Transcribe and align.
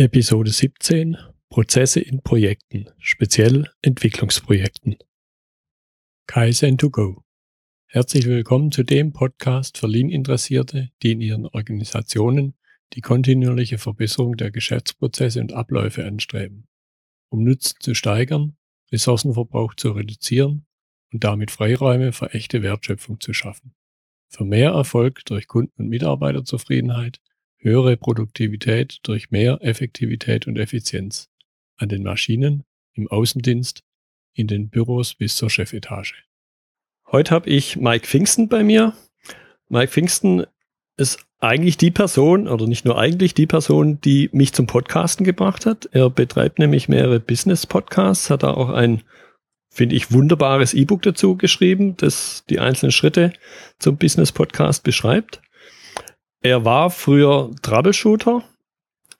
Episode 0.00 0.50
17 0.50 1.18
Prozesse 1.50 2.00
in 2.00 2.22
Projekten, 2.22 2.86
speziell 2.96 3.68
Entwicklungsprojekten. 3.82 4.96
Kaizen2Go. 6.26 7.20
Herzlich 7.84 8.24
willkommen 8.24 8.72
zu 8.72 8.82
dem 8.82 9.12
Podcast 9.12 9.76
für 9.76 9.88
Lean-Interessierte, 9.88 10.88
die 11.02 11.12
in 11.12 11.20
ihren 11.20 11.44
Organisationen 11.44 12.54
die 12.94 13.02
kontinuierliche 13.02 13.76
Verbesserung 13.76 14.38
der 14.38 14.50
Geschäftsprozesse 14.50 15.38
und 15.38 15.52
Abläufe 15.52 16.06
anstreben, 16.06 16.66
um 17.28 17.44
Nutzen 17.44 17.76
zu 17.80 17.94
steigern, 17.94 18.56
Ressourcenverbrauch 18.90 19.74
zu 19.74 19.90
reduzieren 19.90 20.64
und 21.12 21.24
damit 21.24 21.50
Freiräume 21.50 22.12
für 22.12 22.32
echte 22.32 22.62
Wertschöpfung 22.62 23.20
zu 23.20 23.34
schaffen. 23.34 23.74
Für 24.30 24.46
mehr 24.46 24.70
Erfolg 24.70 25.26
durch 25.26 25.46
Kunden- 25.46 25.82
und 25.82 25.88
Mitarbeiterzufriedenheit 25.90 27.20
höhere 27.60 27.96
Produktivität 27.96 28.98
durch 29.02 29.30
mehr 29.30 29.58
Effektivität 29.60 30.46
und 30.46 30.58
Effizienz 30.58 31.28
an 31.76 31.88
den 31.88 32.02
Maschinen, 32.02 32.64
im 32.94 33.08
Außendienst, 33.08 33.82
in 34.34 34.46
den 34.46 34.68
Büros 34.68 35.14
bis 35.14 35.36
zur 35.36 35.50
Chefetage. 35.50 36.14
Heute 37.10 37.32
habe 37.32 37.50
ich 37.50 37.76
Mike 37.76 38.06
Pfingsten 38.06 38.48
bei 38.48 38.62
mir. 38.62 38.94
Mike 39.68 39.92
Pfingsten 39.92 40.46
ist 40.96 41.24
eigentlich 41.38 41.76
die 41.76 41.90
Person, 41.90 42.48
oder 42.48 42.66
nicht 42.66 42.84
nur 42.84 42.98
eigentlich 42.98 43.34
die 43.34 43.46
Person, 43.46 44.00
die 44.00 44.28
mich 44.32 44.52
zum 44.52 44.66
Podcasten 44.66 45.24
gebracht 45.24 45.66
hat. 45.66 45.88
Er 45.92 46.10
betreibt 46.10 46.58
nämlich 46.58 46.88
mehrere 46.88 47.20
Business-Podcasts, 47.20 48.30
hat 48.30 48.42
da 48.42 48.52
auch 48.52 48.68
ein, 48.68 49.02
finde 49.70 49.96
ich, 49.96 50.12
wunderbares 50.12 50.74
E-Book 50.74 51.02
dazu 51.02 51.36
geschrieben, 51.36 51.96
das 51.96 52.44
die 52.50 52.60
einzelnen 52.60 52.92
Schritte 52.92 53.32
zum 53.78 53.96
Business-Podcast 53.96 54.82
beschreibt. 54.82 55.40
Er 56.40 56.64
war 56.64 56.90
früher 56.90 57.50
Troubleshooter 57.62 58.42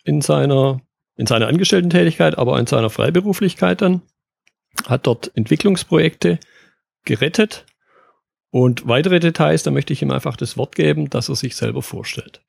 in 0.04 0.20
seiner, 0.20 0.80
in 1.16 1.26
seiner 1.26 1.48
Angestellten-Tätigkeit, 1.48 2.38
aber 2.38 2.58
in 2.58 2.66
seiner 2.66 2.90
Freiberuflichkeit 2.90 3.82
dann. 3.82 4.02
Hat 4.86 5.06
dort 5.06 5.36
Entwicklungsprojekte 5.36 6.38
gerettet. 7.04 7.66
Und 8.50 8.88
weitere 8.88 9.20
Details, 9.20 9.62
da 9.62 9.70
möchte 9.70 9.92
ich 9.92 10.02
ihm 10.02 10.10
einfach 10.10 10.36
das 10.36 10.56
Wort 10.56 10.74
geben, 10.74 11.10
dass 11.10 11.28
er 11.28 11.36
sich 11.36 11.56
selber 11.56 11.82
vorstellt. 11.82 12.42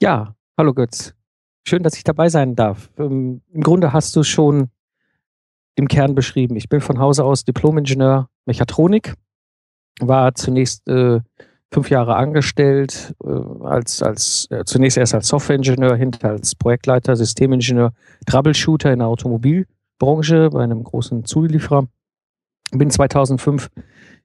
Ja, 0.00 0.34
hallo 0.56 0.72
Götz. 0.72 1.14
Schön, 1.66 1.82
dass 1.82 1.96
ich 1.96 2.04
dabei 2.04 2.28
sein 2.28 2.56
darf. 2.56 2.90
Ähm, 2.98 3.42
Im 3.52 3.62
Grunde 3.62 3.92
hast 3.92 4.16
du 4.16 4.22
schon 4.22 4.70
im 5.76 5.88
Kern 5.88 6.14
beschrieben. 6.14 6.56
Ich 6.56 6.68
bin 6.68 6.80
von 6.80 6.98
Hause 6.98 7.24
aus 7.24 7.44
Diplom-Ingenieur 7.44 8.28
Mechatronik, 8.46 9.14
war 10.00 10.34
zunächst 10.34 10.88
äh, 10.88 11.20
fünf 11.72 11.90
Jahre 11.90 12.16
angestellt, 12.16 13.14
äh, 13.24 13.28
als, 13.64 14.02
als 14.02 14.48
äh, 14.50 14.64
zunächst 14.64 14.98
erst 14.98 15.14
als 15.14 15.28
Softwareingenieur, 15.28 15.96
hinter 15.96 16.30
als 16.30 16.54
Projektleiter, 16.54 17.14
Systemingenieur, 17.16 17.92
Troubleshooter 18.26 18.92
in 18.92 18.98
der 18.98 19.08
Automobilbranche 19.08 20.50
bei 20.50 20.62
einem 20.62 20.82
großen 20.82 21.24
Zulieferer. 21.24 21.86
Bin 22.72 22.90
2005 22.90 23.70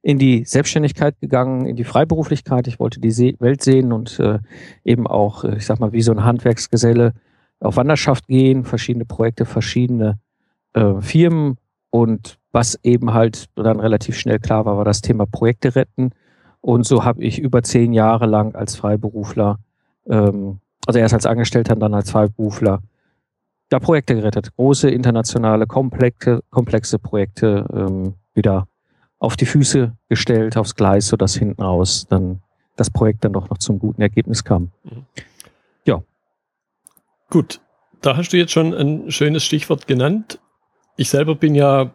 in 0.02 0.18
die 0.18 0.44
Selbstständigkeit 0.44 1.20
gegangen, 1.20 1.66
in 1.66 1.76
die 1.76 1.84
Freiberuflichkeit. 1.84 2.68
Ich 2.68 2.78
wollte 2.78 3.00
die 3.00 3.10
See 3.10 3.36
Welt 3.40 3.62
sehen 3.62 3.92
und 3.92 4.20
äh, 4.20 4.38
eben 4.84 5.06
auch, 5.06 5.44
äh, 5.44 5.56
ich 5.56 5.66
sag 5.66 5.80
mal, 5.80 5.92
wie 5.92 6.02
so 6.02 6.12
ein 6.12 6.24
Handwerksgeselle 6.24 7.12
auf 7.60 7.76
Wanderschaft 7.76 8.26
gehen, 8.28 8.64
verschiedene 8.64 9.04
Projekte, 9.04 9.46
verschiedene 9.46 10.18
äh, 10.74 11.00
Firmen 11.00 11.56
und 11.90 12.38
was 12.52 12.78
eben 12.82 13.14
halt 13.14 13.46
dann 13.54 13.80
relativ 13.80 14.16
schnell 14.16 14.38
klar 14.38 14.64
war, 14.64 14.76
war 14.76 14.84
das 14.84 15.00
Thema 15.00 15.26
Projekte 15.26 15.74
retten 15.74 16.10
und 16.66 16.84
so 16.84 17.04
habe 17.04 17.22
ich 17.22 17.38
über 17.38 17.62
zehn 17.62 17.92
Jahre 17.92 18.26
lang 18.26 18.56
als 18.56 18.74
Freiberufler, 18.74 19.60
ähm, 20.08 20.58
also 20.84 20.98
erst 20.98 21.14
als 21.14 21.24
Angestellter 21.24 21.74
und 21.74 21.80
dann 21.80 21.94
als 21.94 22.10
Freiberufler, 22.10 22.82
da 23.68 23.78
Projekte 23.78 24.16
gerettet. 24.16 24.50
Große, 24.56 24.90
internationale, 24.90 25.68
komplexe, 25.68 26.42
komplexe 26.50 26.98
Projekte 26.98 27.66
ähm, 27.72 28.14
wieder 28.34 28.66
auf 29.20 29.36
die 29.36 29.46
Füße 29.46 29.92
gestellt, 30.08 30.56
aufs 30.56 30.74
Gleis, 30.74 31.06
sodass 31.06 31.36
hinten 31.36 31.62
raus 31.62 32.08
dann 32.08 32.40
das 32.74 32.90
Projekt 32.90 33.24
dann 33.24 33.34
doch 33.34 33.48
noch 33.48 33.58
zum 33.58 33.78
guten 33.78 34.02
Ergebnis 34.02 34.42
kam. 34.42 34.72
Mhm. 34.82 35.06
Ja. 35.84 36.02
Gut, 37.30 37.60
da 38.00 38.16
hast 38.16 38.32
du 38.32 38.38
jetzt 38.38 38.50
schon 38.50 38.74
ein 38.74 39.12
schönes 39.12 39.44
Stichwort 39.44 39.86
genannt. 39.86 40.40
Ich 40.96 41.10
selber 41.10 41.36
bin 41.36 41.54
ja 41.54 41.92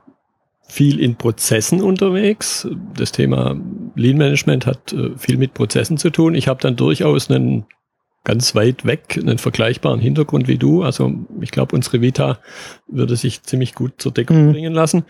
viel 0.72 1.02
in 1.02 1.16
Prozessen 1.18 1.82
unterwegs. 1.82 2.66
Das 2.96 3.12
Thema 3.12 3.60
Lean 3.96 4.18
Management 4.18 4.66
hat 4.66 4.94
äh, 4.94 5.18
viel 5.18 5.38
mit 5.38 5.54
Prozessen 5.54 5.98
zu 5.98 6.10
tun. 6.12 6.34
Ich 6.34 6.48
habe 6.48 6.62
dann 6.62 6.78
durchaus 6.78 7.30
einen 7.30 7.66
ganz 8.24 8.56
weit 8.56 8.86
weg 8.86 9.20
einen 9.20 9.38
vergleichbaren 9.38 10.00
Hintergrund 10.00 10.48
wie 10.48 10.58
du. 10.58 10.84
Also 10.84 11.14
ich 11.42 11.52
glaube, 11.52 11.76
unsere 11.76 12.02
Vita 12.02 12.40
würde 12.88 13.18
sich 13.18 13.44
ziemlich 13.44 13.76
gut 13.76 13.96
zur 13.98 14.14
Deckung 14.14 14.48
mhm. 14.48 14.52
bringen 14.54 14.74
lassen. 14.74 15.04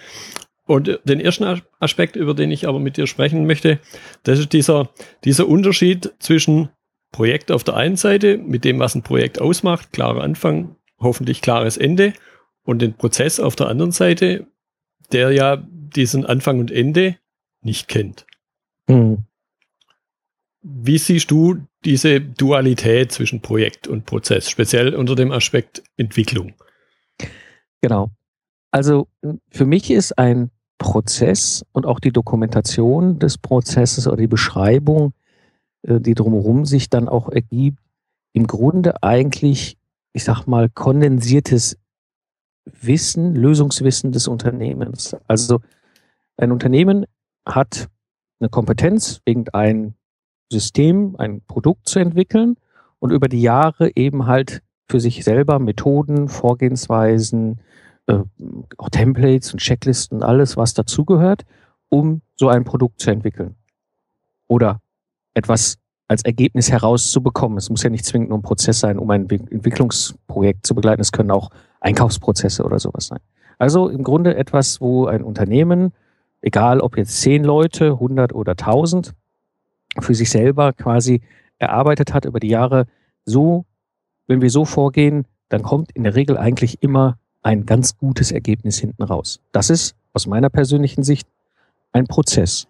Und 0.65 0.87
äh, 0.87 0.97
den 1.03 1.19
ersten 1.19 1.61
Aspekt, 1.79 2.15
über 2.15 2.33
den 2.33 2.49
ich 2.49 2.67
aber 2.67 2.79
mit 2.79 2.97
dir 2.97 3.05
sprechen 3.05 3.45
möchte, 3.45 3.79
das 4.23 4.39
ist 4.39 4.53
dieser, 4.53 4.89
dieser 5.23 5.47
Unterschied 5.47 6.11
zwischen 6.17 6.69
Projekt 7.11 7.51
auf 7.51 7.63
der 7.63 7.75
einen 7.75 7.97
Seite, 7.97 8.39
mit 8.39 8.65
dem, 8.65 8.79
was 8.79 8.95
ein 8.95 9.03
Projekt 9.03 9.39
ausmacht, 9.39 9.91
klarer 9.91 10.23
Anfang, 10.23 10.75
hoffentlich 10.99 11.41
klares 11.41 11.77
Ende, 11.77 12.13
und 12.63 12.81
den 12.81 12.93
Prozess 12.93 13.39
auf 13.39 13.55
der 13.55 13.67
anderen 13.67 13.91
Seite, 13.91 14.47
der 15.13 15.31
ja 15.31 15.57
diesen 15.57 16.25
Anfang 16.25 16.59
und 16.59 16.71
Ende 16.71 17.17
nicht 17.61 17.87
kennt. 17.87 18.25
Mhm. 18.87 19.19
Wie 20.63 20.97
siehst 20.97 21.31
du 21.31 21.57
diese 21.85 22.21
Dualität 22.21 23.11
zwischen 23.11 23.41
Projekt 23.41 23.87
und 23.87 24.05
Prozess, 24.05 24.49
speziell 24.49 24.95
unter 24.95 25.15
dem 25.15 25.31
Aspekt 25.31 25.81
Entwicklung? 25.97 26.53
Genau. 27.81 28.11
Also 28.69 29.07
für 29.49 29.65
mich 29.65 29.89
ist 29.89 30.17
ein 30.17 30.51
Prozess 30.77 31.63
und 31.73 31.85
auch 31.85 31.99
die 31.99 32.11
Dokumentation 32.11 33.19
des 33.19 33.37
Prozesses 33.37 34.07
oder 34.07 34.17
die 34.17 34.27
Beschreibung, 34.27 35.13
äh, 35.83 35.99
die 35.99 36.15
drumherum 36.15 36.65
sich 36.65 36.89
dann 36.89 37.07
auch 37.07 37.29
ergibt, 37.29 37.79
im 38.33 38.47
Grunde 38.47 39.03
eigentlich, 39.03 39.77
ich 40.13 40.23
sag 40.23 40.47
mal, 40.47 40.69
kondensiertes 40.69 41.77
Wissen, 42.65 43.35
Lösungswissen 43.35 44.11
des 44.11 44.27
Unternehmens. 44.27 45.15
Also 45.27 45.59
ein 46.37 46.51
Unternehmen 46.51 47.05
hat 47.45 47.87
eine 48.39 48.49
Kompetenz, 48.49 49.21
irgendein 49.25 49.95
System, 50.51 51.15
ein 51.17 51.41
Produkt 51.47 51.87
zu 51.87 51.99
entwickeln 51.99 52.55
und 52.99 53.11
über 53.11 53.27
die 53.27 53.41
Jahre 53.41 53.91
eben 53.95 54.27
halt 54.27 54.61
für 54.89 54.99
sich 54.99 55.23
selber 55.23 55.59
Methoden, 55.59 56.27
Vorgehensweisen, 56.27 57.61
äh, 58.07 58.19
auch 58.77 58.89
Templates 58.89 59.53
und 59.53 59.59
Checklisten, 59.59 60.23
alles, 60.23 60.57
was 60.57 60.73
dazugehört, 60.73 61.43
um 61.89 62.21
so 62.35 62.49
ein 62.49 62.63
Produkt 62.63 62.99
zu 62.99 63.09
entwickeln. 63.09 63.55
Oder 64.47 64.81
etwas 65.33 65.77
als 66.07 66.23
Ergebnis 66.23 66.69
herauszubekommen. 66.69 67.57
Es 67.57 67.69
muss 67.69 67.83
ja 67.83 67.89
nicht 67.89 68.05
zwingend 68.05 68.29
nur 68.29 68.39
ein 68.39 68.43
Prozess 68.43 68.81
sein, 68.81 68.99
um 68.99 69.09
ein 69.11 69.29
Entwicklungsprojekt 69.29 70.67
zu 70.67 70.75
begleiten. 70.75 71.01
Es 71.01 71.13
können 71.13 71.31
auch 71.31 71.51
Einkaufsprozesse 71.81 72.63
oder 72.63 72.79
sowas 72.79 73.07
sein. 73.07 73.19
Also 73.57 73.89
im 73.89 74.03
Grunde 74.03 74.35
etwas, 74.35 74.81
wo 74.81 75.05
ein 75.05 75.23
Unternehmen, 75.23 75.93
egal 76.41 76.79
ob 76.79 76.97
jetzt 76.97 77.21
zehn 77.21 77.43
Leute, 77.43 77.99
hundert 77.99 78.33
oder 78.33 78.55
tausend, 78.55 79.13
für 79.99 80.15
sich 80.15 80.29
selber 80.29 80.73
quasi 80.73 81.21
erarbeitet 81.59 82.13
hat 82.13 82.25
über 82.25 82.39
die 82.39 82.47
Jahre, 82.47 82.85
so, 83.25 83.65
wenn 84.27 84.41
wir 84.41 84.49
so 84.49 84.65
vorgehen, 84.65 85.25
dann 85.49 85.61
kommt 85.63 85.91
in 85.91 86.03
der 86.03 86.15
Regel 86.15 86.37
eigentlich 86.37 86.81
immer 86.81 87.19
ein 87.43 87.65
ganz 87.65 87.97
gutes 87.97 88.31
Ergebnis 88.31 88.79
hinten 88.79 89.03
raus. 89.03 89.41
Das 89.51 89.69
ist 89.69 89.95
aus 90.13 90.27
meiner 90.27 90.49
persönlichen 90.49 91.03
Sicht 91.03 91.27
ein 91.91 92.07
Prozess. 92.07 92.67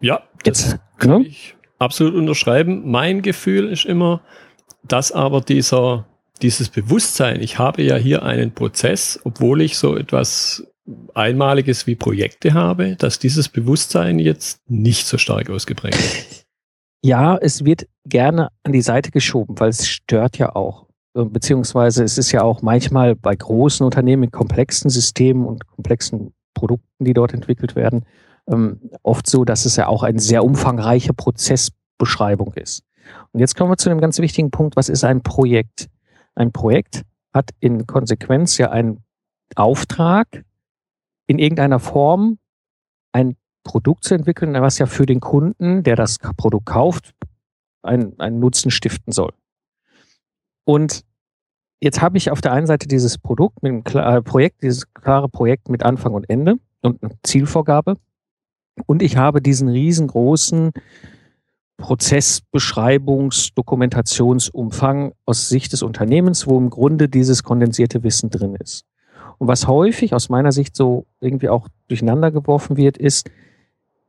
Ja, 0.00 0.22
das 0.44 0.72
Jetzt, 0.72 0.78
kann 0.98 1.22
ne? 1.22 1.26
ich 1.26 1.56
absolut 1.78 2.14
unterschreiben. 2.14 2.90
Mein 2.90 3.22
Gefühl 3.22 3.68
ist 3.70 3.84
immer, 3.84 4.20
dass 4.82 5.12
aber 5.12 5.40
dieser 5.40 6.06
dieses 6.42 6.68
Bewusstsein, 6.68 7.40
ich 7.40 7.58
habe 7.58 7.82
ja 7.82 7.96
hier 7.96 8.22
einen 8.22 8.52
Prozess, 8.52 9.20
obwohl 9.24 9.62
ich 9.62 9.78
so 9.78 9.96
etwas 9.96 10.66
Einmaliges 11.14 11.86
wie 11.86 11.96
Projekte 11.96 12.54
habe, 12.54 12.96
dass 12.96 13.18
dieses 13.18 13.48
Bewusstsein 13.48 14.18
jetzt 14.18 14.60
nicht 14.68 15.06
so 15.06 15.18
stark 15.18 15.50
ausgeprägt 15.50 15.96
ist. 15.96 16.46
Ja, 17.04 17.36
es 17.36 17.64
wird 17.64 17.86
gerne 18.04 18.48
an 18.64 18.72
die 18.72 18.82
Seite 18.82 19.12
geschoben, 19.12 19.60
weil 19.60 19.68
es 19.68 19.86
stört 19.86 20.38
ja 20.38 20.56
auch. 20.56 20.86
Äh, 21.14 21.24
beziehungsweise 21.24 22.02
es 22.02 22.18
ist 22.18 22.32
ja 22.32 22.42
auch 22.42 22.62
manchmal 22.62 23.14
bei 23.14 23.36
großen 23.36 23.84
Unternehmen 23.84 24.22
mit 24.22 24.32
komplexen 24.32 24.90
Systemen 24.90 25.46
und 25.46 25.66
komplexen 25.68 26.32
Produkten, 26.54 27.04
die 27.04 27.14
dort 27.14 27.32
entwickelt 27.32 27.76
werden, 27.76 28.04
ähm, 28.50 28.90
oft 29.04 29.28
so, 29.28 29.44
dass 29.44 29.66
es 29.66 29.76
ja 29.76 29.86
auch 29.86 30.02
eine 30.02 30.18
sehr 30.18 30.44
umfangreiche 30.44 31.12
Prozessbeschreibung 31.12 32.54
ist. 32.54 32.82
Und 33.32 33.40
jetzt 33.40 33.56
kommen 33.56 33.70
wir 33.70 33.76
zu 33.76 33.88
einem 33.88 34.00
ganz 34.00 34.18
wichtigen 34.18 34.50
Punkt. 34.50 34.74
Was 34.74 34.88
ist 34.88 35.04
ein 35.04 35.22
Projekt? 35.22 35.88
Ein 36.36 36.52
Projekt 36.52 37.02
hat 37.34 37.50
in 37.60 37.86
Konsequenz 37.86 38.58
ja 38.58 38.70
einen 38.70 39.02
Auftrag, 39.56 40.44
in 41.26 41.38
irgendeiner 41.38 41.80
Form 41.80 42.38
ein 43.12 43.36
Produkt 43.64 44.04
zu 44.04 44.14
entwickeln, 44.14 44.54
was 44.54 44.78
ja 44.78 44.86
für 44.86 45.06
den 45.06 45.18
Kunden, 45.18 45.82
der 45.82 45.96
das 45.96 46.18
Produkt 46.36 46.66
kauft, 46.66 47.14
einen, 47.82 48.18
einen 48.20 48.38
Nutzen 48.38 48.70
stiften 48.70 49.12
soll. 49.12 49.32
Und 50.64 51.04
jetzt 51.80 52.00
habe 52.00 52.18
ich 52.18 52.30
auf 52.30 52.40
der 52.40 52.52
einen 52.52 52.66
Seite 52.66 52.86
dieses 52.86 53.18
Produkt 53.18 53.62
mit 53.62 53.96
einem 53.96 54.18
äh, 54.18 54.22
Projekt, 54.22 54.62
dieses 54.62 54.92
klare 54.92 55.28
Projekt 55.28 55.68
mit 55.68 55.82
Anfang 55.82 56.14
und 56.14 56.28
Ende 56.28 56.58
und 56.82 57.00
Zielvorgabe. 57.22 57.96
Und 58.86 59.02
ich 59.02 59.16
habe 59.16 59.40
diesen 59.40 59.68
riesengroßen 59.68 60.72
Prozessbeschreibungs-, 61.78 63.52
Dokumentationsumfang 63.54 65.12
aus 65.24 65.48
Sicht 65.48 65.72
des 65.72 65.82
Unternehmens, 65.82 66.46
wo 66.46 66.58
im 66.58 66.70
Grunde 66.70 67.08
dieses 67.08 67.42
kondensierte 67.42 68.02
Wissen 68.02 68.30
drin 68.30 68.56
ist. 68.56 68.84
Und 69.38 69.48
was 69.48 69.66
häufig 69.66 70.14
aus 70.14 70.28
meiner 70.28 70.52
Sicht 70.52 70.76
so 70.76 71.06
irgendwie 71.20 71.48
auch 71.48 71.68
durcheinander 71.88 72.30
geworfen 72.30 72.76
wird, 72.76 72.96
ist, 72.96 73.30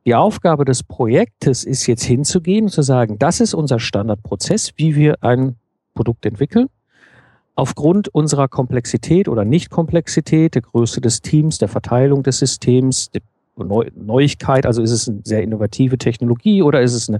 die 0.06 0.14
Aufgabe 0.14 0.64
des 0.64 0.82
Projektes 0.82 1.64
ist 1.64 1.86
jetzt 1.86 2.04
hinzugehen 2.04 2.66
und 2.66 2.70
zu 2.70 2.80
sagen, 2.80 3.18
das 3.18 3.40
ist 3.40 3.52
unser 3.52 3.78
Standardprozess, 3.78 4.72
wie 4.76 4.96
wir 4.96 5.22
ein 5.22 5.56
Produkt 5.94 6.24
entwickeln. 6.24 6.68
Aufgrund 7.54 8.08
unserer 8.08 8.48
Komplexität 8.48 9.28
oder 9.28 9.44
Nicht-Komplexität, 9.44 10.54
der 10.54 10.62
Größe 10.62 11.00
des 11.00 11.20
Teams, 11.20 11.58
der 11.58 11.68
Verteilung 11.68 12.22
des 12.22 12.38
Systems, 12.38 13.10
der 13.58 13.90
Neuigkeit, 13.96 14.66
also 14.66 14.82
ist 14.82 14.90
es 14.90 15.08
eine 15.08 15.20
sehr 15.24 15.42
innovative 15.42 15.98
Technologie 15.98 16.62
oder 16.62 16.82
ist 16.82 16.94
es 16.94 17.08
eine, 17.08 17.18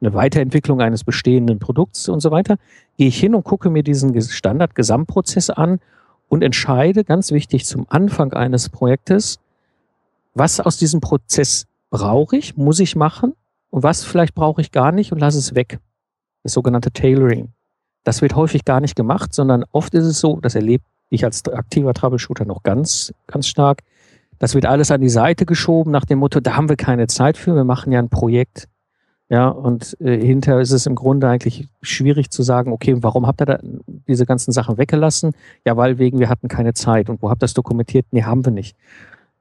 eine 0.00 0.14
Weiterentwicklung 0.14 0.80
eines 0.80 1.04
bestehenden 1.04 1.58
Produkts 1.58 2.08
und 2.08 2.20
so 2.20 2.30
weiter, 2.30 2.56
gehe 2.96 3.08
ich 3.08 3.18
hin 3.18 3.34
und 3.34 3.44
gucke 3.44 3.70
mir 3.70 3.82
diesen 3.82 4.20
Standard-Gesamtprozess 4.20 5.50
an 5.50 5.80
und 6.28 6.42
entscheide, 6.42 7.04
ganz 7.04 7.32
wichtig, 7.32 7.64
zum 7.64 7.86
Anfang 7.88 8.32
eines 8.32 8.68
Projektes, 8.68 9.38
was 10.34 10.60
aus 10.60 10.76
diesem 10.76 11.00
Prozess 11.00 11.66
brauche 11.90 12.36
ich, 12.36 12.56
muss 12.56 12.80
ich 12.80 12.96
machen 12.96 13.34
und 13.70 13.82
was 13.82 14.04
vielleicht 14.04 14.34
brauche 14.34 14.60
ich 14.60 14.72
gar 14.72 14.92
nicht 14.92 15.12
und 15.12 15.18
lasse 15.18 15.38
es 15.38 15.54
weg. 15.54 15.78
Das 16.42 16.52
sogenannte 16.52 16.92
Tailoring. 16.92 17.48
Das 18.04 18.22
wird 18.22 18.36
häufig 18.36 18.64
gar 18.64 18.80
nicht 18.80 18.94
gemacht, 18.94 19.34
sondern 19.34 19.64
oft 19.72 19.94
ist 19.94 20.04
es 20.04 20.20
so, 20.20 20.38
das 20.40 20.54
erlebe 20.54 20.84
ich 21.10 21.24
als 21.24 21.46
aktiver 21.48 21.94
Troubleshooter 21.94 22.44
noch 22.44 22.62
ganz, 22.62 23.12
ganz 23.26 23.46
stark. 23.46 23.82
Das 24.38 24.54
wird 24.54 24.66
alles 24.66 24.90
an 24.90 25.00
die 25.00 25.08
Seite 25.08 25.46
geschoben 25.46 25.90
nach 25.90 26.04
dem 26.04 26.18
Motto, 26.18 26.40
da 26.40 26.56
haben 26.56 26.68
wir 26.68 26.76
keine 26.76 27.06
Zeit 27.06 27.36
für, 27.36 27.54
wir 27.54 27.64
machen 27.64 27.92
ja 27.92 27.98
ein 27.98 28.08
Projekt. 28.08 28.68
Ja, 29.30 29.48
und 29.48 29.94
äh, 30.00 30.18
hinterher 30.18 30.60
ist 30.60 30.70
es 30.70 30.86
im 30.86 30.94
Grunde 30.94 31.28
eigentlich 31.28 31.68
schwierig 31.82 32.30
zu 32.30 32.42
sagen, 32.42 32.72
okay, 32.72 32.96
warum 33.00 33.26
habt 33.26 33.42
ihr 33.42 33.46
da 33.46 33.58
diese 34.06 34.24
ganzen 34.24 34.52
Sachen 34.52 34.78
weggelassen? 34.78 35.32
Ja, 35.66 35.76
weil 35.76 35.98
wegen 35.98 36.18
wir 36.18 36.30
hatten 36.30 36.48
keine 36.48 36.72
Zeit. 36.72 37.10
Und 37.10 37.20
wo 37.20 37.28
habt 37.28 37.42
ihr 37.42 37.44
das 37.44 37.52
dokumentiert? 37.52 38.06
Nee, 38.10 38.22
haben 38.22 38.44
wir 38.46 38.52
nicht. 38.52 38.74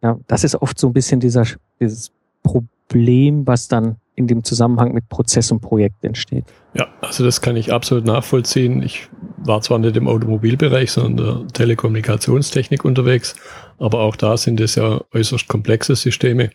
Ja, 0.03 0.19
das 0.27 0.44
ist 0.44 0.55
oft 0.55 0.77
so 0.77 0.88
ein 0.88 0.94
bisschen 0.94 1.21
dieser, 1.21 1.45
dieses 1.79 2.11
Problem, 2.43 3.47
was 3.47 3.69
dann 3.69 3.95
in 4.17 4.25
dem 4.25 4.43
Zusammenhang 4.43 4.93
mit 4.93 5.07
Prozess 5.09 5.51
und 5.51 5.61
Projekt 5.61 6.03
entsteht. 6.03 6.45
Ja, 6.73 6.87
also 7.01 7.23
das 7.23 7.39
kann 7.39 7.55
ich 7.55 7.71
absolut 7.71 8.03
nachvollziehen. 8.03 8.81
Ich 8.81 9.09
war 9.37 9.61
zwar 9.61 9.77
nicht 9.77 9.95
im 9.95 10.07
Automobilbereich, 10.07 10.91
sondern 10.91 11.45
der 11.45 11.47
Telekommunikationstechnik 11.53 12.83
unterwegs, 12.83 13.35
aber 13.77 13.99
auch 13.99 14.15
da 14.15 14.35
sind 14.35 14.59
es 14.59 14.73
ja 14.73 15.01
äußerst 15.13 15.47
komplexe 15.47 15.95
Systeme. 15.95 16.49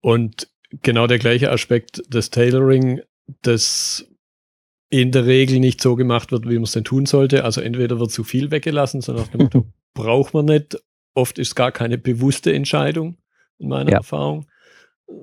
Und 0.00 0.48
genau 0.82 1.06
der 1.06 1.18
gleiche 1.18 1.52
Aspekt 1.52 2.02
des 2.12 2.30
Tailoring, 2.30 3.02
das 3.42 4.06
in 4.88 5.12
der 5.12 5.26
Regel 5.26 5.60
nicht 5.60 5.82
so 5.82 5.96
gemacht 5.96 6.32
wird, 6.32 6.48
wie 6.48 6.54
man 6.54 6.64
es 6.64 6.72
denn 6.72 6.84
tun 6.84 7.04
sollte. 7.04 7.44
Also 7.44 7.60
entweder 7.60 8.00
wird 8.00 8.10
zu 8.10 8.24
viel 8.24 8.50
weggelassen, 8.50 9.02
sondern 9.02 9.24
nach 9.24 9.32
dem 9.32 9.42
Motto, 9.42 9.66
braucht 9.94 10.32
man 10.32 10.46
nicht. 10.46 10.78
Oft 11.12 11.38
ist 11.38 11.54
gar 11.54 11.72
keine 11.72 11.98
bewusste 11.98 12.54
Entscheidung, 12.54 13.18
in 13.58 13.68
meiner 13.68 13.90
ja. 13.90 13.96
Erfahrung, 13.98 14.46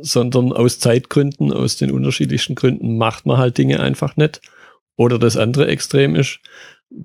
sondern 0.01 0.53
aus 0.53 0.79
Zeitgründen, 0.79 1.51
aus 1.51 1.77
den 1.77 1.91
unterschiedlichsten 1.91 2.55
Gründen 2.55 2.97
macht 2.97 3.25
man 3.25 3.37
halt 3.37 3.57
Dinge 3.57 3.79
einfach 3.79 4.15
nicht. 4.17 4.41
Oder 4.95 5.17
das 5.19 5.37
andere 5.37 5.67
Extrem 5.67 6.15
ist, 6.15 6.39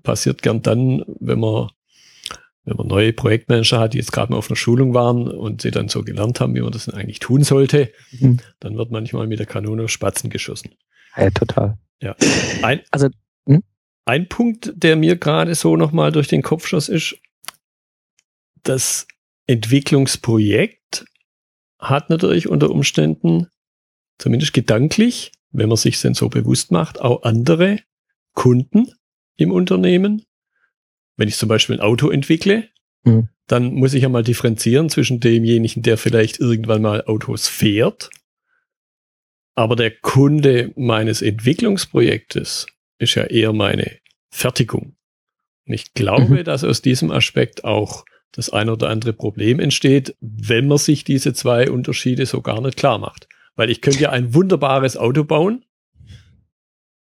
passiert 0.02 0.42
gern 0.42 0.62
dann, 0.62 1.04
wenn 1.20 1.40
man 1.40 1.70
wenn 2.66 2.76
man 2.76 2.88
neue 2.88 3.12
Projektmanager 3.12 3.78
hat, 3.78 3.94
die 3.94 3.98
jetzt 3.98 4.10
gerade 4.12 4.32
mal 4.32 4.38
auf 4.38 4.50
einer 4.50 4.56
Schulung 4.56 4.92
waren 4.92 5.28
und 5.28 5.62
sie 5.62 5.70
dann 5.70 5.88
so 5.88 6.02
gelernt 6.02 6.40
haben, 6.40 6.54
wie 6.56 6.60
man 6.60 6.72
das 6.72 6.86
denn 6.86 6.94
eigentlich 6.94 7.20
tun 7.20 7.44
sollte, 7.44 7.92
mhm. 8.10 8.40
dann 8.58 8.76
wird 8.76 8.90
manchmal 8.90 9.28
mit 9.28 9.38
der 9.38 9.46
Kanone 9.46 9.84
auf 9.84 9.90
Spatzen 9.90 10.30
geschossen. 10.30 10.74
Ja, 11.16 11.30
total. 11.30 11.78
Ja. 12.02 12.16
Ein, 12.62 12.80
also, 12.90 13.08
hm? 13.46 13.62
ein 14.04 14.28
Punkt, 14.28 14.72
der 14.74 14.96
mir 14.96 15.14
gerade 15.14 15.54
so 15.54 15.76
nochmal 15.76 16.10
durch 16.10 16.26
den 16.26 16.42
Kopf 16.42 16.66
schoss, 16.66 16.88
ist, 16.88 17.16
das 18.64 19.06
Entwicklungsprojekt 19.46 21.04
hat 21.78 22.10
natürlich 22.10 22.48
unter 22.48 22.70
Umständen, 22.70 23.48
zumindest 24.18 24.52
gedanklich, 24.52 25.32
wenn 25.50 25.68
man 25.68 25.76
sich 25.76 26.00
denn 26.00 26.14
so 26.14 26.28
bewusst 26.28 26.70
macht, 26.70 27.00
auch 27.00 27.22
andere 27.22 27.80
Kunden 28.32 28.92
im 29.36 29.52
Unternehmen, 29.52 30.26
wenn 31.16 31.28
ich 31.28 31.36
zum 31.36 31.48
Beispiel 31.48 31.76
ein 31.76 31.80
Auto 31.80 32.10
entwickle, 32.10 32.68
mhm. 33.04 33.28
dann 33.46 33.74
muss 33.74 33.94
ich 33.94 34.02
ja 34.02 34.08
mal 34.08 34.22
differenzieren 34.22 34.90
zwischen 34.90 35.20
demjenigen, 35.20 35.82
der 35.82 35.98
vielleicht 35.98 36.40
irgendwann 36.40 36.82
mal 36.82 37.04
Autos 37.04 37.48
fährt. 37.48 38.10
Aber 39.54 39.76
der 39.76 39.90
Kunde 39.90 40.72
meines 40.76 41.22
Entwicklungsprojektes 41.22 42.66
ist 42.98 43.14
ja 43.14 43.24
eher 43.24 43.52
meine 43.52 43.98
Fertigung. 44.30 44.96
Und 45.66 45.74
ich 45.74 45.94
glaube, 45.94 46.40
mhm. 46.40 46.44
dass 46.44 46.64
aus 46.64 46.82
diesem 46.82 47.10
Aspekt 47.10 47.64
auch 47.64 48.04
das 48.36 48.50
ein 48.50 48.68
oder 48.68 48.90
andere 48.90 49.14
Problem 49.14 49.58
entsteht, 49.60 50.14
wenn 50.20 50.68
man 50.68 50.78
sich 50.78 51.04
diese 51.04 51.32
zwei 51.32 51.70
Unterschiede 51.70 52.26
so 52.26 52.42
gar 52.42 52.60
nicht 52.60 52.76
klar 52.76 52.98
macht. 52.98 53.28
Weil 53.56 53.70
ich 53.70 53.80
könnte 53.80 54.00
ja 54.00 54.10
ein 54.10 54.34
wunderbares 54.34 54.98
Auto 54.98 55.24
bauen, 55.24 55.64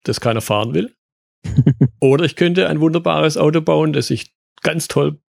das 0.04 0.22
keiner 0.22 0.42
fahren 0.42 0.74
will. 0.74 0.96
Oder 2.00 2.24
ich 2.24 2.38
könnte 2.38 2.70
ein 2.70 2.80
wunderbares 2.80 3.38
Auto 3.38 3.62
bauen, 3.62 3.92
das 3.92 4.08
sich 4.08 4.34
ganz 4.62 4.88
toll 4.88 5.20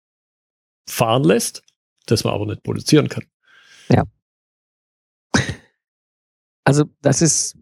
fahren 0.89 1.25
lässt, 1.25 1.63
das 2.07 2.23
man 2.23 2.35
aber 2.35 2.47
nicht 2.47 2.63
produzieren 2.63 3.09
kann. 3.09 3.25
Ja. 3.89 4.05
Also 6.65 6.85
das 7.03 7.21
ist 7.21 7.59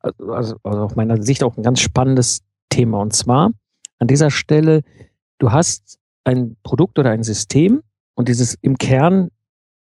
also, 0.00 0.56
also 0.62 0.84
aus 0.84 0.94
meiner 0.94 1.20
Sicht 1.22 1.42
auch 1.42 1.56
ein 1.56 1.62
ganz 1.62 1.80
spannendes 1.80 2.42
Thema. 2.68 3.00
Und 3.00 3.12
zwar 3.12 3.50
an 3.98 4.06
dieser 4.06 4.30
Stelle, 4.30 4.82
du 5.38 5.50
hast 5.50 5.98
ein 6.24 6.56
Produkt 6.62 6.98
oder 6.98 7.10
ein 7.10 7.22
System 7.22 7.82
und 8.14 8.28
dieses 8.28 8.54
im 8.54 8.78
Kern 8.78 9.30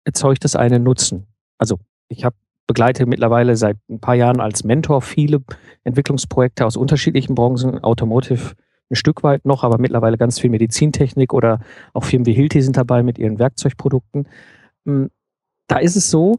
erzeugt 0.05 0.45
es 0.45 0.57
einen 0.57 0.83
Nutzen. 0.83 1.27
Also 1.59 1.79
ich 2.09 2.25
habe 2.25 2.37
begleite 2.67 3.07
mittlerweile 3.07 3.57
seit 3.57 3.77
ein 3.89 4.01
paar 4.01 4.15
Jahren 4.15 4.41
als 4.41 4.65
Mentor 4.65 5.03
viele 5.03 5.43
Entwicklungsprojekte 5.85 6.67
aus 6.67 6.77
unterschiedlichen 6.77 7.35
Branchen, 7.35 7.83
Automotive 7.83 8.55
ein 8.91 8.97
Stück 8.97 9.23
weit 9.23 9.45
noch, 9.45 9.65
aber 9.65 9.79
mittlerweile 9.79 10.17
ganz 10.17 10.39
viel 10.39 10.51
Medizintechnik 10.51 11.33
oder 11.33 11.61
auch 11.93 12.05
Firmen 12.05 12.27
wie 12.27 12.33
Hilti 12.33 12.63
sind 12.63 12.77
dabei 12.77 13.03
mit 13.03 13.19
ihren 13.19 13.39
Werkzeugprodukten. 13.39 14.29
Ähm, 14.87 15.11
da 15.67 15.79
ist 15.79 15.97
es 15.97 16.11
so, 16.11 16.37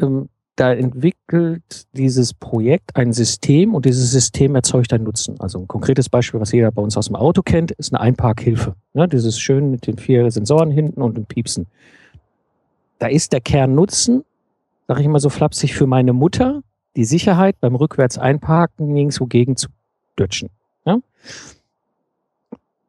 ähm, 0.00 0.28
da 0.56 0.72
entwickelt 0.72 1.86
dieses 1.92 2.34
Projekt 2.34 2.94
ein 2.96 3.12
System 3.12 3.74
und 3.74 3.86
dieses 3.86 4.10
System 4.10 4.54
erzeugt 4.54 4.92
einen 4.92 5.04
Nutzen. 5.04 5.40
Also 5.40 5.58
ein 5.58 5.68
konkretes 5.68 6.08
Beispiel, 6.08 6.40
was 6.40 6.52
jeder 6.52 6.70
bei 6.70 6.82
uns 6.82 6.96
aus 6.96 7.06
dem 7.06 7.16
Auto 7.16 7.42
kennt, 7.42 7.70
ist 7.72 7.92
eine 7.92 8.00
Einparkhilfe. 8.00 8.74
Ja, 8.94 9.06
dieses 9.06 9.38
schön 9.38 9.70
mit 9.70 9.86
den 9.86 9.98
vier 9.98 10.30
Sensoren 10.30 10.70
hinten 10.70 11.00
und 11.00 11.16
dem 11.16 11.24
Piepsen. 11.24 11.66
Da 12.98 13.06
ist 13.06 13.32
der 13.32 13.40
Kernnutzen 13.40 14.24
sag 14.88 15.00
ich 15.00 15.08
mal 15.08 15.20
so 15.20 15.30
flapsig, 15.30 15.74
für 15.74 15.86
meine 15.86 16.12
Mutter 16.12 16.62
die 16.96 17.04
Sicherheit 17.04 17.58
beim 17.60 17.74
rückwärts 17.74 18.18
einparken 18.18 18.92
nirgendwo 18.92 19.26
gegen 19.26 19.56
zu 19.56 19.68
dutschen. 20.16 20.50
Ja? 20.84 20.98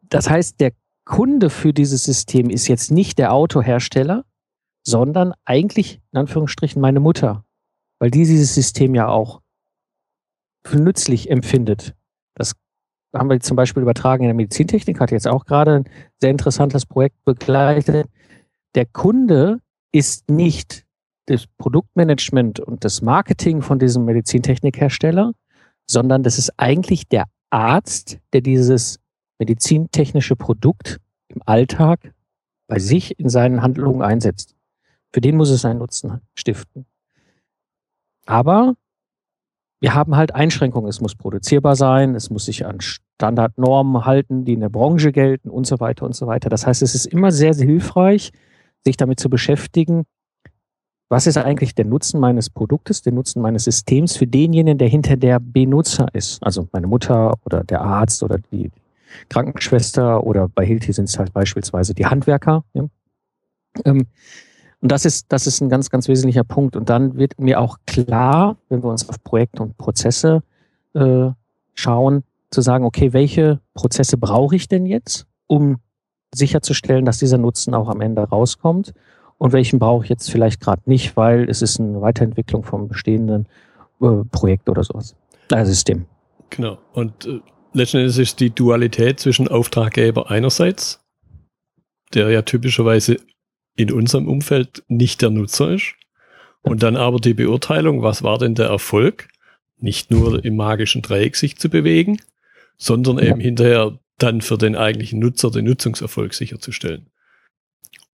Das 0.10 0.29
heißt, 0.29 0.60
der 0.60 0.74
Kunde 1.05 1.50
für 1.50 1.74
dieses 1.74 2.03
System 2.03 2.50
ist 2.50 2.67
jetzt 2.67 2.91
nicht 2.91 3.17
der 3.20 3.34
Autohersteller, 3.34 4.25
sondern 4.84 5.34
eigentlich 5.46 6.01
in 6.12 6.20
Anführungsstrichen 6.20 6.82
meine 6.82 7.00
Mutter, 7.00 7.43
weil 8.04 8.12
die 8.12 8.26
dieses 8.26 8.54
System 8.54 8.96
ja 8.96 9.08
auch 9.08 9.40
für 10.68 10.76
nützlich 10.78 11.30
empfindet. 11.32 11.96
Das 12.36 12.52
haben 13.16 13.30
wir 13.30 13.40
zum 13.40 13.56
Beispiel 13.56 13.82
übertragen 13.82 14.26
in 14.26 14.28
der 14.28 14.36
Medizintechnik, 14.36 15.00
hat 15.00 15.12
jetzt 15.12 15.26
auch 15.26 15.46
gerade 15.46 15.76
ein 15.76 15.90
sehr 16.20 16.30
interessantes 16.30 16.86
Projekt 16.86 17.24
begleitet. 17.24 18.10
Der 18.76 18.86
Kunde 18.88 19.60
ist 19.94 20.30
nicht 20.30 20.86
das 21.28 21.48
Produktmanagement 21.58 22.60
und 22.60 22.84
das 22.84 23.02
Marketing 23.02 23.62
von 23.62 23.80
diesem 23.80 24.04
Medizintechnikhersteller, 24.04 25.32
sondern 25.90 26.24
das 26.24 26.38
ist 26.38 26.52
eigentlich 26.58 27.08
der 27.08 27.24
Arzt, 27.52 28.20
der 28.34 28.42
dieses 28.42 29.00
medizintechnische 29.40 30.36
Produkt 30.36 31.00
im 31.30 31.42
Alltag 31.46 32.14
bei 32.68 32.80
sich 32.80 33.18
in 33.18 33.30
seinen 33.30 33.62
Handlungen 33.62 34.02
einsetzt. 34.02 34.58
Für 35.14 35.22
den 35.22 35.38
muss 35.38 35.52
es 35.52 35.64
einen 35.64 35.80
Nutzen 35.80 36.20
stiften. 36.36 36.86
Aber 38.25 38.75
wir 39.80 39.94
haben 39.94 40.15
halt 40.15 40.34
Einschränkungen. 40.34 40.89
Es 40.89 41.01
muss 41.01 41.15
produzierbar 41.15 41.75
sein, 41.75 42.15
es 42.15 42.30
muss 42.30 42.46
sich 42.46 42.65
an 42.65 42.80
Standardnormen 42.80 44.06
halten, 44.06 44.46
die 44.46 44.53
in 44.53 44.62
der 44.62 44.70
Branche 44.70 45.12
gelten 45.12 45.50
und 45.50 45.68
so 45.68 45.80
weiter 45.80 46.06
und 46.06 46.15
so 46.15 46.27
weiter. 46.27 46.50
Das 46.50 46.65
heißt, 46.65 46.82
es 46.82 46.96
ist 46.96 47.06
immer 47.06 47.32
sehr, 47.32 47.53
sehr 47.53 47.68
hilfreich, 47.68 48.32
sich 48.86 48.98
damit 48.98 49.20
zu 49.20 49.30
beschäftigen, 49.30 50.03
was 51.10 51.27
ist 51.27 51.38
eigentlich 51.38 51.75
der 51.75 51.86
Nutzen 51.86 52.20
meines 52.20 52.50
Produktes, 52.50 53.03
der 53.03 53.13
Nutzen 53.13 53.42
meines 53.42 53.65
Systems 53.65 54.18
für 54.18 54.25
denjenigen, 54.25 54.80
der 54.80 54.88
hinter 54.88 55.15
der 55.15 55.39
Benutzer 55.39 56.08
ist? 56.13 56.42
Also 56.42 56.68
meine 56.72 56.88
Mutter 56.88 57.36
oder 57.46 57.63
der 57.63 57.82
Arzt 57.82 58.24
oder 58.24 58.39
die, 58.51 58.72
Krankenschwester 59.30 60.24
oder 60.24 60.48
bei 60.48 60.65
Hilti 60.65 60.94
sind 60.94 61.06
es 61.06 61.18
halt 61.18 61.34
beispielsweise 61.34 61.94
die 61.94 62.06
Handwerker. 62.06 62.63
Ja. 62.74 62.86
Ähm, 63.86 64.08
und 64.84 64.92
das 64.92 65.06
ist, 65.06 65.28
das 65.30 65.48
ist 65.48 65.62
ein 65.62 65.70
ganz, 65.70 65.90
ganz 65.90 66.10
wesentlicher 66.10 66.44
Punkt. 66.44 66.75
Und 66.75 66.90
dann 66.90 67.16
wird 67.16 67.40
mir 67.40 67.62
auch 67.62 67.78
klar, 67.88 68.58
wenn 68.68 68.84
wir 68.84 68.90
uns 68.90 69.08
auf 69.08 69.24
Projekte 69.24 69.63
und 69.63 69.78
Prozesse 69.78 70.44
äh, 70.94 71.30
schauen, 71.74 72.24
zu 72.52 72.60
sagen, 72.60 72.84
okay, 72.84 73.13
welche 73.13 73.62
Prozesse 73.75 74.18
brauche 74.18 74.58
ich 74.58 74.68
denn 74.68 74.86
jetzt, 74.86 75.25
um 75.48 75.78
sicherzustellen, 76.36 77.06
dass 77.06 77.18
dieser 77.18 77.38
Nutzen 77.38 77.74
auch 77.74 77.88
am 77.88 78.02
Ende 78.02 78.24
rauskommt 78.24 78.94
und 79.38 79.54
welchen 79.54 79.80
brauche 79.80 80.04
ich 80.04 80.10
jetzt 80.10 80.30
vielleicht 80.30 80.60
gerade 80.60 80.82
nicht, 80.86 81.16
weil 81.16 81.50
es 81.50 81.62
ist 81.62 81.80
eine 81.80 82.02
Weiterentwicklung 82.02 82.66
vom 82.66 82.90
bestehenden 82.90 83.48
äh, 84.02 84.25
Projekt 84.34 84.68
oder 84.68 84.84
sowas. 84.84 85.16
Äh, 85.50 85.63
System. 85.63 86.08
Genau. 86.50 86.78
Und 86.92 87.25
äh, 87.25 87.40
letzten 87.72 88.00
Endes 88.00 88.18
ist 88.18 88.42
die 88.42 88.50
Dualität 88.50 89.22
zwischen 89.22 89.48
Auftraggeber 89.48 90.30
einerseits, 90.30 91.00
der 92.13 92.30
ja 92.32 92.42
typischerweise 92.42 93.16
in 93.75 93.92
unserem 93.92 94.27
Umfeld 94.27 94.84
nicht 94.88 95.22
der 95.22 95.30
Nutzer 95.30 95.72
ist, 95.72 95.96
und 96.63 96.82
dann 96.82 96.96
aber 96.96 97.20
die 97.20 97.34
Beurteilung, 97.34 98.01
was 98.01 98.24
war 98.24 98.39
denn 98.39 98.56
der 98.56 98.68
Erfolg, 98.68 99.27
nicht 99.77 100.12
nur 100.12 100.44
im 100.44 100.56
magischen 100.56 101.01
Dreieck 101.01 101.36
sich 101.36 101.58
zu 101.58 101.70
bewegen, 101.70 102.20
sondern 102.77 103.20
eben 103.20 103.39
hinterher 103.39 104.00
dann 104.18 104.42
für 104.42 104.58
den 104.58 104.75
eigentlichen 104.75 105.20
Nutzer 105.20 105.51
den 105.51 105.65
Nutzungserfolg 105.65 106.34
sicherzustellen. 106.34 107.10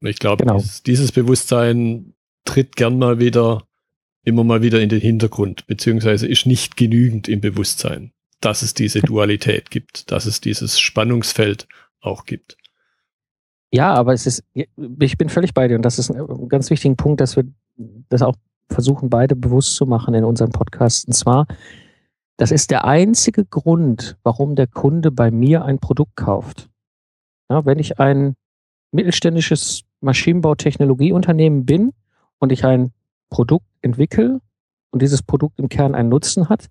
Und 0.01 0.07
ich 0.07 0.17
glaube, 0.17 0.43
genau. 0.43 0.57
dieses, 0.57 0.83
dieses, 0.83 1.11
Bewusstsein 1.11 2.13
tritt 2.43 2.75
gern 2.75 2.97
mal 2.97 3.19
wieder, 3.19 3.67
immer 4.23 4.43
mal 4.43 4.63
wieder 4.63 4.81
in 4.81 4.89
den 4.89 5.01
Hintergrund, 5.01 5.67
beziehungsweise 5.67 6.25
ist 6.25 6.45
nicht 6.45 6.75
genügend 6.75 7.27
im 7.27 7.41
Bewusstsein, 7.41 8.13
dass 8.41 8.63
es 8.63 8.73
diese 8.73 9.01
Dualität 9.01 9.69
gibt, 9.69 10.11
dass 10.11 10.25
es 10.25 10.41
dieses 10.41 10.79
Spannungsfeld 10.79 11.67
auch 11.99 12.25
gibt. 12.25 12.57
Ja, 13.71 13.93
aber 13.93 14.13
es 14.13 14.25
ist, 14.25 14.43
ich 14.53 15.17
bin 15.17 15.29
völlig 15.29 15.53
bei 15.53 15.67
dir 15.67 15.75
und 15.75 15.83
das 15.83 15.99
ist 15.99 16.09
ein 16.09 16.49
ganz 16.49 16.69
wichtiger 16.69 16.95
Punkt, 16.95 17.21
dass 17.21 17.35
wir 17.35 17.45
das 18.09 18.21
auch 18.21 18.35
versuchen, 18.69 19.09
beide 19.09 19.35
bewusst 19.35 19.75
zu 19.75 19.85
machen 19.85 20.13
in 20.13 20.23
unseren 20.23 20.51
Podcasts. 20.51 21.05
Und 21.05 21.13
zwar, 21.13 21.45
das 22.38 22.51
ist 22.51 22.71
der 22.71 22.85
einzige 22.85 23.45
Grund, 23.45 24.17
warum 24.23 24.55
der 24.55 24.67
Kunde 24.67 25.11
bei 25.11 25.29
mir 25.29 25.65
ein 25.65 25.79
Produkt 25.79 26.15
kauft. 26.15 26.69
Ja, 27.49 27.65
wenn 27.65 27.79
ich 27.79 27.99
ein 27.99 28.35
mittelständisches 28.91 29.83
Maschinenbautechnologieunternehmen 30.01 31.65
bin 31.65 31.93
und 32.39 32.51
ich 32.51 32.65
ein 32.65 32.91
Produkt 33.29 33.65
entwickle 33.81 34.39
und 34.91 35.01
dieses 35.01 35.21
Produkt 35.21 35.59
im 35.59 35.69
Kern 35.69 35.93
einen 35.93 36.09
Nutzen 36.09 36.49
hat, 36.49 36.67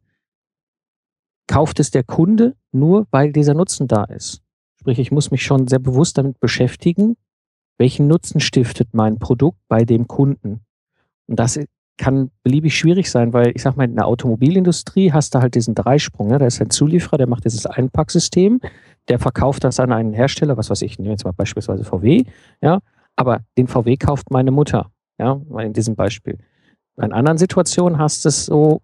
kauft 1.46 1.80
es 1.80 1.90
der 1.90 2.02
Kunde 2.04 2.56
nur, 2.72 3.06
weil 3.10 3.32
dieser 3.32 3.54
Nutzen 3.54 3.86
da 3.86 4.04
ist. 4.04 4.42
Sprich, 4.88 5.00
ich 5.00 5.12
muss 5.12 5.30
mich 5.30 5.44
schon 5.44 5.68
sehr 5.68 5.80
bewusst 5.80 6.16
damit 6.16 6.40
beschäftigen, 6.40 7.18
welchen 7.76 8.06
Nutzen 8.06 8.40
stiftet 8.40 8.88
mein 8.92 9.18
Produkt 9.18 9.58
bei 9.68 9.84
dem 9.84 10.08
Kunden. 10.08 10.60
Und 11.26 11.38
das 11.38 11.60
kann 11.98 12.30
beliebig 12.42 12.74
schwierig 12.74 13.10
sein, 13.10 13.34
weil 13.34 13.52
ich 13.54 13.60
sag 13.60 13.76
mal, 13.76 13.84
in 13.84 13.96
der 13.96 14.06
Automobilindustrie 14.06 15.12
hast 15.12 15.34
du 15.34 15.40
halt 15.40 15.56
diesen 15.56 15.74
Dreisprung. 15.74 16.28
Ne? 16.28 16.38
Da 16.38 16.46
ist 16.46 16.62
ein 16.62 16.70
Zulieferer, 16.70 17.18
der 17.18 17.26
macht 17.26 17.44
dieses 17.44 17.66
Einpacksystem, 17.66 18.62
der 19.08 19.18
verkauft 19.18 19.62
das 19.64 19.78
an 19.78 19.92
einen 19.92 20.14
Hersteller, 20.14 20.56
was 20.56 20.70
weiß 20.70 20.80
ich, 20.80 20.98
nehme 20.98 21.10
jetzt 21.10 21.26
mal 21.26 21.32
beispielsweise 21.32 21.84
VW, 21.84 22.24
ja, 22.62 22.78
aber 23.14 23.40
den 23.58 23.66
VW 23.66 23.98
kauft 23.98 24.30
meine 24.30 24.52
Mutter, 24.52 24.90
ja, 25.18 25.38
in 25.58 25.74
diesem 25.74 25.96
Beispiel. 25.96 26.38
In 26.96 27.12
anderen 27.12 27.36
Situationen 27.36 27.98
hast 27.98 28.24
du 28.24 28.30
es 28.30 28.46
so, 28.46 28.80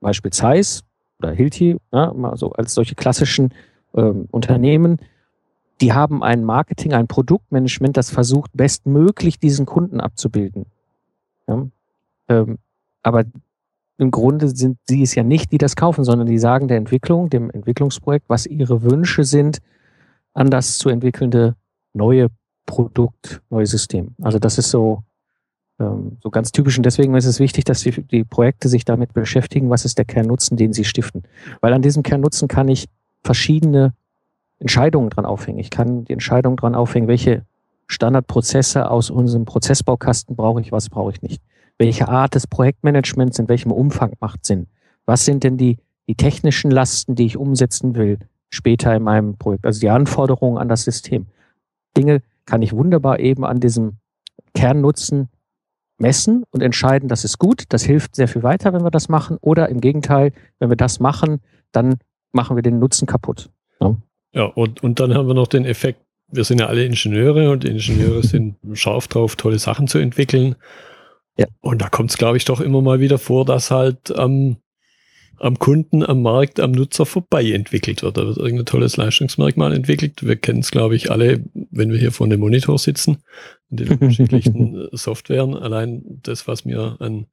Beispiel 0.00 0.30
Zeiss 0.30 0.84
oder 1.18 1.32
Hilti, 1.32 1.78
ja, 1.92 2.14
mal 2.14 2.36
so 2.36 2.52
als 2.52 2.74
solche 2.74 2.94
klassischen 2.94 3.52
ähm, 3.96 4.28
Unternehmen, 4.30 5.00
die 5.80 5.92
haben 5.92 6.22
ein 6.22 6.44
Marketing, 6.44 6.92
ein 6.92 7.06
Produktmanagement, 7.06 7.96
das 7.96 8.10
versucht, 8.10 8.50
bestmöglich 8.54 9.38
diesen 9.38 9.66
Kunden 9.66 10.00
abzubilden. 10.00 10.66
Ja? 11.46 11.66
Ähm, 12.28 12.58
aber 13.02 13.24
im 13.98 14.10
Grunde 14.10 14.48
sind 14.48 14.78
sie 14.88 15.02
es 15.02 15.14
ja 15.14 15.22
nicht, 15.22 15.50
die 15.52 15.58
das 15.58 15.76
kaufen, 15.76 16.04
sondern 16.04 16.26
die 16.26 16.38
sagen 16.38 16.68
der 16.68 16.76
Entwicklung, 16.76 17.30
dem 17.30 17.50
Entwicklungsprojekt, 17.50 18.28
was 18.28 18.46
ihre 18.46 18.82
Wünsche 18.82 19.24
sind 19.24 19.58
an 20.34 20.50
das 20.50 20.78
zu 20.78 20.88
entwickelnde 20.88 21.56
neue 21.94 22.28
Produkt, 22.64 23.42
neue 23.50 23.66
System. 23.66 24.14
Also 24.22 24.38
das 24.38 24.58
ist 24.58 24.70
so, 24.70 25.02
ähm, 25.80 26.18
so 26.22 26.30
ganz 26.30 26.52
typisch 26.52 26.76
und 26.76 26.84
deswegen 26.84 27.14
ist 27.16 27.24
es 27.24 27.40
wichtig, 27.40 27.64
dass 27.64 27.80
die, 27.80 27.90
die 28.02 28.24
Projekte 28.24 28.68
sich 28.68 28.84
damit 28.84 29.14
beschäftigen, 29.14 29.70
was 29.70 29.84
ist 29.84 29.98
der 29.98 30.04
Kernnutzen, 30.04 30.56
den 30.56 30.72
sie 30.72 30.84
stiften. 30.84 31.24
Weil 31.60 31.72
an 31.72 31.82
diesem 31.82 32.02
Kernnutzen 32.02 32.46
kann 32.46 32.68
ich 32.68 32.86
verschiedene 33.24 33.94
Entscheidungen 34.58 35.10
dran 35.10 35.24
aufhängen. 35.24 35.58
Ich 35.58 35.70
kann 35.70 36.04
die 36.04 36.12
Entscheidung 36.12 36.56
dran 36.56 36.74
aufhängen, 36.74 37.08
welche 37.08 37.44
Standardprozesse 37.86 38.90
aus 38.90 39.10
unserem 39.10 39.44
Prozessbaukasten 39.44 40.36
brauche 40.36 40.60
ich, 40.60 40.72
was 40.72 40.88
brauche 40.88 41.12
ich 41.12 41.22
nicht 41.22 41.42
welche 41.78 42.08
Art 42.08 42.34
des 42.34 42.46
Projektmanagements 42.46 43.38
in 43.38 43.48
welchem 43.48 43.72
Umfang 43.72 44.12
macht 44.20 44.44
Sinn? 44.44 44.66
Was 45.06 45.24
sind 45.24 45.44
denn 45.44 45.56
die, 45.56 45.78
die 46.08 46.16
technischen 46.16 46.70
Lasten, 46.70 47.14
die 47.14 47.26
ich 47.26 47.36
umsetzen 47.36 47.94
will 47.94 48.18
später 48.50 48.94
in 48.94 49.04
meinem 49.04 49.36
Projekt? 49.36 49.64
Also 49.64 49.80
die 49.80 49.88
Anforderungen 49.88 50.58
an 50.58 50.68
das 50.68 50.82
System. 50.82 51.26
Dinge 51.96 52.22
kann 52.44 52.62
ich 52.62 52.74
wunderbar 52.74 53.20
eben 53.20 53.44
an 53.44 53.60
diesem 53.60 53.96
Kernnutzen 54.54 55.28
messen 55.98 56.44
und 56.50 56.62
entscheiden, 56.62 57.08
das 57.08 57.24
ist 57.24 57.38
gut, 57.38 57.64
das 57.70 57.82
hilft 57.82 58.16
sehr 58.16 58.28
viel 58.28 58.42
weiter, 58.42 58.72
wenn 58.72 58.84
wir 58.84 58.90
das 58.90 59.08
machen. 59.08 59.36
Oder 59.40 59.68
im 59.68 59.80
Gegenteil, 59.80 60.32
wenn 60.58 60.70
wir 60.70 60.76
das 60.76 61.00
machen, 61.00 61.40
dann 61.72 61.96
machen 62.32 62.56
wir 62.56 62.62
den 62.62 62.78
Nutzen 62.78 63.06
kaputt. 63.06 63.50
Ja, 63.80 63.96
ja 64.32 64.44
und, 64.44 64.82
und 64.82 65.00
dann 65.00 65.14
haben 65.14 65.28
wir 65.28 65.34
noch 65.34 65.48
den 65.48 65.64
Effekt, 65.64 66.00
wir 66.30 66.44
sind 66.44 66.60
ja 66.60 66.66
alle 66.66 66.84
Ingenieure 66.84 67.50
und 67.50 67.64
Ingenieure 67.64 68.22
sind 68.22 68.56
scharf 68.74 69.08
drauf, 69.08 69.36
tolle 69.36 69.58
Sachen 69.58 69.88
zu 69.88 69.98
entwickeln. 69.98 70.56
Ja. 71.36 71.46
Und 71.60 71.80
da 71.80 71.88
kommt 71.88 72.10
es, 72.10 72.18
glaube 72.18 72.36
ich, 72.36 72.44
doch 72.44 72.60
immer 72.60 72.82
mal 72.82 73.00
wieder 73.00 73.18
vor, 73.18 73.44
dass 73.44 73.70
halt 73.70 74.12
ähm, 74.16 74.56
am 75.40 75.58
Kunden, 75.58 76.04
am 76.04 76.22
Markt, 76.22 76.60
am 76.60 76.72
Nutzer 76.72 77.06
vorbei 77.06 77.50
entwickelt 77.50 78.02
wird. 78.02 78.16
Da 78.16 78.26
wird 78.26 78.38
irgendein 78.38 78.66
tolles 78.66 78.96
Leistungsmerkmal 78.96 79.72
entwickelt. 79.72 80.26
Wir 80.26 80.36
kennen 80.36 80.60
es, 80.60 80.70
glaube 80.70 80.96
ich, 80.96 81.10
alle, 81.10 81.44
wenn 81.70 81.90
wir 81.90 81.98
hier 81.98 82.12
vor 82.12 82.26
einem 82.26 82.40
Monitor 82.40 82.78
sitzen, 82.78 83.18
in 83.70 83.76
den 83.78 83.88
unterschiedlichen 83.92 84.88
Softwaren. 84.92 85.54
Allein 85.54 86.02
das, 86.22 86.48
was 86.48 86.64
mir 86.64 86.96
an 86.98 87.26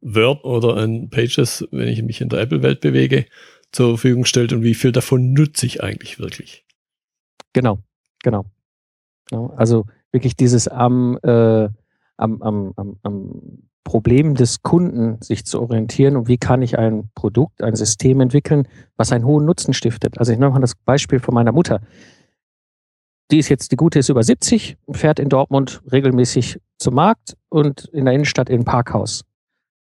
Word 0.00 0.44
oder 0.44 0.76
an 0.76 1.10
Pages, 1.10 1.66
wenn 1.72 1.88
ich 1.88 2.02
mich 2.02 2.20
in 2.20 2.28
der 2.28 2.40
Apple-Welt 2.40 2.80
bewege, 2.80 3.26
zur 3.72 3.90
Verfügung 3.90 4.24
stellt 4.24 4.52
und 4.52 4.62
wie 4.62 4.74
viel 4.74 4.92
davon 4.92 5.32
nutze 5.32 5.66
ich 5.66 5.82
eigentlich 5.82 6.18
wirklich. 6.18 6.64
Genau, 7.52 7.78
genau. 8.22 8.46
Also 9.56 9.86
wirklich 10.12 10.36
dieses 10.36 10.66
am 10.66 11.18
äh, 11.22 11.68
am, 12.20 12.42
am, 12.42 12.72
am, 12.76 12.96
am 13.02 13.62
Problem 13.82 14.34
des 14.34 14.62
Kunden 14.62 15.20
sich 15.22 15.44
zu 15.46 15.60
orientieren 15.60 16.16
und 16.16 16.28
wie 16.28 16.38
kann 16.38 16.62
ich 16.62 16.78
ein 16.78 17.10
Produkt, 17.14 17.62
ein 17.62 17.74
System 17.74 18.20
entwickeln, 18.20 18.68
was 18.96 19.10
einen 19.10 19.24
hohen 19.24 19.46
Nutzen 19.46 19.72
stiftet. 19.72 20.18
Also 20.18 20.32
ich 20.32 20.38
nehme 20.38 20.52
mal 20.52 20.60
das 20.60 20.74
Beispiel 20.74 21.18
von 21.18 21.34
meiner 21.34 21.52
Mutter. 21.52 21.80
Die 23.30 23.38
ist 23.38 23.48
jetzt, 23.48 23.72
die 23.72 23.76
Gute 23.76 24.00
ist 24.00 24.08
über 24.08 24.22
70, 24.22 24.76
fährt 24.92 25.18
in 25.18 25.28
Dortmund 25.28 25.82
regelmäßig 25.90 26.60
zum 26.78 26.94
Markt 26.94 27.36
und 27.48 27.86
in 27.86 28.04
der 28.04 28.14
Innenstadt 28.14 28.50
in 28.50 28.60
ein 28.60 28.64
Parkhaus. 28.64 29.24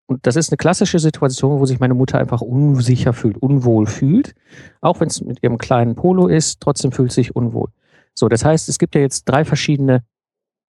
Und 0.06 0.26
das 0.26 0.36
ist 0.36 0.50
eine 0.50 0.56
klassische 0.56 0.98
Situation, 0.98 1.58
wo 1.58 1.66
sich 1.66 1.80
meine 1.80 1.94
Mutter 1.94 2.18
einfach 2.18 2.40
unsicher 2.40 3.12
fühlt, 3.12 3.36
unwohl 3.38 3.86
fühlt. 3.86 4.34
Auch 4.80 5.00
wenn 5.00 5.08
es 5.08 5.20
mit 5.20 5.42
ihrem 5.42 5.58
kleinen 5.58 5.96
Polo 5.96 6.28
ist, 6.28 6.60
trotzdem 6.60 6.92
fühlt 6.92 7.10
sie 7.10 7.22
sich 7.22 7.34
unwohl. 7.34 7.68
So, 8.14 8.28
das 8.28 8.44
heißt, 8.44 8.68
es 8.68 8.78
gibt 8.78 8.94
ja 8.94 9.00
jetzt 9.00 9.24
drei 9.24 9.44
verschiedene 9.44 10.04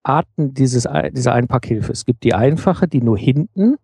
Arten 0.04 0.54
dieses, 0.54 0.88
dieser 1.12 1.34
Einpackhilfe. 1.34 1.92
Es 1.92 2.06
gibt 2.06 2.24
die 2.24 2.34
einfache, 2.34 2.88
die 2.88 3.02
nur 3.02 3.18
hinten 3.18 3.76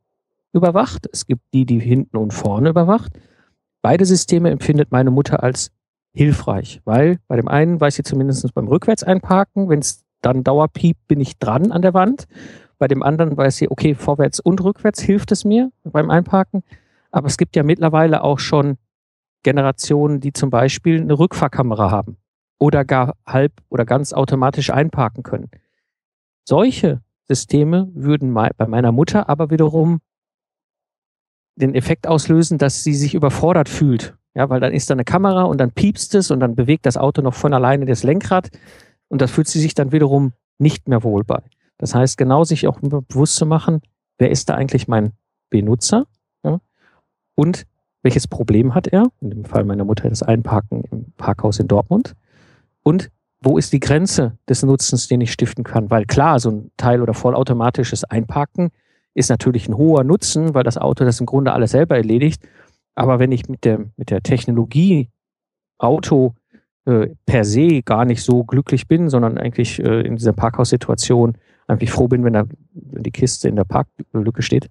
überwacht. 0.53 1.07
Es 1.11 1.27
gibt 1.27 1.41
die, 1.53 1.65
die 1.65 1.79
hinten 1.79 2.17
und 2.17 2.33
vorne 2.33 2.69
überwacht. 2.69 3.11
Beide 3.81 4.05
Systeme 4.05 4.49
empfindet 4.49 4.91
meine 4.91 5.11
Mutter 5.11 5.43
als 5.43 5.71
hilfreich, 6.13 6.81
weil 6.85 7.19
bei 7.27 7.35
dem 7.35 7.47
einen 7.47 7.81
weiß 7.81 7.95
sie 7.95 8.03
zumindest 8.03 8.53
beim 8.53 8.67
Rückwärts-Einparken, 8.67 9.69
wenn 9.69 9.79
es 9.79 10.03
dann 10.21 10.43
dauerpiept, 10.43 11.07
bin 11.07 11.19
ich 11.19 11.37
dran 11.37 11.71
an 11.71 11.81
der 11.81 11.93
Wand. 11.93 12.27
Bei 12.83 12.89
dem 12.89 13.01
anderen 13.01 13.37
weiß 13.37 13.55
sie, 13.55 13.71
okay, 13.71 13.95
vorwärts 13.95 14.41
und 14.41 14.61
rückwärts 14.61 15.01
hilft 15.01 15.31
es 15.31 15.45
mir 15.45 15.71
beim 15.85 16.09
Einparken. 16.09 16.63
Aber 17.11 17.27
es 17.27 17.37
gibt 17.37 17.55
ja 17.55 17.63
mittlerweile 17.63 18.25
auch 18.25 18.39
schon 18.39 18.77
Generationen, 19.41 20.19
die 20.19 20.33
zum 20.33 20.49
Beispiel 20.49 20.99
eine 20.99 21.17
Rückfahrkamera 21.17 21.91
haben 21.91 22.17
oder 22.59 22.83
gar 22.83 23.15
halb 23.25 23.53
oder 23.69 23.85
ganz 23.85 24.11
automatisch 24.11 24.69
einparken 24.69 25.23
können. 25.23 25.49
Solche 26.43 26.99
Systeme 27.23 27.89
würden 27.93 28.33
bei 28.33 28.67
meiner 28.67 28.91
Mutter 28.91 29.29
aber 29.29 29.49
wiederum 29.49 30.01
den 31.55 31.75
Effekt 31.75 32.05
auslösen, 32.05 32.57
dass 32.57 32.83
sie 32.83 32.95
sich 32.95 33.15
überfordert 33.15 33.69
fühlt. 33.69 34.13
Ja, 34.35 34.49
weil 34.49 34.59
dann 34.59 34.73
ist 34.73 34.89
da 34.89 34.93
eine 34.93 35.05
Kamera 35.05 35.43
und 35.43 35.57
dann 35.61 35.71
piepst 35.71 36.15
es 36.15 36.31
und 36.31 36.41
dann 36.41 36.55
bewegt 36.57 36.85
das 36.85 36.97
Auto 36.97 37.21
noch 37.21 37.33
von 37.33 37.53
alleine 37.53 37.85
das 37.85 38.03
Lenkrad 38.03 38.49
und 39.07 39.21
da 39.21 39.27
fühlt 39.27 39.47
sie 39.47 39.61
sich 39.61 39.73
dann 39.73 39.93
wiederum 39.93 40.33
nicht 40.57 40.89
mehr 40.89 41.01
wohl 41.03 41.23
bei. 41.23 41.41
Das 41.83 41.93
heißt, 41.93 42.17
genau 42.17 42.45
sich 42.45 42.65
auch 42.65 42.79
bewusst 42.79 43.35
zu 43.35 43.45
machen, 43.45 43.81
wer 44.17 44.31
ist 44.31 44.47
da 44.47 44.55
eigentlich 44.55 44.87
mein 44.87 45.11
Benutzer 45.49 46.07
ja? 46.45 46.61
und 47.35 47.65
welches 48.03 48.25
Problem 48.25 48.73
hat 48.73 48.87
er? 48.87 49.07
In 49.19 49.31
dem 49.31 49.43
Fall 49.43 49.65
meiner 49.65 49.83
Mutter 49.83 50.07
das 50.07 50.23
Einparken 50.23 50.85
im 50.89 51.11
Parkhaus 51.17 51.59
in 51.59 51.67
Dortmund. 51.67 52.15
Und 52.83 53.11
wo 53.41 53.57
ist 53.57 53.73
die 53.73 53.81
Grenze 53.81 54.37
des 54.47 54.63
Nutzens, 54.63 55.09
den 55.09 55.19
ich 55.19 55.33
stiften 55.33 55.65
kann? 55.65 55.91
Weil 55.91 56.05
klar, 56.05 56.39
so 56.39 56.51
ein 56.51 56.71
Teil- 56.77 57.01
oder 57.01 57.13
vollautomatisches 57.13 58.05
Einparken 58.05 58.69
ist 59.13 59.29
natürlich 59.29 59.67
ein 59.67 59.75
hoher 59.75 60.05
Nutzen, 60.05 60.53
weil 60.53 60.63
das 60.63 60.77
Auto 60.77 61.03
das 61.03 61.19
im 61.19 61.25
Grunde 61.25 61.51
alles 61.51 61.71
selber 61.71 61.97
erledigt. 61.97 62.47
Aber 62.95 63.19
wenn 63.19 63.33
ich 63.33 63.49
mit 63.49 63.65
der, 63.65 63.79
mit 63.97 64.09
der 64.09 64.23
Technologie 64.23 65.09
Auto 65.79 66.33
äh, 66.85 67.09
per 67.25 67.43
se 67.43 67.81
gar 67.81 68.05
nicht 68.05 68.23
so 68.23 68.45
glücklich 68.45 68.87
bin, 68.87 69.09
sondern 69.09 69.37
eigentlich 69.37 69.83
äh, 69.83 69.99
in 70.07 70.15
dieser 70.15 70.31
Parkhaussituation 70.31 71.37
eigentlich 71.67 71.91
froh 71.91 72.07
bin, 72.07 72.23
wenn, 72.23 72.33
da, 72.33 72.45
die 72.73 73.11
Kiste 73.11 73.47
in 73.47 73.55
der 73.55 73.63
Parklücke 73.63 74.41
steht, 74.41 74.69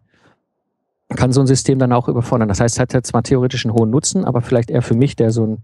kann 1.17 1.33
so 1.33 1.41
ein 1.41 1.47
System 1.47 1.79
dann 1.79 1.93
auch 1.93 2.09
überfordern. 2.09 2.49
Das 2.49 2.61
heißt, 2.61 2.77
es 2.77 2.81
hat 2.81 2.93
ja 2.93 3.03
zwar 3.03 3.23
theoretisch 3.23 3.67
einen 3.67 3.75
hohen 3.75 3.91
Nutzen, 3.91 4.25
aber 4.25 4.41
vielleicht 4.41 4.71
eher 4.71 4.83
für 4.83 4.95
mich, 4.95 5.17
der 5.17 5.31
so 5.31 5.47
ein 5.47 5.63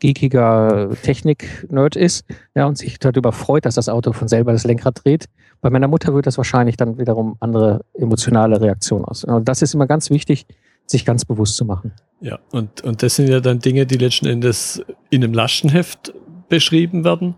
geekiger 0.00 0.90
Technik-Nerd 1.02 1.96
ist, 1.96 2.24
ja, 2.54 2.66
und 2.66 2.78
sich 2.78 2.98
darüber 2.98 3.32
freut, 3.32 3.64
dass 3.64 3.74
das 3.74 3.88
Auto 3.88 4.12
von 4.12 4.28
selber 4.28 4.52
das 4.52 4.64
Lenkrad 4.64 5.04
dreht. 5.04 5.26
Bei 5.60 5.70
meiner 5.70 5.88
Mutter 5.88 6.14
wird 6.14 6.26
das 6.26 6.36
wahrscheinlich 6.36 6.76
dann 6.76 6.98
wiederum 6.98 7.36
andere 7.40 7.84
emotionale 7.94 8.60
Reaktionen 8.60 9.04
aus. 9.04 9.24
Und 9.24 9.48
das 9.48 9.62
ist 9.62 9.74
immer 9.74 9.86
ganz 9.86 10.10
wichtig, 10.10 10.46
sich 10.86 11.04
ganz 11.04 11.24
bewusst 11.24 11.56
zu 11.56 11.64
machen. 11.64 11.92
Ja, 12.20 12.38
und, 12.52 12.82
und 12.82 13.02
das 13.02 13.16
sind 13.16 13.28
ja 13.28 13.40
dann 13.40 13.58
Dinge, 13.58 13.86
die 13.86 13.96
letzten 13.96 14.26
Endes 14.26 14.82
in 15.10 15.22
einem 15.22 15.32
Lastenheft 15.32 16.12
beschrieben 16.48 17.04
werden. 17.04 17.34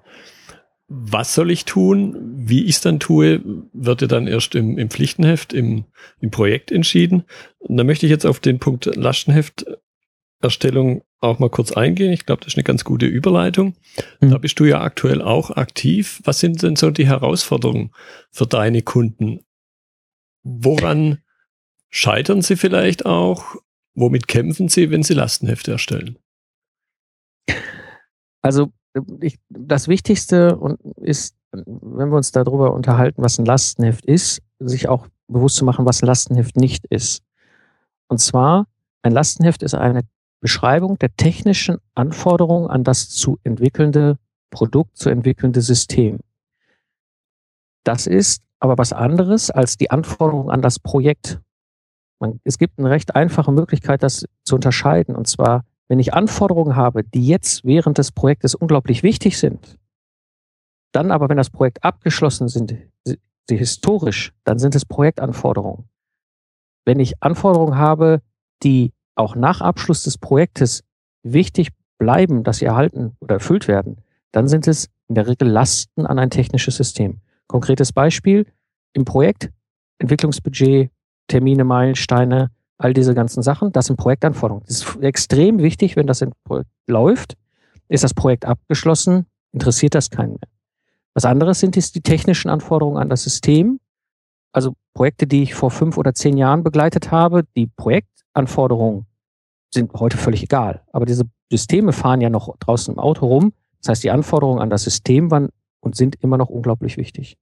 Was 0.92 1.37
soll 1.37 1.52
ich 1.52 1.66
tun? 1.66 2.16
Wie 2.35 2.64
ich 2.64 2.70
es 2.70 2.80
dann 2.80 2.99
tue, 2.99 3.40
wird 3.73 4.02
ja 4.02 4.09
dann 4.09 4.26
erst 4.26 4.56
im, 4.56 4.76
im 4.76 4.90
Pflichtenheft, 4.90 5.52
im, 5.52 5.85
im 6.18 6.32
Projekt 6.32 6.73
entschieden. 6.73 7.23
Und 7.59 7.76
da 7.76 7.85
möchte 7.85 8.06
ich 8.06 8.11
jetzt 8.11 8.26
auf 8.26 8.40
den 8.40 8.59
Punkt 8.59 8.87
Lastenhefterstellung 8.87 11.04
auch 11.20 11.38
mal 11.38 11.49
kurz 11.49 11.70
eingehen. 11.70 12.12
Ich 12.12 12.26
glaube, 12.26 12.40
das 12.40 12.54
ist 12.54 12.56
eine 12.56 12.64
ganz 12.64 12.82
gute 12.82 13.06
Überleitung. 13.06 13.76
Mhm. 14.20 14.30
Da 14.30 14.38
bist 14.38 14.59
du 14.59 14.64
ja 14.64 14.80
aktuell 14.80 15.23
auch 15.23 15.52
aktiv. 15.52 16.20
Was 16.25 16.40
sind 16.40 16.61
denn 16.61 16.75
so 16.75 16.90
die 16.90 17.06
Herausforderungen 17.06 17.92
für 18.32 18.49
deine 18.49 18.82
Kunden? 18.82 19.44
Woran 20.42 21.18
scheitern 21.88 22.42
sie 22.42 22.56
vielleicht 22.56 23.06
auch? 23.06 23.54
Womit 23.94 24.26
kämpfen 24.26 24.68
sie, 24.68 24.90
wenn 24.90 25.04
sie 25.04 25.14
Lastenhefte 25.14 25.70
erstellen? 25.70 26.18
Also 28.42 28.73
ich, 29.20 29.38
das 29.49 29.88
Wichtigste 29.88 30.59
ist, 30.97 31.37
wenn 31.52 32.11
wir 32.11 32.16
uns 32.16 32.32
darüber 32.32 32.73
unterhalten, 32.73 33.23
was 33.23 33.38
ein 33.38 33.44
Lastenheft 33.44 34.04
ist, 34.04 34.42
sich 34.59 34.88
auch 34.88 35.06
bewusst 35.28 35.56
zu 35.56 35.64
machen, 35.64 35.87
was 35.87 36.02
ein 36.02 36.06
Lastenheft 36.06 36.56
nicht 36.56 36.85
ist. 36.87 37.23
Und 38.09 38.18
zwar, 38.18 38.66
ein 39.02 39.12
Lastenheft 39.12 39.62
ist 39.62 39.75
eine 39.75 40.02
Beschreibung 40.40 40.99
der 40.99 41.14
technischen 41.16 41.78
Anforderungen 41.94 42.68
an 42.68 42.85
das 42.85 43.11
zu 43.11 43.38
entwickelnde 43.44 44.18
Produkt, 44.50 44.97
zu 44.97 45.11
entwickelnde 45.11 45.61
System. 45.61 46.18
Das 47.85 48.06
ist 48.06 48.42
aber 48.59 48.76
was 48.78 48.92
anderes 48.92 49.50
als 49.50 49.76
die 49.76 49.90
Anforderungen 49.90 50.50
an 50.50 50.62
das 50.62 50.78
Projekt. 50.78 51.40
Man, 52.18 52.40
es 52.44 52.59
gibt 52.59 52.78
eine 52.78 52.90
recht 52.90 53.14
einfache 53.14 53.52
Möglichkeit, 53.52 54.02
das 54.02 54.26
zu 54.44 54.56
unterscheiden. 54.56 55.16
Und 55.16 55.28
zwar, 55.28 55.64
wenn 55.90 55.99
ich 55.99 56.14
Anforderungen 56.14 56.76
habe, 56.76 57.02
die 57.02 57.26
jetzt 57.26 57.64
während 57.64 57.99
des 57.99 58.12
Projektes 58.12 58.54
unglaublich 58.54 59.02
wichtig 59.02 59.37
sind, 59.37 59.76
dann 60.92 61.11
aber, 61.11 61.28
wenn 61.28 61.37
das 61.37 61.50
Projekt 61.50 61.82
abgeschlossen 61.82 62.47
sind, 62.47 62.76
sie 63.04 63.56
historisch, 63.56 64.32
dann 64.44 64.61
sind 64.61 64.76
es 64.76 64.85
Projektanforderungen. 64.85 65.88
Wenn 66.85 67.00
ich 67.00 67.20
Anforderungen 67.20 67.76
habe, 67.76 68.23
die 68.62 68.92
auch 69.16 69.35
nach 69.35 69.61
Abschluss 69.61 70.04
des 70.04 70.16
Projektes 70.16 70.85
wichtig 71.25 71.70
bleiben, 71.99 72.44
dass 72.44 72.59
sie 72.59 72.66
erhalten 72.66 73.16
oder 73.18 73.35
erfüllt 73.35 73.66
werden, 73.66 73.97
dann 74.30 74.47
sind 74.47 74.68
es 74.68 74.88
in 75.09 75.16
der 75.16 75.26
Regel 75.26 75.49
Lasten 75.49 76.06
an 76.06 76.20
ein 76.20 76.30
technisches 76.30 76.76
System. 76.76 77.20
Konkretes 77.49 77.92
Beispiel 77.92 78.47
im 78.92 79.04
Projekt, 79.04 79.50
Entwicklungsbudget, 79.98 80.92
Termine, 81.26 81.64
Meilensteine, 81.64 82.53
all 82.81 82.95
diese 82.95 83.14
ganzen 83.14 83.43
Sachen, 83.43 83.73
das 83.73 83.87
sind 83.87 83.97
Projektanforderungen. 83.97 84.64
Das 84.66 84.79
ist 84.79 84.97
extrem 85.03 85.59
wichtig, 85.59 85.97
wenn 85.97 86.07
das 86.07 86.25
Projekt 86.45 86.71
läuft. 86.87 87.37
Ist 87.88 88.05
das 88.05 88.14
Projekt 88.14 88.47
abgeschlossen, 88.47 89.27
interessiert 89.53 89.95
das 89.95 90.11
keinen 90.11 90.31
mehr. 90.31 90.49
Was 91.12 91.25
anderes 91.25 91.61
sind 91.61 91.77
die 91.77 92.01
technischen 92.01 92.49
Anforderungen 92.51 92.97
an 92.97 93.09
das 93.09 93.23
System. 93.23 93.81
Also 94.53 94.75
Projekte, 94.95 95.27
die 95.27 95.43
ich 95.43 95.55
vor 95.55 95.71
fünf 95.71 95.99
oder 95.99 96.14
zehn 96.14 96.37
Jahren 96.37 96.62
begleitet 96.62 97.11
habe, 97.11 97.45
die 97.55 97.66
Projektanforderungen 97.66 99.07
sind 99.73 99.93
heute 99.95 100.16
völlig 100.16 100.43
egal. 100.43 100.83
Aber 100.93 101.05
diese 101.05 101.25
Systeme 101.51 101.93
fahren 101.93 102.21
ja 102.21 102.31
noch 102.31 102.57
draußen 102.59 102.95
im 102.95 102.99
Auto 102.99 103.27
rum. 103.27 103.53
Das 103.81 103.90
heißt, 103.90 104.05
die 104.05 104.11
Anforderungen 104.11 104.61
an 104.61 104.71
das 104.71 104.85
System 104.85 105.31
waren 105.31 105.51
und 105.81 105.97
sind 105.97 106.16
immer 106.23 106.38
noch 106.38 106.49
unglaublich 106.49 106.97
wichtig. 106.97 107.37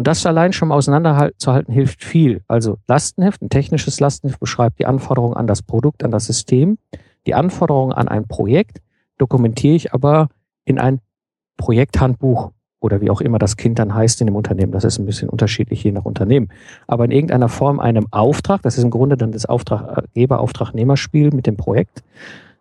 Und 0.00 0.06
das 0.06 0.24
allein 0.24 0.54
schon 0.54 0.68
mal 0.68 0.76
auseinanderzuhalten 0.76 1.74
hilft 1.74 2.02
viel. 2.02 2.40
Also 2.48 2.78
Lastenheft, 2.88 3.42
ein 3.42 3.50
technisches 3.50 4.00
Lastenheft 4.00 4.40
beschreibt 4.40 4.78
die 4.78 4.86
Anforderungen 4.86 5.36
an 5.36 5.46
das 5.46 5.60
Produkt, 5.60 6.04
an 6.04 6.10
das 6.10 6.24
System. 6.24 6.78
Die 7.26 7.34
Anforderungen 7.34 7.92
an 7.92 8.08
ein 8.08 8.26
Projekt 8.26 8.80
dokumentiere 9.18 9.74
ich 9.74 9.92
aber 9.92 10.28
in 10.64 10.78
ein 10.78 11.00
Projekthandbuch 11.58 12.50
oder 12.80 13.02
wie 13.02 13.10
auch 13.10 13.20
immer 13.20 13.38
das 13.38 13.58
Kind 13.58 13.78
dann 13.78 13.94
heißt 13.94 14.22
in 14.22 14.28
dem 14.28 14.36
Unternehmen. 14.36 14.72
Das 14.72 14.84
ist 14.84 14.98
ein 14.98 15.04
bisschen 15.04 15.28
unterschiedlich 15.28 15.84
je 15.84 15.92
nach 15.92 16.06
Unternehmen. 16.06 16.48
Aber 16.86 17.04
in 17.04 17.10
irgendeiner 17.10 17.50
Form 17.50 17.78
einem 17.78 18.06
Auftrag, 18.10 18.62
das 18.62 18.78
ist 18.78 18.84
im 18.84 18.90
Grunde 18.90 19.18
dann 19.18 19.32
das 19.32 19.44
Auftraggeber-Auftragnehmerspiel 19.44 21.30
mit 21.34 21.46
dem 21.46 21.58
Projekt, 21.58 22.02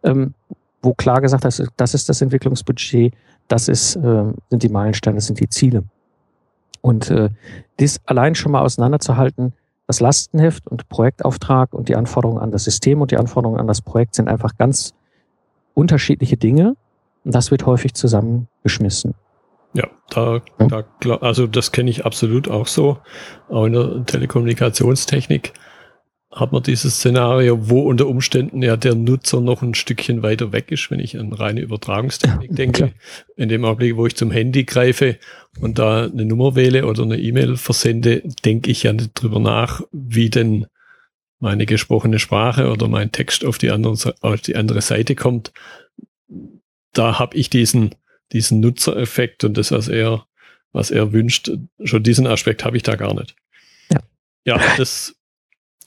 ähm, 0.03 0.33
wo 0.81 0.93
klar 0.93 1.21
gesagt 1.21 1.45
ist, 1.45 1.65
das 1.77 1.93
ist 1.93 2.09
das 2.09 2.21
Entwicklungsbudget, 2.21 3.13
das 3.47 3.69
ist, 3.69 3.95
äh, 3.95 4.25
sind 4.49 4.61
die 4.61 4.67
Meilensteine, 4.67 5.15
das 5.15 5.27
sind 5.27 5.39
die 5.39 5.47
Ziele. 5.47 5.85
Und 6.81 7.09
äh, 7.09 7.29
dies 7.79 7.99
allein 8.05 8.35
schon 8.35 8.51
mal 8.51 8.61
auseinanderzuhalten, 8.61 9.53
das 9.87 9.99
Lastenheft 9.99 10.67
und 10.67 10.87
Projektauftrag 10.89 11.73
und 11.73 11.89
die 11.89 11.95
Anforderungen 11.95 12.39
an 12.39 12.51
das 12.51 12.63
System 12.63 13.01
und 13.01 13.11
die 13.11 13.17
Anforderungen 13.17 13.59
an 13.59 13.67
das 13.67 13.81
Projekt 13.81 14.15
sind 14.15 14.27
einfach 14.27 14.57
ganz 14.57 14.93
unterschiedliche 15.73 16.37
Dinge. 16.37 16.75
Und 17.25 17.35
das 17.35 17.51
wird 17.51 17.65
häufig 17.65 17.93
zusammengeschmissen. 17.95 19.15
Ja, 19.73 19.87
da, 20.09 20.41
da 20.57 21.15
also 21.17 21.47
das 21.47 21.71
kenne 21.71 21.89
ich 21.89 22.05
absolut 22.05 22.49
auch 22.49 22.67
so. 22.67 22.97
Auch 23.49 23.65
in 23.65 23.73
der 23.73 24.05
Telekommunikationstechnik 24.05 25.53
hat 26.31 26.51
man 26.51 26.61
dieses 26.61 26.97
Szenario, 26.97 27.69
wo 27.69 27.81
unter 27.81 28.07
Umständen 28.07 28.61
ja 28.61 28.77
der 28.77 28.93
Nutzer 28.93 29.41
noch 29.41 29.63
ein 29.63 29.73
Stückchen 29.73 30.21
weiter 30.21 30.51
weg 30.51 30.71
ist, 30.71 30.91
wenn 30.91 30.99
ich 30.99 31.17
an 31.17 31.33
reine 31.33 31.61
Übertragungstechnik 31.61 32.55
denke. 32.55 32.77
Klar. 32.77 32.91
In 33.35 33.49
dem 33.49 33.65
Augenblick, 33.65 33.95
wo 33.97 34.05
ich 34.05 34.15
zum 34.15 34.29
Handy 34.29 34.63
greife 34.63 35.17
und 35.59 35.79
da 35.79 36.05
eine 36.05 36.25
Nummer 36.25 36.55
wähle 36.55 36.85
oder 36.85 37.03
eine 37.03 37.17
E-Mail 37.17 37.57
versende, 37.57 38.21
denke 38.45 38.69
ich 38.69 38.83
ja 38.83 38.93
nicht 38.93 39.13
drüber 39.15 39.39
nach, 39.39 39.81
wie 39.91 40.29
denn 40.29 40.67
meine 41.39 41.65
gesprochene 41.65 42.19
Sprache 42.19 42.69
oder 42.69 42.87
mein 42.87 43.11
Text 43.11 43.43
auf 43.43 43.57
die 43.57 43.71
andere, 43.71 44.13
auf 44.21 44.41
die 44.41 44.55
andere 44.55 44.81
Seite 44.81 45.15
kommt. 45.15 45.51
Da 46.93 47.17
habe 47.17 47.37
ich 47.37 47.49
diesen 47.49 47.95
diesen 48.31 48.59
Nutzereffekt 48.59 49.43
und 49.43 49.57
das, 49.57 49.71
was 49.71 49.87
er, 49.87 50.25
was 50.71 50.91
er 50.91 51.11
wünscht, 51.11 51.51
schon 51.83 52.03
diesen 52.03 52.27
Aspekt 52.27 52.63
habe 52.63 52.77
ich 52.77 52.83
da 52.83 52.95
gar 52.95 53.13
nicht. 53.13 53.35
Ja, 53.89 53.99
ja 54.45 54.61
das 54.77 55.15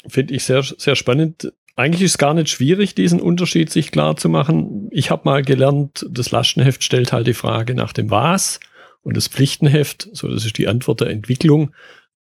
finde 0.07 0.35
ich 0.35 0.45
sehr, 0.45 0.63
sehr 0.63 0.97
spannend. 0.97 1.53
Eigentlich 1.75 2.03
ist 2.03 2.13
es 2.13 2.19
gar 2.19 2.35
nicht 2.35 2.51
schwierig, 2.51 2.95
diesen 2.95 3.21
Unterschied 3.21 3.71
sich 3.71 3.91
klar 3.93 4.17
zu 4.17 4.29
machen. 4.29 4.89
Ich 4.91 5.11
habe 5.11 5.23
mal 5.25 5.43
gelernt, 5.43 6.07
das 6.11 6.31
Lastenheft 6.31 6.85
stellt 6.85 7.13
halt 7.13 7.27
die 7.27 7.35
Frage 7.35 7.75
nach 7.75 7.93
dem 7.93 8.11
Was 8.11 8.61
und 9.03 9.17
das 9.17 9.29
Pflichtenheft, 9.29 10.09
so 10.13 10.29
das 10.29 10.45
ist 10.45 10.59
die 10.59 10.69
Antwort 10.69 11.01
der 11.01 11.11
Entwicklung, 11.11 11.73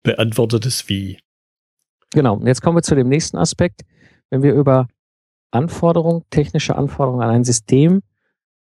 beantwortet 0.02 0.66
es 0.66 0.88
Wie. 0.88 1.18
Genau, 2.12 2.34
und 2.34 2.46
jetzt 2.46 2.62
kommen 2.62 2.76
wir 2.76 2.82
zu 2.82 2.94
dem 2.94 3.08
nächsten 3.08 3.36
Aspekt. 3.36 3.82
Wenn 4.30 4.42
wir 4.42 4.54
über 4.54 4.88
Anforderungen, 5.52 6.24
technische 6.30 6.76
Anforderungen 6.76 7.22
an 7.22 7.30
ein 7.30 7.44
System 7.44 8.02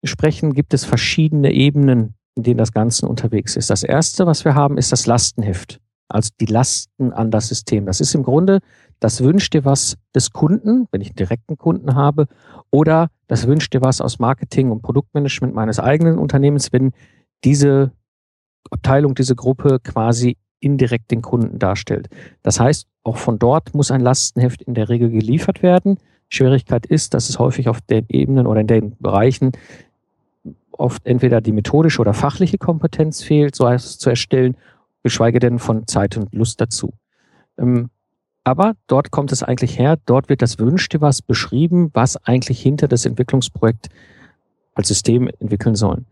sprechen, 0.05 0.55
gibt 0.55 0.75
es 0.75 0.85
verschiedene 0.85 1.53
Ebenen, 1.53 2.15
in 2.35 2.43
denen 2.45 2.59
das 2.59 2.73
Ganze 2.73 3.07
unterwegs 3.07 3.57
ist. 3.57 3.69
Das 3.69 3.83
erste, 3.83 4.27
was 4.27 4.45
wir 4.45 4.55
haben, 4.55 4.79
ist 4.79 4.91
das 4.91 5.07
Lastenheft. 5.07 5.82
Also 6.13 6.31
die 6.41 6.47
Lasten 6.47 7.13
an 7.13 7.31
das 7.31 7.49
System. 7.49 7.87
Das 7.87 8.01
ist 8.01 8.15
im 8.15 8.23
Grunde 8.23 8.61
das 9.01 9.23
Wünsch 9.23 9.51
dir 9.51 9.65
was 9.65 9.97
des 10.15 10.33
Kunden, 10.33 10.87
wenn 10.93 11.01
ich 11.01 11.09
einen 11.09 11.17
direkten 11.17 11.57
Kunden 11.59 11.95
habe, 11.95 12.29
oder 12.71 13.09
das 13.27 13.47
Wünsch 13.47 13.69
dir 13.71 13.83
was 13.83 14.01
aus 14.01 14.19
Marketing 14.19 14.71
und 14.71 14.83
Produktmanagement 14.83 15.55
meines 15.55 15.81
eigenen 15.81 16.19
Unternehmens, 16.19 16.73
wenn 16.73 16.93
diese 17.45 17.93
Abteilung, 18.71 19.15
diese 19.15 19.35
Gruppe 19.35 19.81
quasi 19.83 20.37
indirekt 20.61 21.11
den 21.11 21.23
Kunden 21.23 21.59
darstellt. 21.59 22.09
Das 22.43 22.61
heißt, 22.61 22.87
auch 23.03 23.17
von 23.17 23.39
dort 23.39 23.75
muss 23.75 23.91
ein 23.91 24.01
Lastenheft 24.01 24.63
in 24.63 24.75
der 24.75 24.89
Regel 24.89 25.11
geliefert 25.11 25.63
werden. 25.63 25.99
Schwierigkeit 26.29 26.87
ist, 26.87 27.15
dass 27.15 27.29
es 27.29 27.39
häufig 27.39 27.69
auf 27.69 27.81
den 27.81 28.07
Ebenen 28.09 28.47
oder 28.47 28.61
in 28.61 28.69
den 28.69 28.97
Bereichen 29.01 29.53
oft 30.71 31.07
entweder 31.07 31.41
die 31.41 31.53
methodische 31.53 32.01
oder 32.01 32.15
fachliche 32.15 32.59
Kompetenz 32.59 33.23
fehlt, 33.23 33.55
so 33.55 33.67
etwas 33.67 33.99
zu 33.99 34.11
erstellen, 34.11 34.57
geschweige 35.03 35.39
denn 35.39 35.59
von 35.59 35.87
Zeit 35.87 36.17
und 36.17 36.33
Lust 36.35 36.61
dazu. 36.61 36.93
Ähm, 37.59 37.91
aber 38.45 38.75
dort 38.89 39.11
kommt 39.11 39.31
es 39.31 39.43
eigentlich 39.43 39.79
her, 39.79 39.99
dort 40.05 40.29
wird 40.29 40.43
das 40.43 40.59
Wünschte 40.59 41.01
was 41.01 41.23
beschrieben, 41.23 41.91
was 41.95 42.17
eigentlich 42.27 42.61
hinter 42.61 42.89
das 42.89 43.07
Entwicklungsprojekt 43.07 43.89
als 44.75 44.89
System 44.89 45.29
entwickeln 45.39 45.77
sollen. 45.77 46.07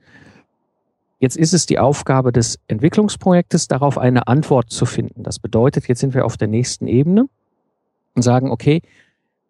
Jetzt 1.18 1.36
ist 1.36 1.52
es 1.52 1.66
die 1.66 1.78
Aufgabe 1.78 2.32
des 2.32 2.58
Entwicklungsprojektes, 2.68 3.68
darauf 3.68 3.98
eine 3.98 4.26
Antwort 4.26 4.70
zu 4.70 4.86
finden. 4.86 5.22
Das 5.22 5.38
bedeutet, 5.38 5.86
jetzt 5.88 6.00
sind 6.00 6.14
wir 6.14 6.24
auf 6.24 6.36
der 6.36 6.48
nächsten 6.48 6.86
Ebene 6.86 7.26
und 8.14 8.22
sagen, 8.22 8.50
okay, 8.50 8.80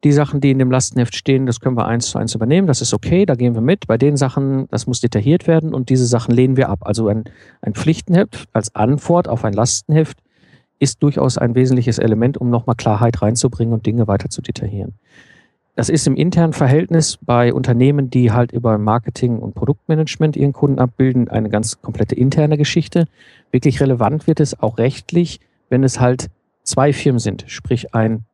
die 0.03 0.13
Sachen, 0.13 0.41
die 0.41 0.51
in 0.51 0.59
dem 0.59 0.71
Lastenheft 0.71 1.15
stehen, 1.15 1.47
das 1.47 1.61
können 1.61 1.77
wir 1.77 1.87
eins 1.87 2.07
zu 2.07 2.19
eins 2.19 2.35
übernehmen, 2.35 2.67
das 2.67 2.81
ist 2.81 2.95
okay, 2.95 3.27
da 3.27 3.35
gehen 3.35 3.55
wir 3.55 3.61
mit. 3.61 3.87
Bei 3.87 3.99
den 3.99 4.17
Sachen, 4.17 4.67
das 4.71 4.87
muss 4.87 5.01
detailliert 5.01 5.47
werden 5.47 5.75
und 5.75 5.91
diese 5.91 6.07
Sachen 6.07 6.35
lehnen 6.35 6.57
wir 6.57 6.71
ab. 6.71 6.81
Also 6.83 7.09
ein, 7.09 7.25
ein 7.61 7.75
Pflichtenheft 7.75 8.49
als 8.53 8.75
Antwort 8.75 9.29
auf 9.29 9.45
ein 9.45 9.53
Lastenheft 9.53 10.19
ist 10.79 11.03
durchaus 11.03 11.37
ein 11.37 11.55
wesentliches 11.55 11.99
Element, 11.99 12.39
um 12.39 12.49
nochmal 12.49 12.77
Klarheit 12.77 13.21
reinzubringen 13.21 13.75
und 13.75 13.85
Dinge 13.85 14.09
weiter 14.09 14.31
zu 14.31 14.41
detaillieren. 14.41 14.95
Das 15.77 15.89
ist 15.89 16.07
im 16.07 16.17
internen 16.17 16.53
Verhältnis 16.53 17.19
bei 17.21 17.55
Unternehmen, 17.55 18.11
die 18.11 18.33
halt 18.33 18.53
über 18.53 18.77
Marketing 18.79 19.39
und 19.39 19.55
Produktmanagement 19.55 20.37
ihren 20.37 20.53
Kunden 20.53 20.79
abbilden, 20.79 21.29
eine 21.29 21.49
ganz 21.49 21.81
komplette 21.81 22.15
interne 22.15 22.57
Geschichte. 22.59 23.07
Wirklich 23.51 23.81
relevant 23.81 24.27
wird 24.27 24.41
es 24.41 24.59
auch 24.61 24.79
rechtlich, 24.79 25.41
wenn 25.69 25.85
es 25.85 26.01
halt 26.01 26.29
zwei 26.65 26.93
Firmen 26.93 27.19
sind. 27.19 27.45
Sprich, 27.47 27.95
ein 27.95 28.25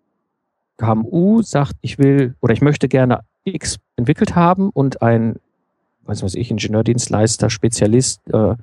KMU 0.76 1.42
sagt, 1.42 1.74
ich 1.80 1.98
will 1.98 2.34
oder 2.40 2.52
ich 2.52 2.62
möchte 2.62 2.88
gerne 2.88 3.20
X 3.44 3.78
entwickelt 3.96 4.34
haben 4.34 4.70
und 4.70 5.02
ein, 5.02 5.36
was 6.02 6.22
weiß 6.22 6.34
ich, 6.34 6.50
Ingenieurdienstleister, 6.50 7.50
Spezialist, 7.50 8.20
äh, 8.32 8.54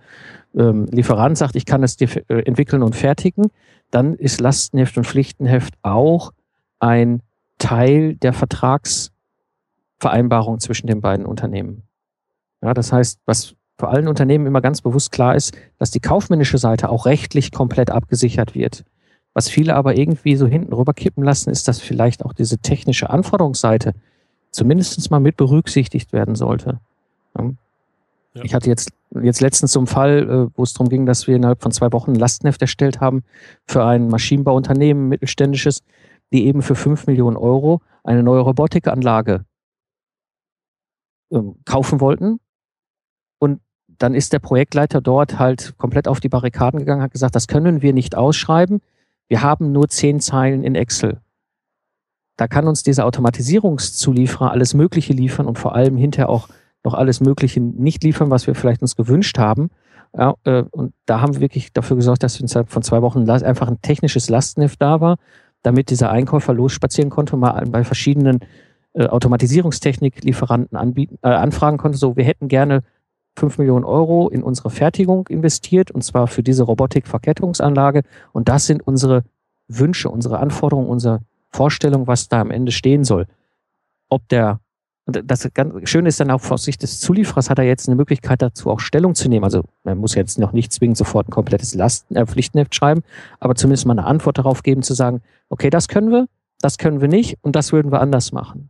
ähm, 0.56 0.86
Lieferant 0.92 1.38
sagt, 1.38 1.56
ich 1.56 1.66
kann 1.66 1.84
es 1.84 1.98
dir 1.98 2.10
äh, 2.30 2.44
entwickeln 2.44 2.84
und 2.84 2.96
fertigen, 2.96 3.52
dann 3.92 4.16
ist 4.16 4.42
Lastenheft 4.42 4.98
und 4.98 5.06
Pflichtenheft 5.06 5.76
auch 5.82 6.32
ein 6.80 7.22
Teil 7.58 8.16
der 8.16 8.34
Vertragsvereinbarung 8.34 10.60
zwischen 10.60 10.88
den 10.88 11.02
beiden 11.02 11.26
Unternehmen. 11.26 11.84
Ja, 12.62 12.74
das 12.74 12.92
heißt, 12.92 13.20
was 13.26 13.56
für 13.78 13.90
allen 13.90 14.08
Unternehmen 14.08 14.46
immer 14.46 14.62
ganz 14.62 14.82
bewusst 14.82 15.12
klar 15.12 15.36
ist, 15.36 15.58
dass 15.80 15.92
die 15.92 16.00
kaufmännische 16.00 16.58
Seite 16.58 16.90
auch 16.90 17.06
rechtlich 17.06 17.52
komplett 17.52 17.90
abgesichert 17.90 18.56
wird. 18.56 18.86
Was 19.34 19.50
viele 19.50 19.76
aber 19.76 19.98
irgendwie 19.98 20.36
so 20.36 20.46
hinten 20.46 20.74
rüberkippen 20.74 21.24
lassen, 21.24 21.50
ist, 21.50 21.68
dass 21.68 21.80
vielleicht 21.80 22.24
auch 22.24 22.34
diese 22.34 22.60
technische 22.60 23.10
Anforderungsseite 23.10 23.94
zumindest 24.52 25.10
mal 25.10 25.20
mit 25.20 25.38
berücksichtigt 25.38 26.14
werden 26.14 26.36
sollte. 26.36 26.80
Ja. 27.38 27.52
Ja. 28.34 28.44
Ich 28.44 28.56
hatte 28.56 28.70
jetzt, 28.70 28.92
jetzt 29.22 29.42
letztens 29.42 29.74
so 29.74 29.80
einen 29.80 29.88
Fall, 29.88 30.30
äh, 30.30 30.58
wo 30.58 30.64
es 30.64 30.74
darum 30.74 30.90
ging, 30.90 31.06
dass 31.06 31.28
wir 31.28 31.36
innerhalb 31.36 31.62
von 31.62 31.72
zwei 31.72 31.92
Wochen 31.92 32.12
ein 32.12 32.20
Lastenheft 32.20 32.62
erstellt 32.62 33.00
haben 33.00 33.24
für 33.66 33.86
ein 33.86 34.08
Maschinenbauunternehmen, 34.08 35.08
mittelständisches, 35.08 35.84
die 36.32 36.46
eben 36.48 36.64
für 36.64 36.76
fünf 36.76 37.06
Millionen 37.06 37.38
Euro 37.38 37.82
eine 38.04 38.24
neue 38.24 38.42
Robotikanlage 38.42 39.46
ähm, 41.32 41.56
kaufen 41.66 42.02
wollten. 42.02 42.40
Und 43.38 43.62
dann 43.88 44.16
ist 44.16 44.34
der 44.34 44.40
Projektleiter 44.40 45.00
dort 45.00 45.38
halt 45.38 45.78
komplett 45.78 46.08
auf 46.08 46.20
die 46.20 46.30
Barrikaden 46.30 46.80
gegangen, 46.80 47.04
hat 47.04 47.12
gesagt, 47.12 47.36
das 47.36 47.48
können 47.48 47.84
wir 47.84 47.94
nicht 47.94 48.16
ausschreiben. 48.16 48.82
Wir 49.28 49.42
haben 49.42 49.72
nur 49.72 49.88
zehn 49.90 50.20
Zeilen 50.20 50.64
in 50.64 50.76
Excel. 50.76 51.20
Da 52.38 52.48
kann 52.48 52.68
uns 52.68 52.84
dieser 52.84 53.06
Automatisierungszulieferer 53.06 54.52
alles 54.52 54.74
Mögliche 54.74 55.14
liefern 55.14 55.46
und 55.46 55.60
vor 55.60 55.76
allem 55.76 55.98
hinterher 55.98 56.30
auch 56.30 56.50
noch 56.84 56.94
alles 56.94 57.22
Mögliche 57.22 57.62
nicht 57.62 58.04
liefern, 58.04 58.30
was 58.30 58.48
wir 58.48 58.56
vielleicht 58.56 58.82
uns 58.82 58.96
gewünscht 58.96 59.38
haben. 59.38 59.70
Ja, 60.16 60.36
äh, 60.44 60.64
und 60.72 60.94
da 61.06 61.22
haben 61.22 61.36
wir 61.36 61.42
wirklich 61.42 61.74
dafür 61.74 61.96
gesorgt, 61.96 62.24
dass 62.24 62.40
innerhalb 62.40 62.70
von 62.70 62.84
zwei 62.84 63.02
Wochen 63.02 63.30
einfach 63.30 63.68
ein 63.68 63.82
technisches 63.82 64.30
Lastenheft 64.30 64.82
da 64.82 65.02
war, 65.02 65.18
damit 65.64 65.90
dieser 65.90 66.12
Einkäufer 66.12 66.54
losspazieren 66.54 67.10
konnte 67.10 67.36
und 67.36 67.40
mal 67.40 67.64
bei 67.68 67.84
verschiedenen 67.84 68.40
äh, 68.94 69.08
Automatisierungstechnik-Lieferanten 69.08 70.78
anbieten, 70.78 71.18
äh, 71.24 71.30
anfragen 71.30 71.78
konnte. 71.78 71.98
So, 71.98 72.16
wir 72.16 72.26
hätten 72.26 72.48
gerne 72.48 72.84
fünf 73.36 73.58
Millionen 73.58 73.86
Euro 73.86 74.30
in 74.30 74.44
unsere 74.44 74.70
Fertigung 74.70 75.28
investiert 75.28 75.92
und 75.92 76.04
zwar 76.04 76.28
für 76.28 76.44
diese 76.44 76.64
Robotik-Verkettungsanlage. 76.64 78.04
Und 78.32 78.50
das 78.50 78.66
sind 78.68 78.86
unsere 78.86 79.24
Wünsche, 79.68 80.10
unsere 80.10 80.40
Anforderungen, 80.40 80.88
unsere 80.88 81.22
Vorstellung, 81.50 82.08
was 82.08 82.30
da 82.30 82.42
am 82.42 82.52
Ende 82.52 82.72
stehen 82.72 83.04
soll. 83.04 83.28
Ob 84.10 84.28
der 84.30 84.60
das 85.06 85.50
ganz 85.54 85.90
Schöne 85.90 86.08
ist 86.08 86.20
dann 86.20 86.32
auch 86.32 86.50
aus 86.50 86.64
Sicht 86.64 86.82
des 86.82 87.00
Zulieferers 87.02 87.50
hat 87.50 87.60
er 87.60 87.66
jetzt 87.66 87.90
eine 87.90 87.96
Möglichkeit 87.96 88.42
dazu 88.42 88.70
auch 88.70 88.80
Stellung 88.80 89.16
zu 89.16 89.28
nehmen. 89.28 89.44
Also 89.44 89.64
man 89.84 89.98
muss 89.98 90.16
jetzt 90.16 90.40
noch 90.40 90.54
nicht 90.54 90.72
zwingend 90.72 90.98
sofort 90.98 91.28
ein 91.28 91.32
komplettes 91.32 91.76
Lasten, 91.76 92.16
äh, 92.16 92.26
Pflichtenheft 92.26 92.74
schreiben, 92.74 93.04
aber 93.40 93.56
zumindest 93.56 93.86
mal 93.86 93.98
eine 93.98 94.06
Antwort 94.08 94.38
darauf 94.38 94.64
geben, 94.64 94.82
zu 94.82 94.94
sagen, 94.94 95.22
okay, 95.50 95.70
das 95.70 95.90
können 95.90 96.10
wir, 96.10 96.28
das 96.62 96.78
können 96.78 97.02
wir 97.02 97.10
nicht 97.10 97.38
und 97.42 97.56
das 97.56 97.74
würden 97.74 97.92
wir 97.92 98.00
anders 98.00 98.32
machen. 98.32 98.70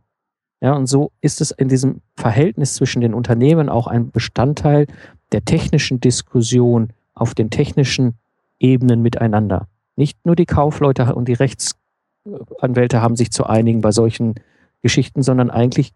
Ja, 0.64 0.72
und 0.72 0.86
so 0.86 1.12
ist 1.20 1.42
es 1.42 1.50
in 1.50 1.68
diesem 1.68 2.00
Verhältnis 2.16 2.76
zwischen 2.76 3.02
den 3.02 3.12
Unternehmen 3.12 3.68
auch 3.68 3.86
ein 3.86 4.10
Bestandteil 4.10 4.86
der 5.32 5.44
technischen 5.44 6.00
Diskussion 6.00 6.94
auf 7.12 7.34
den 7.34 7.50
technischen 7.50 8.14
Ebenen 8.58 9.02
miteinander. 9.02 9.68
Nicht 9.94 10.24
nur 10.24 10.36
die 10.36 10.46
Kaufleute 10.46 11.14
und 11.14 11.28
die 11.28 11.34
Rechtsanwälte 11.34 13.02
haben 13.02 13.14
sich 13.14 13.30
zu 13.30 13.44
einigen 13.44 13.82
bei 13.82 13.92
solchen 13.92 14.36
Geschichten, 14.80 15.22
sondern 15.22 15.50
eigentlich 15.50 15.92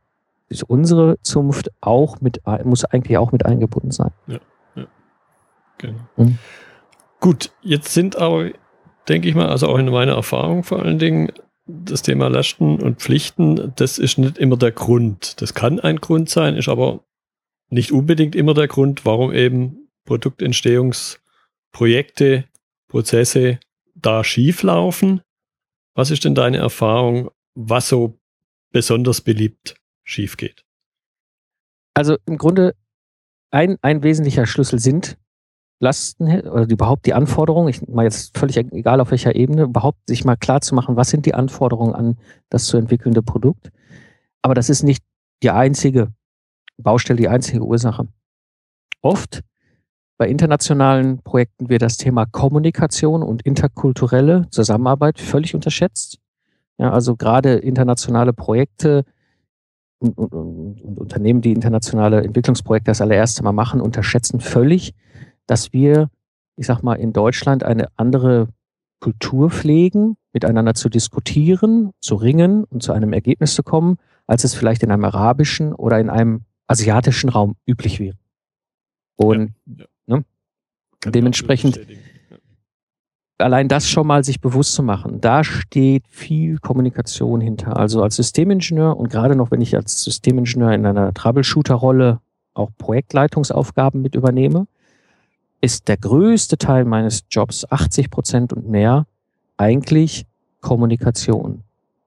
ist 0.51 0.65
unsere 0.65 1.19
Zunft 1.23 1.71
auch 1.81 2.21
mit, 2.21 2.43
muss 2.65 2.85
eigentlich 2.85 3.17
auch 3.17 3.33
mit 3.33 3.47
eingebunden 3.47 3.91
sein. 3.91 4.11
Ja, 4.27 4.39
ja. 4.75 4.87
Genau. 5.79 5.99
Mhm. 6.17 6.39
Gut, 7.21 7.53
jetzt 7.63 7.95
sind 7.95 8.17
aber, 8.17 8.51
denke 9.09 9.31
ich 9.31 9.35
mal, 9.35 9.49
also 9.49 9.67
auch 9.69 9.79
in 9.79 9.89
meiner 9.89 10.13
Erfahrung 10.13 10.63
vor 10.63 10.81
allen 10.81 10.99
Dingen, 10.99 11.33
das 11.69 12.03
Thema 12.03 12.29
Lasten 12.29 12.81
und 12.81 13.01
Pflichten, 13.01 13.73
das 13.77 13.99
ist 13.99 14.19
nicht 14.19 14.39
immer 14.39 14.57
der 14.57 14.73
Grund. 14.73 15.41
Das 15.41 15.55
kann 15.55 15.79
ein 15.79 15.99
Grund 15.99 16.29
sein, 16.31 16.57
ist 16.57 16.69
aber 16.69 17.05
nicht 17.69 17.93
unbedingt 17.93 18.35
immer 18.35 18.55
der 18.55 18.67
Grund, 18.69 19.05
warum 19.05 19.33
eben 19.33 19.91
Produktentstehungsprojekte, 20.07 22.45
Prozesse 22.89 23.61
da 23.95 24.25
schief 24.25 24.63
laufen. 24.63 25.21
Was 25.95 26.11
ist 26.11 26.25
denn 26.25 26.35
deine 26.35 26.57
Erfahrung, 26.57 27.31
was 27.55 27.91
so 27.91 28.19
besonders 28.71 29.21
beliebt 29.21 29.77
schief 30.05 30.39
geht? 30.39 30.65
Also 31.93 32.17
im 32.25 32.39
Grunde 32.39 32.75
ein, 33.51 33.77
ein 33.83 34.03
wesentlicher 34.03 34.47
Schlüssel 34.47 34.79
sind 34.79 35.19
Lasten 35.81 36.41
oder 36.41 36.69
überhaupt 36.69 37.07
die 37.07 37.15
Anforderungen, 37.15 37.69
ich 37.69 37.87
mal 37.87 38.05
jetzt 38.05 38.37
völlig 38.37 38.57
egal 38.57 39.01
auf 39.01 39.11
welcher 39.11 39.37
Ebene, 39.37 39.63
überhaupt 39.63 39.99
sich 40.09 40.25
mal 40.25 40.37
klar 40.37 40.61
zu 40.61 40.75
machen, 40.75 40.97
was 40.97 41.11
sind 41.11 41.25
die 41.25 41.35
Anforderungen 41.35 41.95
an 41.95 42.19
das 42.49 42.65
zu 42.65 42.77
entwickelnde 42.77 43.23
Produkt. 43.23 43.71
Aber 44.43 44.55
das 44.55 44.71
ist 44.71 44.83
nicht 44.83 45.05
die 45.43 45.51
einzige 45.51 46.09
Baustelle, 46.79 47.19
die 47.19 47.29
einzige 47.29 47.63
Ursache. 47.63 48.09
Oft 49.03 49.43
bei 50.17 50.29
internationalen 50.29 51.23
Projekten 51.23 51.69
wird 51.69 51.83
das 51.83 51.97
Thema 51.97 52.27
Kommunikation 52.27 53.23
und 53.23 53.43
interkulturelle 53.43 54.49
Zusammenarbeit 54.51 55.21
völlig 55.21 55.55
unterschätzt. 55.55 56.19
Ja, 56.79 56.93
also 56.93 57.15
gerade 57.15 57.55
internationale 57.55 58.33
Projekte 58.33 59.05
und, 60.01 60.19
und, 60.19 60.81
und 60.83 60.99
Unternehmen, 60.99 61.41
die 61.41 61.53
internationale 61.53 62.23
Entwicklungsprojekte 62.23 62.91
das 62.91 63.01
allererste 63.01 63.45
Mal 63.45 63.53
machen, 63.53 63.81
unterschätzen 63.81 64.41
völlig, 64.41 64.95
dass 65.49 65.73
wir, 65.73 66.09
ich 66.57 66.67
sag 66.67 66.83
mal, 66.83 66.95
in 66.95 67.13
Deutschland 67.13 67.65
eine 67.65 67.89
andere 67.97 68.49
Kultur 69.01 69.51
pflegen, 69.51 70.17
miteinander 70.33 70.75
zu 70.75 70.89
diskutieren, 70.89 71.91
zu 72.01 72.15
ringen 72.15 72.65
und 72.65 72.83
zu 72.83 72.93
einem 72.93 73.13
Ergebnis 73.13 73.55
zu 73.55 73.63
kommen, 73.63 73.97
als 74.27 74.45
es 74.45 74.55
vielleicht 74.55 74.83
in 74.83 74.93
einem 74.93 75.05
arabischen 75.05 75.73
oder 75.73 75.99
in 75.99 76.11
einem 76.11 76.43
asiatischen 76.67 77.31
Raum 77.31 77.57
üblich 77.67 77.99
wäre. 77.99 78.17
Und 79.17 79.55
ja, 79.67 79.87
ja. 80.07 80.17
Ne, 80.19 80.25
dementsprechend 81.07 81.81
allein 83.39 83.69
das 83.69 83.89
schon 83.89 84.07
mal 84.07 84.25
sich 84.25 84.41
bewusst 84.41 84.75
zu 84.75 84.83
machen, 84.83 85.21
da 85.21 85.45
steht 85.45 86.05
viel 86.09 86.59
Kommunikation 86.59 87.41
hinter. 87.41 87.77
Also 87.77 88.03
als 88.03 88.17
Systemingenieur 88.17 88.97
und 88.97 89.09
gerade 89.11 89.37
noch, 89.37 89.51
wenn 89.51 89.61
ich 89.61 89.77
als 89.77 90.03
Systemingenieur 90.03 90.73
in 90.73 90.85
einer 90.85 91.15
Troubleshooter-Rolle 91.15 92.21
auch 92.55 92.71
Projektleitungsaufgaben 92.77 94.03
mit 94.03 94.17
übernehme, 94.17 94.67
ist 95.61 95.89
der 95.89 95.97
größte 95.97 96.59
Teil 96.59 96.85
meines 96.85 97.25
Jobs, 97.31 97.71
80 97.71 98.11
Prozent 98.11 98.53
und 98.53 98.69
mehr, 98.69 99.07
eigentlich 99.57 100.27
Kommunikation. 100.61 101.63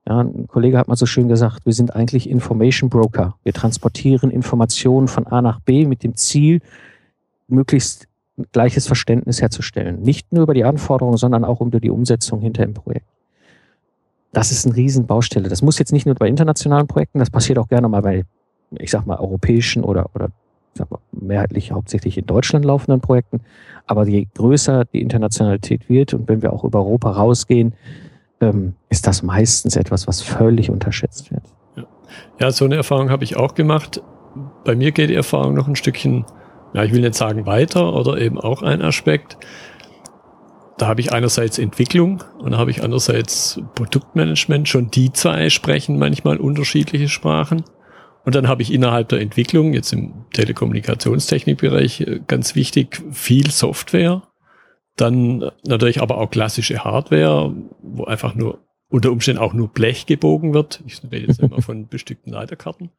Ja, 0.08 0.22
ein 0.22 0.48
Kollege 0.48 0.78
hat 0.78 0.88
mal 0.88 0.96
so 0.96 1.06
schön 1.06 1.28
gesagt, 1.28 1.66
wir 1.66 1.74
sind 1.74 1.96
eigentlich 1.96 2.30
Information 2.30 2.90
Broker. 2.90 3.36
Wir 3.44 3.54
transportieren 3.54 4.32
Informationen 4.32 5.08
von 5.08 5.28
A 5.28 5.42
nach 5.42 5.60
B 5.60 5.86
mit 5.86 6.04
dem 6.04 6.16
Ziel, 6.16 6.62
möglichst 7.48 8.08
gleiches 8.52 8.88
Verständnis 8.88 9.42
herzustellen. 9.42 10.02
Nicht 10.02 10.32
nur 10.34 10.44
über 10.44 10.54
die 10.54 10.64
Anforderungen, 10.64 11.18
sondern 11.18 11.46
auch 11.46 11.62
über 11.62 11.80
die 11.80 11.92
Umsetzung 11.92 12.42
hinter 12.42 12.66
dem 12.66 12.74
Projekt. 12.74 13.06
Das 14.34 14.52
ist 14.52 14.66
eine 14.66 14.76
Riesenbaustelle. 14.76 15.50
Das 15.50 15.62
muss 15.62 15.78
jetzt 15.78 15.92
nicht 15.92 16.06
nur 16.06 16.16
bei 16.16 16.28
internationalen 16.28 16.88
Projekten, 16.88 17.20
das 17.20 17.30
passiert 17.30 17.60
auch 17.60 17.68
gerne 17.68 17.90
mal 17.90 18.02
bei, 18.02 18.24
ich 18.72 18.90
sag 18.90 19.06
mal, 19.06 19.20
europäischen 19.20 19.84
oder, 19.84 20.10
oder 20.16 20.30
sag 20.74 20.90
mal, 20.92 21.00
mehrheitlich 21.12 21.72
hauptsächlich 21.72 22.18
in 22.18 22.26
Deutschland 22.26 22.66
laufenden 22.66 23.02
Projekten. 23.02 23.42
Aber 23.86 24.08
je 24.08 24.28
größer 24.36 24.86
die 24.86 25.02
Internationalität 25.02 25.90
wird 25.90 26.14
und 26.14 26.28
wenn 26.28 26.42
wir 26.42 26.54
auch 26.54 26.64
über 26.64 26.80
Europa 26.80 27.12
rausgehen, 27.12 27.74
ähm, 28.40 28.74
ist 28.90 29.08
das 29.08 29.24
meistens 29.24 29.76
etwas, 29.76 30.08
was 30.08 30.22
völlig 30.22 30.70
unterschätzt 30.70 31.32
wird. 31.32 31.44
Ja, 31.76 31.84
ja 32.40 32.52
so 32.52 32.66
eine 32.66 32.76
Erfahrung 32.76 33.10
habe 33.10 33.24
ich 33.24 33.36
auch 33.36 33.56
gemacht. 33.56 34.02
Bei 34.64 34.76
mir 34.76 34.92
geht 34.92 35.10
die 35.10 35.16
Erfahrung 35.16 35.54
noch 35.54 35.68
ein 35.68 35.76
Stückchen 35.76 36.26
ja, 36.74 36.84
ich 36.84 36.94
will 36.94 37.02
nicht 37.02 37.16
sagen 37.16 37.46
weiter 37.46 37.94
oder 37.94 38.18
eben 38.18 38.40
auch 38.40 38.62
ein 38.62 38.82
Aspekt. 38.82 39.38
Da 40.78 40.88
habe 40.88 41.02
ich 41.02 41.12
einerseits 41.12 41.60
Entwicklung 41.60 42.24
und 42.40 42.52
da 42.52 42.58
habe 42.58 42.72
ich 42.72 42.84
andererseits 42.84 43.62
Produktmanagement. 43.76 44.68
Schon 44.68 44.90
die 44.90 45.12
zwei 45.12 45.50
sprechen 45.50 46.00
manchmal 46.00 46.38
unterschiedliche 46.38 47.10
Sprachen. 47.10 47.64
Und 48.24 48.36
dann 48.36 48.48
habe 48.48 48.62
ich 48.62 48.72
innerhalb 48.72 49.10
der 49.10 49.20
Entwicklung, 49.20 49.74
jetzt 49.74 49.94
im 49.94 50.26
Telekommunikationstechnikbereich, 50.34 52.02
äh, 52.02 52.20
ganz 52.28 52.56
wichtig, 52.56 53.02
viel 53.12 53.50
Software. 53.50 54.24
Dann 54.96 55.52
natürlich 55.64 56.02
aber 56.02 56.18
auch 56.18 56.30
klassische 56.30 56.84
Hardware, 56.84 57.56
wo 57.82 58.06
einfach 58.06 58.36
nur 58.36 58.60
unter 58.90 59.12
Umständen 59.12 59.42
auch 59.42 59.54
nur 59.54 59.70
Blech 59.70 60.06
gebogen 60.06 60.54
wird. 60.54 60.84
Ich 60.86 61.02
rede 61.04 61.28
jetzt 61.28 61.40
immer 61.40 61.62
von 61.62 61.88
bestückten 61.90 62.32
Leiterkarten. 62.32 62.92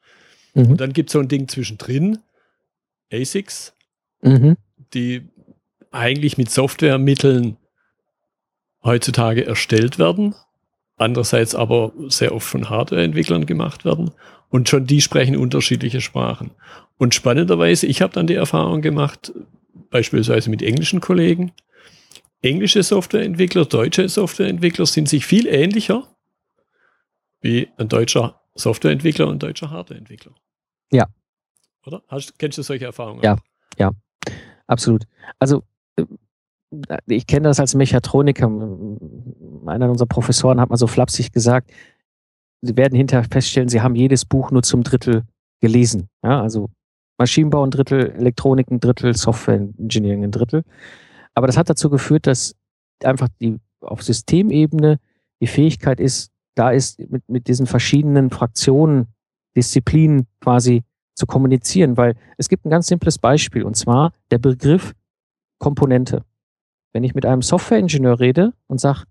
Mhm. 0.55 0.73
Und 0.73 0.81
dann 0.81 0.93
gibt 0.93 1.11
es 1.11 1.13
so 1.13 1.21
ein 1.21 1.29
Ding 1.29 1.49
zwischendrin, 1.49 2.19
ASICs, 3.13 3.75
mhm. 4.23 4.57
die 4.95 5.29
eigentlich 5.91 6.39
mit 6.39 6.51
Softwaremitteln 6.51 7.59
heutzutage 8.83 9.47
erstellt 9.47 9.99
werden, 9.99 10.35
andererseits 10.97 11.55
aber 11.55 11.93
sehr 12.09 12.35
oft 12.35 12.47
von 12.47 12.71
Hardwareentwicklern 12.71 13.47
gemacht 13.47 13.85
werden. 13.85 14.11
Und 14.49 14.69
schon 14.69 14.87
die 14.87 15.01
sprechen 15.01 15.37
unterschiedliche 15.37 16.01
Sprachen. 16.01 16.51
Und 16.99 17.15
spannenderweise, 17.15 17.87
ich 17.87 18.03
habe 18.03 18.13
dann 18.13 18.27
die 18.27 18.35
Erfahrung 18.35 18.83
gemacht, 18.83 19.33
beispielsweise 19.91 20.51
mit 20.51 20.63
englischen 20.63 21.01
Kollegen, 21.01 21.53
englische 22.43 22.83
Softwareentwickler, 22.83 23.65
deutsche 23.65 24.09
Softwareentwickler 24.09 24.87
sind 24.87 25.09
sich 25.09 25.25
viel 25.25 25.47
ähnlicher 25.47 26.09
wie 27.41 27.69
ein 27.77 27.89
deutscher 27.89 28.41
Softwareentwickler 28.55 29.27
und 29.27 29.37
ein 29.37 29.39
deutscher 29.39 29.71
Hardwareentwickler. 29.71 30.35
Ja. 30.93 31.07
Oder? 31.87 32.03
Hast, 32.09 32.39
kennst 32.39 32.59
du 32.59 32.63
solche 32.63 32.85
Erfahrungen? 32.85 33.23
Ja, 33.23 33.37
ja, 33.79 33.91
absolut. 34.67 35.05
Also 35.39 35.65
äh, 35.97 36.05
ich 37.07 37.27
kenne 37.27 37.49
das 37.49 37.61
als 37.61 37.75
Mechatroniker. 37.75 38.47
Einer 39.67 39.91
unserer 39.91 40.09
Professoren 40.09 40.61
hat 40.61 40.71
mal 40.71 40.77
so 40.77 40.87
flapsig 40.87 41.33
gesagt, 41.33 41.71
sie 42.63 42.77
werden 42.77 42.97
hinterher 42.97 43.25
feststellen, 43.31 43.69
sie 43.69 43.81
haben 43.81 43.95
jedes 43.95 44.25
Buch 44.25 44.51
nur 44.51 44.63
zum 44.63 44.83
Drittel 44.83 45.25
gelesen. 45.61 46.09
Ja, 46.23 46.41
also 46.41 46.71
Maschinenbau 47.19 47.65
ein 47.65 47.71
Drittel, 47.71 48.11
Elektronik 48.13 48.71
ein 48.71 48.81
Drittel, 48.81 49.17
Software 49.17 49.69
Engineering 49.79 50.25
ein 50.25 50.31
Drittel. 50.31 50.65
Aber 51.35 51.47
das 51.47 51.57
hat 51.57 51.71
dazu 51.71 51.91
geführt, 51.91 52.27
dass 52.27 52.55
einfach 53.05 53.29
die 53.41 53.59
auf 53.81 54.03
Systemebene 54.03 54.99
die 55.41 55.47
Fähigkeit 55.47 56.01
ist, 56.01 56.31
da 56.55 56.71
ist 56.71 56.99
mit, 57.11 57.29
mit 57.29 57.49
diesen 57.49 57.67
verschiedenen 57.67 58.31
Fraktionen, 58.31 59.09
Disziplinen 59.57 60.27
quasi 60.41 60.83
zu 61.15 61.27
kommunizieren, 61.27 61.97
weil 61.97 62.15
es 62.39 62.49
gibt 62.49 62.65
ein 62.65 62.71
ganz 62.71 62.87
simples 62.87 63.19
Beispiel 63.19 63.65
und 63.65 63.77
zwar 63.77 64.13
der 64.31 64.39
Begriff 64.39 64.95
Komponente. 65.59 66.25
Wenn 66.93 67.05
ich 67.05 67.15
mit 67.15 67.25
einem 67.27 67.43
Softwareingenieur 67.43 68.21
rede 68.21 68.53
und 68.67 68.81
sage, 68.81 69.05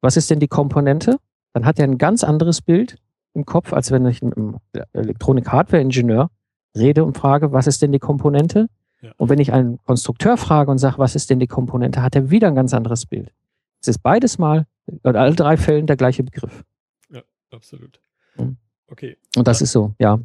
was 0.00 0.16
ist 0.16 0.30
denn 0.30 0.40
die 0.40 0.48
Komponente, 0.48 1.18
dann 1.52 1.64
hat 1.64 1.78
er 1.78 1.84
ein 1.84 1.98
ganz 1.98 2.24
anderes 2.24 2.62
Bild 2.62 2.98
im 3.34 3.44
Kopf, 3.44 3.72
als 3.72 3.90
wenn 3.90 4.06
ich 4.06 4.22
mit 4.22 4.36
einem 4.36 4.58
Elektronik-Hardware-Ingenieur 4.92 6.30
rede 6.76 7.04
und 7.04 7.16
frage, 7.16 7.52
was 7.52 7.66
ist 7.66 7.82
denn 7.82 7.92
die 7.92 7.98
Komponente? 7.98 8.68
Ja. 9.02 9.12
Und 9.16 9.28
wenn 9.28 9.38
ich 9.38 9.52
einen 9.52 9.78
Konstrukteur 9.84 10.36
frage 10.36 10.70
und 10.70 10.78
sage, 10.78 10.98
was 10.98 11.14
ist 11.14 11.30
denn 11.30 11.40
die 11.40 11.46
Komponente, 11.46 12.02
hat 12.02 12.14
er 12.14 12.30
wieder 12.30 12.48
ein 12.48 12.54
ganz 12.54 12.74
anderes 12.74 13.06
Bild. 13.06 13.32
Es 13.80 13.88
ist 13.88 14.02
beides 14.02 14.38
mal, 14.38 14.66
in 14.86 15.16
allen 15.16 15.36
drei 15.36 15.56
Fällen 15.56 15.86
der 15.86 15.96
gleiche 15.96 16.22
Begriff. 16.22 16.64
Ja, 17.10 17.22
absolut. 17.50 18.00
Mhm. 18.36 18.56
Okay. 18.88 19.16
Und 19.36 19.48
das 19.48 19.60
ja. 19.60 19.64
ist 19.64 19.72
so, 19.72 19.94
ja. 19.98 20.18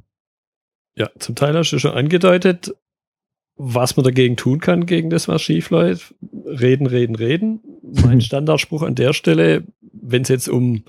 Ja, 0.98 1.10
zum 1.20 1.36
Teil 1.36 1.56
hast 1.58 1.72
du 1.72 1.80
schon 1.80 1.92
angedeutet, 1.92 2.76
was 3.58 3.96
man 3.96 4.04
dagegen 4.04 4.36
tun 4.36 4.60
kann, 4.60 4.86
gegen 4.86 5.10
das, 5.10 5.28
was 5.28 5.42
schief 5.42 5.70
läuft. 5.70 6.14
Reden, 6.46 6.88
reden, 6.88 7.16
reden. 7.16 7.62
Mein 8.04 8.22
Standardspruch 8.22 8.82
an 8.82 8.96
der 8.96 9.14
Stelle, 9.14 9.64
wenn 9.94 10.24
es 10.24 10.30
jetzt 10.30 10.50
um 10.50 10.84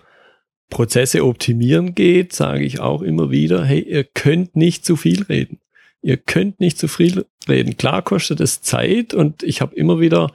Prozesse 0.68 1.24
optimieren 1.24 1.94
geht, 1.94 2.32
sage 2.32 2.64
ich 2.64 2.80
auch 2.80 3.02
immer 3.02 3.30
wieder, 3.30 3.64
hey, 3.64 3.80
ihr 3.80 4.04
könnt 4.04 4.56
nicht 4.56 4.84
zu 4.84 4.96
viel 4.96 5.22
reden. 5.22 5.60
Ihr 6.02 6.16
könnt 6.16 6.60
nicht 6.60 6.78
zu 6.78 6.88
viel 6.88 7.26
reden. 7.48 7.76
Klar 7.76 8.02
kostet 8.02 8.40
es 8.40 8.62
Zeit 8.62 9.14
und 9.14 9.42
ich 9.42 9.60
habe 9.60 9.76
immer 9.76 10.00
wieder 10.00 10.32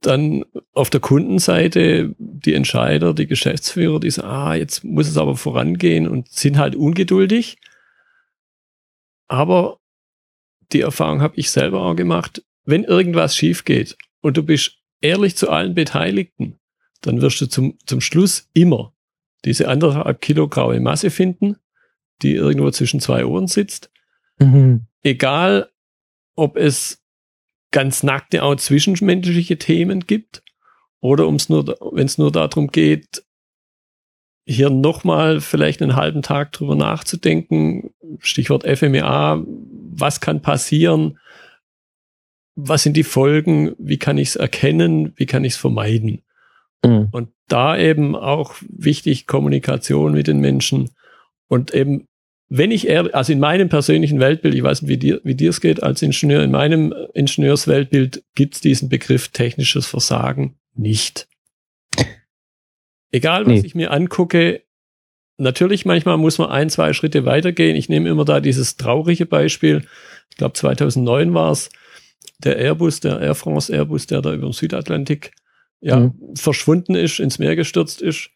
dann 0.00 0.44
auf 0.72 0.90
der 0.90 1.00
Kundenseite 1.00 2.14
die 2.18 2.54
Entscheider, 2.54 3.12
die 3.12 3.26
Geschäftsführer, 3.26 4.00
die 4.00 4.10
sagen, 4.10 4.28
ah, 4.28 4.54
jetzt 4.54 4.82
muss 4.82 5.08
es 5.08 5.16
aber 5.16 5.36
vorangehen 5.36 6.08
und 6.08 6.28
sind 6.28 6.58
halt 6.58 6.74
ungeduldig. 6.74 7.58
Aber 9.28 9.78
die 10.74 10.82
Erfahrung 10.82 11.22
habe 11.22 11.36
ich 11.36 11.50
selber 11.50 11.82
auch 11.82 11.94
gemacht, 11.94 12.44
wenn 12.64 12.84
irgendwas 12.84 13.36
schief 13.36 13.64
geht 13.64 13.96
und 14.20 14.36
du 14.36 14.42
bist 14.42 14.78
ehrlich 15.00 15.36
zu 15.36 15.50
allen 15.50 15.74
Beteiligten, 15.74 16.58
dann 17.02 17.20
wirst 17.20 17.40
du 17.40 17.46
zum, 17.46 17.78
zum 17.86 18.00
Schluss 18.00 18.48
immer 18.54 18.92
diese 19.44 19.68
anderthalb 19.68 20.20
Kilo 20.20 20.48
graue 20.48 20.80
Masse 20.80 21.10
finden, 21.10 21.56
die 22.22 22.34
irgendwo 22.34 22.70
zwischen 22.70 23.00
zwei 23.00 23.24
Ohren 23.26 23.46
sitzt. 23.46 23.90
Mhm. 24.38 24.86
Egal, 25.02 25.70
ob 26.34 26.56
es 26.56 27.02
ganz 27.70 28.02
nackte 28.02 28.42
auch 28.42 28.56
zwischenmenschliche 28.56 29.58
Themen 29.58 30.00
gibt 30.00 30.42
oder 31.00 31.30
nur, 31.48 31.76
wenn 31.92 32.06
es 32.06 32.18
nur 32.18 32.32
darum 32.32 32.68
geht, 32.68 33.24
hier 34.46 34.70
nochmal 34.70 35.40
vielleicht 35.40 35.82
einen 35.82 35.96
halben 35.96 36.22
Tag 36.22 36.52
drüber 36.52 36.76
nachzudenken, 36.76 37.90
Stichwort 38.18 38.64
FMEA, 38.64 39.42
was 39.46 40.20
kann 40.20 40.42
passieren, 40.42 41.18
was 42.54 42.82
sind 42.82 42.96
die 42.96 43.04
Folgen, 43.04 43.74
wie 43.78 43.98
kann 43.98 44.18
ich 44.18 44.28
es 44.28 44.36
erkennen, 44.36 45.12
wie 45.16 45.26
kann 45.26 45.44
ich 45.44 45.54
es 45.54 45.58
vermeiden. 45.58 46.22
Mhm. 46.84 47.08
Und 47.10 47.30
da 47.48 47.76
eben 47.76 48.14
auch 48.14 48.54
wichtig 48.68 49.26
Kommunikation 49.26 50.12
mit 50.12 50.26
den 50.26 50.40
Menschen 50.40 50.90
und 51.48 51.74
eben 51.74 52.06
wenn 52.48 52.70
ich 52.70 52.86
ehrlich, 52.86 53.14
also 53.14 53.32
in 53.32 53.40
meinem 53.40 53.68
persönlichen 53.68 54.20
Weltbild, 54.20 54.54
ich 54.54 54.62
weiß 54.62 54.82
nicht, 54.82 54.90
wie 54.90 54.98
dir, 54.98 55.20
wie 55.24 55.34
dir 55.34 55.50
es 55.50 55.60
geht 55.60 55.82
als 55.82 56.02
Ingenieur, 56.02 56.42
in 56.42 56.50
meinem 56.50 56.94
Ingenieursweltbild 57.14 58.22
gibt 58.34 58.54
es 58.54 58.60
diesen 58.60 58.88
Begriff 58.88 59.28
technisches 59.28 59.86
Versagen 59.86 60.56
nicht. 60.74 61.26
Egal, 63.14 63.46
was 63.46 63.60
nee. 63.60 63.66
ich 63.66 63.76
mir 63.76 63.92
angucke, 63.92 64.62
natürlich 65.36 65.86
manchmal 65.86 66.16
muss 66.16 66.38
man 66.38 66.50
ein, 66.50 66.68
zwei 66.68 66.92
Schritte 66.92 67.24
weitergehen. 67.24 67.76
Ich 67.76 67.88
nehme 67.88 68.08
immer 68.08 68.24
da 68.24 68.40
dieses 68.40 68.76
traurige 68.76 69.24
Beispiel. 69.24 69.84
Ich 70.30 70.36
glaube 70.36 70.54
2009 70.54 71.32
war 71.32 71.52
es 71.52 71.70
der 72.42 72.56
Airbus, 72.58 72.98
der 72.98 73.20
Air 73.20 73.36
France 73.36 73.72
Airbus, 73.72 74.08
der 74.08 74.20
da 74.20 74.34
über 74.34 74.48
den 74.48 74.52
Südatlantik 74.52 75.30
ja, 75.80 76.00
mhm. 76.00 76.14
verschwunden 76.34 76.96
ist, 76.96 77.20
ins 77.20 77.38
Meer 77.38 77.54
gestürzt 77.54 78.02
ist. 78.02 78.30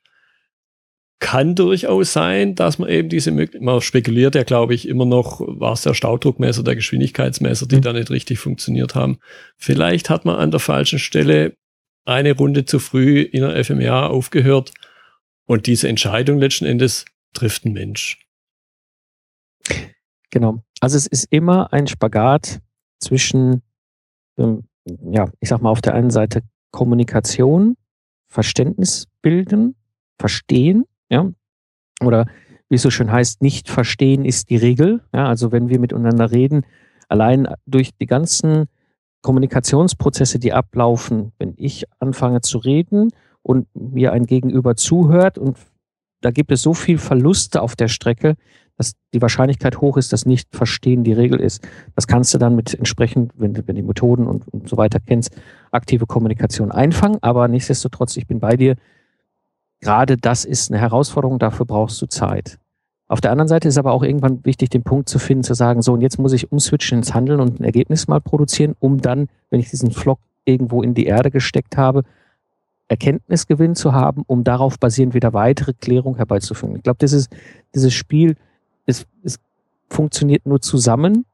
Kann 1.19 1.57
durchaus 1.57 2.13
sein, 2.13 2.55
dass 2.55 2.79
man 2.79 2.89
eben 2.89 3.09
diese 3.09 3.33
Möglichkeit, 3.33 3.63
man 3.63 3.81
spekuliert 3.81 4.37
ja, 4.37 4.45
glaube 4.45 4.75
ich, 4.75 4.87
immer 4.87 5.07
noch, 5.07 5.41
war 5.41 5.73
es 5.73 5.83
der 5.83 5.95
Staudruckmesser, 5.95 6.63
der 6.63 6.77
Geschwindigkeitsmesser, 6.77 7.67
die 7.67 7.79
mhm. 7.79 7.83
da 7.83 7.93
nicht 7.95 8.11
richtig 8.11 8.39
funktioniert 8.39 8.95
haben. 8.95 9.19
Vielleicht 9.57 10.09
hat 10.09 10.25
man 10.25 10.37
an 10.37 10.53
der 10.53 10.61
falschen 10.61 11.01
Stelle 11.01 11.57
eine 12.09 12.37
Runde 12.37 12.65
zu 12.65 12.79
früh 12.79 13.21
in 13.21 13.43
der 13.43 13.65
FMA 13.65 14.07
aufgehört 14.07 14.73
und 15.47 15.67
diese 15.67 15.89
Entscheidung 15.89 16.39
letzten 16.39 16.65
Endes 16.65 17.05
trifft 17.35 17.65
ein 17.65 17.73
Mensch. 17.73 18.27
Genau. 20.31 20.63
Also 20.81 20.97
es 20.97 21.07
ist 21.07 21.27
immer 21.31 21.73
ein 21.73 21.87
Spagat 21.87 22.61
zwischen, 23.01 23.63
ähm, 24.39 24.65
ja, 25.11 25.31
ich 25.41 25.49
sag 25.49 25.63
mal, 25.63 25.71
auf 25.71 25.81
der 25.81 25.95
einen 25.95 26.11
Seite 26.11 26.43
Kommunikation, 26.71 27.77
Verständnis 28.29 29.07
bilden, 29.23 29.75
verstehen, 30.19 30.85
ja, 31.09 31.31
oder 32.03 32.27
wie 32.69 32.75
es 32.75 32.83
so 32.83 32.91
schön 32.91 33.11
heißt, 33.11 33.43
nicht 33.43 33.69
verstehen 33.69 34.25
ist 34.25 34.51
die 34.51 34.57
Regel. 34.57 35.03
Ja, 35.15 35.27
also 35.27 35.53
wenn 35.53 35.69
wir 35.69 35.79
miteinander 35.79 36.31
reden, 36.31 36.67
allein 37.09 37.49
durch 37.67 37.91
die 37.97 38.07
ganzen 38.07 38.67
Kommunikationsprozesse, 39.23 40.39
die 40.39 40.53
ablaufen, 40.53 41.33
wenn 41.39 41.55
ich 41.57 41.85
anfange 41.99 42.41
zu 42.41 42.59
reden 42.59 43.11
und 43.43 43.67
mir 43.75 44.13
ein 44.13 44.27
Gegenüber 44.27 44.77
zuhört 44.77 45.39
und 45.39 45.57
da 46.21 46.31
gibt 46.31 46.51
es 46.51 46.63
so 46.63 46.75
viel 46.75 46.99
Verluste 46.99 47.63
auf 47.63 47.77
der 47.77 47.89
Strecke, 47.89 48.35
dass 48.77 48.93
die 49.13 49.23
Wahrscheinlichkeit 49.23 49.81
hoch 49.81 49.97
ist, 49.97 50.13
dass 50.13 50.27
nicht 50.27 50.55
verstehen 50.55 51.05
die 51.05 51.13
Regel 51.13 51.41
ist. 51.41 51.67
Das 51.95 52.07
kannst 52.07 52.33
du 52.33 52.39
dann 52.39 52.55
mit 52.55 52.75
entsprechend, 52.75 53.33
wenn 53.37 53.55
du, 53.55 53.63
die 53.63 53.83
Methoden 53.83 54.27
und, 54.27 54.47
und 54.49 54.69
so 54.69 54.77
weiter 54.77 54.99
kennst, 55.05 55.37
aktive 55.73 56.07
Kommunikation 56.07 56.71
einfangen. 56.71 57.19
Aber 57.21 57.49
nichtsdestotrotz, 57.49 58.17
ich 58.17 58.27
bin 58.27 58.41
bei 58.41 58.57
dir. 58.57 58.77
Gerade 59.81 60.17
das 60.17 60.45
ist 60.45 60.71
eine 60.71 60.81
Herausforderung, 60.81 61.39
dafür 61.39 61.67
brauchst 61.67 62.01
du 62.03 62.07
Zeit. 62.07 62.59
Auf 63.09 63.23
der 63.23 63.33
anderen 63.33 63.49
Seite 63.49 63.69
ist 63.69 63.79
aber 63.79 63.93
auch 63.93 64.03
irgendwann 64.03 64.45
wichtig, 64.45 64.69
den 64.69 64.83
Punkt 64.83 65.09
zu 65.09 65.19
finden, 65.19 65.43
zu 65.43 65.55
sagen, 65.55 65.81
so, 65.81 65.95
und 65.95 66.03
jetzt 66.03 66.19
muss 66.19 66.35
ich 66.35 66.53
umswitchen 66.53 66.99
ins 66.99 67.15
Handeln 67.15 67.41
und 67.41 67.59
ein 67.59 67.65
Ergebnis 67.65 68.07
mal 68.07 68.21
produzieren, 68.21 68.77
um 68.81 69.01
dann, 69.01 69.29
wenn 69.49 69.61
ich 69.61 69.71
diesen 69.71 69.91
Flock 69.91 70.19
irgendwo 70.45 70.83
in 70.83 70.95
die 70.95 71.07
Erde 71.07 71.31
gesteckt 71.31 71.79
habe, 71.79 72.03
Erkenntnisgewinn 72.89 73.75
zu 73.75 73.93
haben, 73.93 74.23
um 74.27 74.45
darauf 74.45 74.79
basierend 74.79 75.15
wieder 75.15 75.33
weitere 75.33 75.73
Klärung 75.75 76.17
herbeizuführen. 76.17 76.77
Ich 76.77 76.83
glaube, 76.83 76.99
dieses, 77.01 77.29
dieses 77.75 77.93
Spiel, 77.95 78.37
es, 78.87 79.07
es 79.23 79.39
funktioniert 79.91 80.47
nur 80.47 80.61
zusammen 80.61 81.25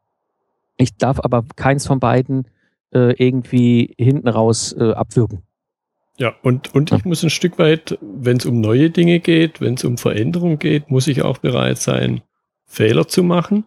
Ich 0.77 0.97
darf 0.97 1.21
aber 1.21 1.45
keins 1.57 1.87
von 1.87 2.01
beiden 2.01 2.47
äh, 2.93 3.13
irgendwie 3.25 3.95
hinten 3.99 4.29
raus 4.29 4.73
äh, 4.73 4.93
abwürgen. 4.93 5.43
Ja, 6.16 6.35
und, 6.42 6.74
und 6.74 6.92
ich 6.92 7.05
muss 7.05 7.24
ein 7.24 7.31
Stück 7.31 7.59
weit, 7.59 7.98
wenn 8.00 8.37
es 8.37 8.46
um 8.46 8.61
neue 8.61 8.90
Dinge 8.90 9.18
geht, 9.18 9.61
wenn 9.61 9.74
es 9.74 9.85
um 9.85 9.98
Veränderung 9.98 10.59
geht, 10.59 10.90
muss 10.90 11.09
ich 11.09 11.22
auch 11.22 11.38
bereit 11.38 11.79
sein, 11.79 12.22
Fehler 12.66 13.09
zu 13.09 13.22
machen. 13.22 13.64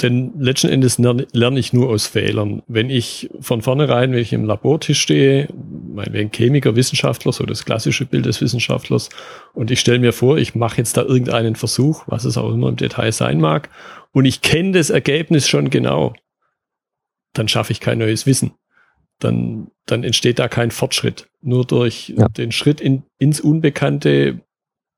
Denn 0.00 0.32
letzten 0.38 0.68
Endes 0.68 0.98
lerne 0.98 1.58
ich 1.58 1.72
nur 1.72 1.88
aus 1.88 2.06
Fehlern. 2.06 2.62
Wenn 2.66 2.90
ich 2.90 3.30
von 3.40 3.62
vornherein, 3.62 4.12
wenn 4.12 4.18
ich 4.18 4.32
im 4.32 4.44
Labortisch 4.44 5.00
stehe, 5.00 5.48
meinetwegen 5.92 6.30
Chemiker, 6.30 6.76
Wissenschaftler, 6.76 7.32
so 7.32 7.44
das 7.44 7.64
klassische 7.64 8.06
Bild 8.06 8.26
des 8.26 8.40
Wissenschaftlers, 8.40 9.10
und 9.52 9.70
ich 9.70 9.80
stelle 9.80 9.98
mir 9.98 10.12
vor, 10.12 10.38
ich 10.38 10.54
mache 10.54 10.78
jetzt 10.78 10.96
da 10.96 11.02
irgendeinen 11.02 11.56
Versuch, 11.56 12.04
was 12.06 12.24
es 12.24 12.38
auch 12.38 12.52
immer 12.52 12.68
im 12.68 12.76
Detail 12.76 13.12
sein 13.12 13.40
mag, 13.40 13.68
und 14.12 14.24
ich 14.24 14.40
kenne 14.40 14.72
das 14.72 14.90
Ergebnis 14.90 15.48
schon 15.48 15.70
genau, 15.70 16.14
dann 17.32 17.48
schaffe 17.48 17.72
ich 17.72 17.80
kein 17.80 17.98
neues 17.98 18.26
Wissen. 18.26 18.52
Dann, 19.22 19.68
dann 19.86 20.04
entsteht 20.04 20.38
da 20.38 20.48
kein 20.48 20.70
Fortschritt. 20.70 21.28
Nur 21.40 21.64
durch 21.64 22.12
ja. 22.16 22.28
den 22.28 22.52
Schritt 22.52 22.80
in, 22.80 23.04
ins 23.18 23.40
Unbekannte 23.40 24.40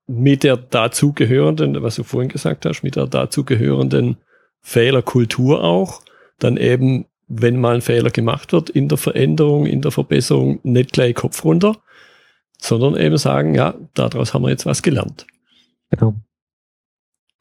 mit 0.06 0.42
der 0.42 0.56
dazugehörenden, 0.56 1.82
was 1.82 1.96
du 1.96 2.04
vorhin 2.04 2.30
gesagt 2.30 2.66
hast, 2.66 2.82
mit 2.82 2.96
der 2.96 3.06
dazugehörenden 3.06 4.18
Fehlerkultur 4.60 5.62
auch, 5.62 6.02
dann 6.38 6.56
eben, 6.56 7.06
wenn 7.28 7.60
mal 7.60 7.76
ein 7.76 7.80
Fehler 7.80 8.10
gemacht 8.10 8.52
wird, 8.52 8.70
in 8.70 8.88
der 8.88 8.98
Veränderung, 8.98 9.66
in 9.66 9.82
der 9.82 9.90
Verbesserung, 9.90 10.60
nicht 10.62 10.92
gleich 10.92 11.14
Kopf 11.14 11.44
runter, 11.44 11.76
sondern 12.58 12.96
eben 12.96 13.16
sagen, 13.18 13.54
ja, 13.54 13.74
daraus 13.94 14.34
haben 14.34 14.42
wir 14.42 14.50
jetzt 14.50 14.66
was 14.66 14.82
gelernt. 14.82 15.26
Genau. 15.90 16.14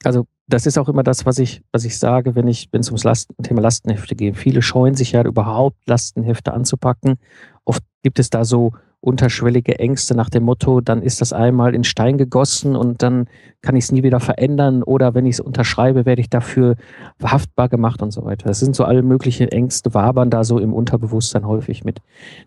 Also 0.03 0.27
das 0.47 0.65
ist 0.65 0.77
auch 0.77 0.89
immer 0.89 1.03
das, 1.03 1.25
was 1.25 1.39
ich, 1.39 1.63
was 1.71 1.85
ich 1.85 1.97
sage, 1.97 2.35
wenn 2.35 2.47
ich, 2.47 2.67
wenn 2.71 2.81
es 2.81 2.89
ums 2.89 3.03
Lasten, 3.03 3.41
Thema 3.43 3.61
Lastenhefte 3.61 4.15
geht. 4.15 4.37
Viele 4.37 4.61
scheuen 4.61 4.95
sich 4.95 5.13
ja 5.13 5.23
überhaupt, 5.23 5.77
Lastenhefte 5.87 6.53
anzupacken. 6.53 7.15
Oft 7.63 7.83
gibt 8.01 8.19
es 8.19 8.29
da 8.29 8.43
so 8.43 8.73
unterschwellige 9.03 9.79
Ängste 9.79 10.15
nach 10.15 10.29
dem 10.29 10.43
Motto, 10.43 10.79
dann 10.79 11.01
ist 11.01 11.19
das 11.19 11.33
einmal 11.33 11.75
in 11.75 11.83
Stein 11.83 12.17
gegossen 12.17 12.77
und 12.77 13.03
dann 13.03 13.27
kann 13.61 13.75
ich 13.75 13.83
es 13.83 13.91
nie 13.91 14.01
wieder 14.01 14.21
verändern 14.21 14.81
oder 14.81 15.13
wenn 15.13 15.25
ich 15.25 15.35
es 15.35 15.39
unterschreibe, 15.41 16.05
werde 16.05 16.21
ich 16.21 16.29
dafür 16.29 16.77
haftbar 17.21 17.67
gemacht 17.67 18.01
und 18.01 18.11
so 18.11 18.23
weiter. 18.23 18.47
Das 18.47 18.61
sind 18.61 18.77
so 18.77 18.85
alle 18.85 19.03
möglichen 19.03 19.49
Ängste, 19.49 19.93
wabern 19.93 20.29
da 20.29 20.45
so 20.45 20.57
im 20.57 20.73
Unterbewusstsein 20.73 21.45
häufig 21.45 21.83
mit. 21.83 21.99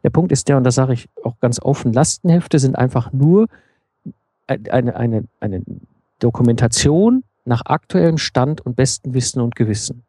Der 0.03 0.09
Punkt 0.09 0.33
ist 0.33 0.49
der, 0.49 0.57
und 0.57 0.65
das 0.65 0.77
sage 0.77 0.95
ich 0.95 1.11
auch 1.23 1.39
ganz 1.41 1.61
offen, 1.61 1.93
Lastenhefte 1.93 2.59
sind 2.59 2.77
einfach 2.77 3.13
nur 3.13 3.49
eine, 4.47 4.97
eine, 4.97 5.25
eine 5.41 5.63
Dokumentation 6.21 7.23
nach 7.47 7.63
aktuellem 7.65 8.19
Stand 8.19 8.61
und 8.61 8.77
bestem 8.77 9.15
Wissen 9.15 9.41
und 9.41 9.57
Gewissen. 9.57 10.03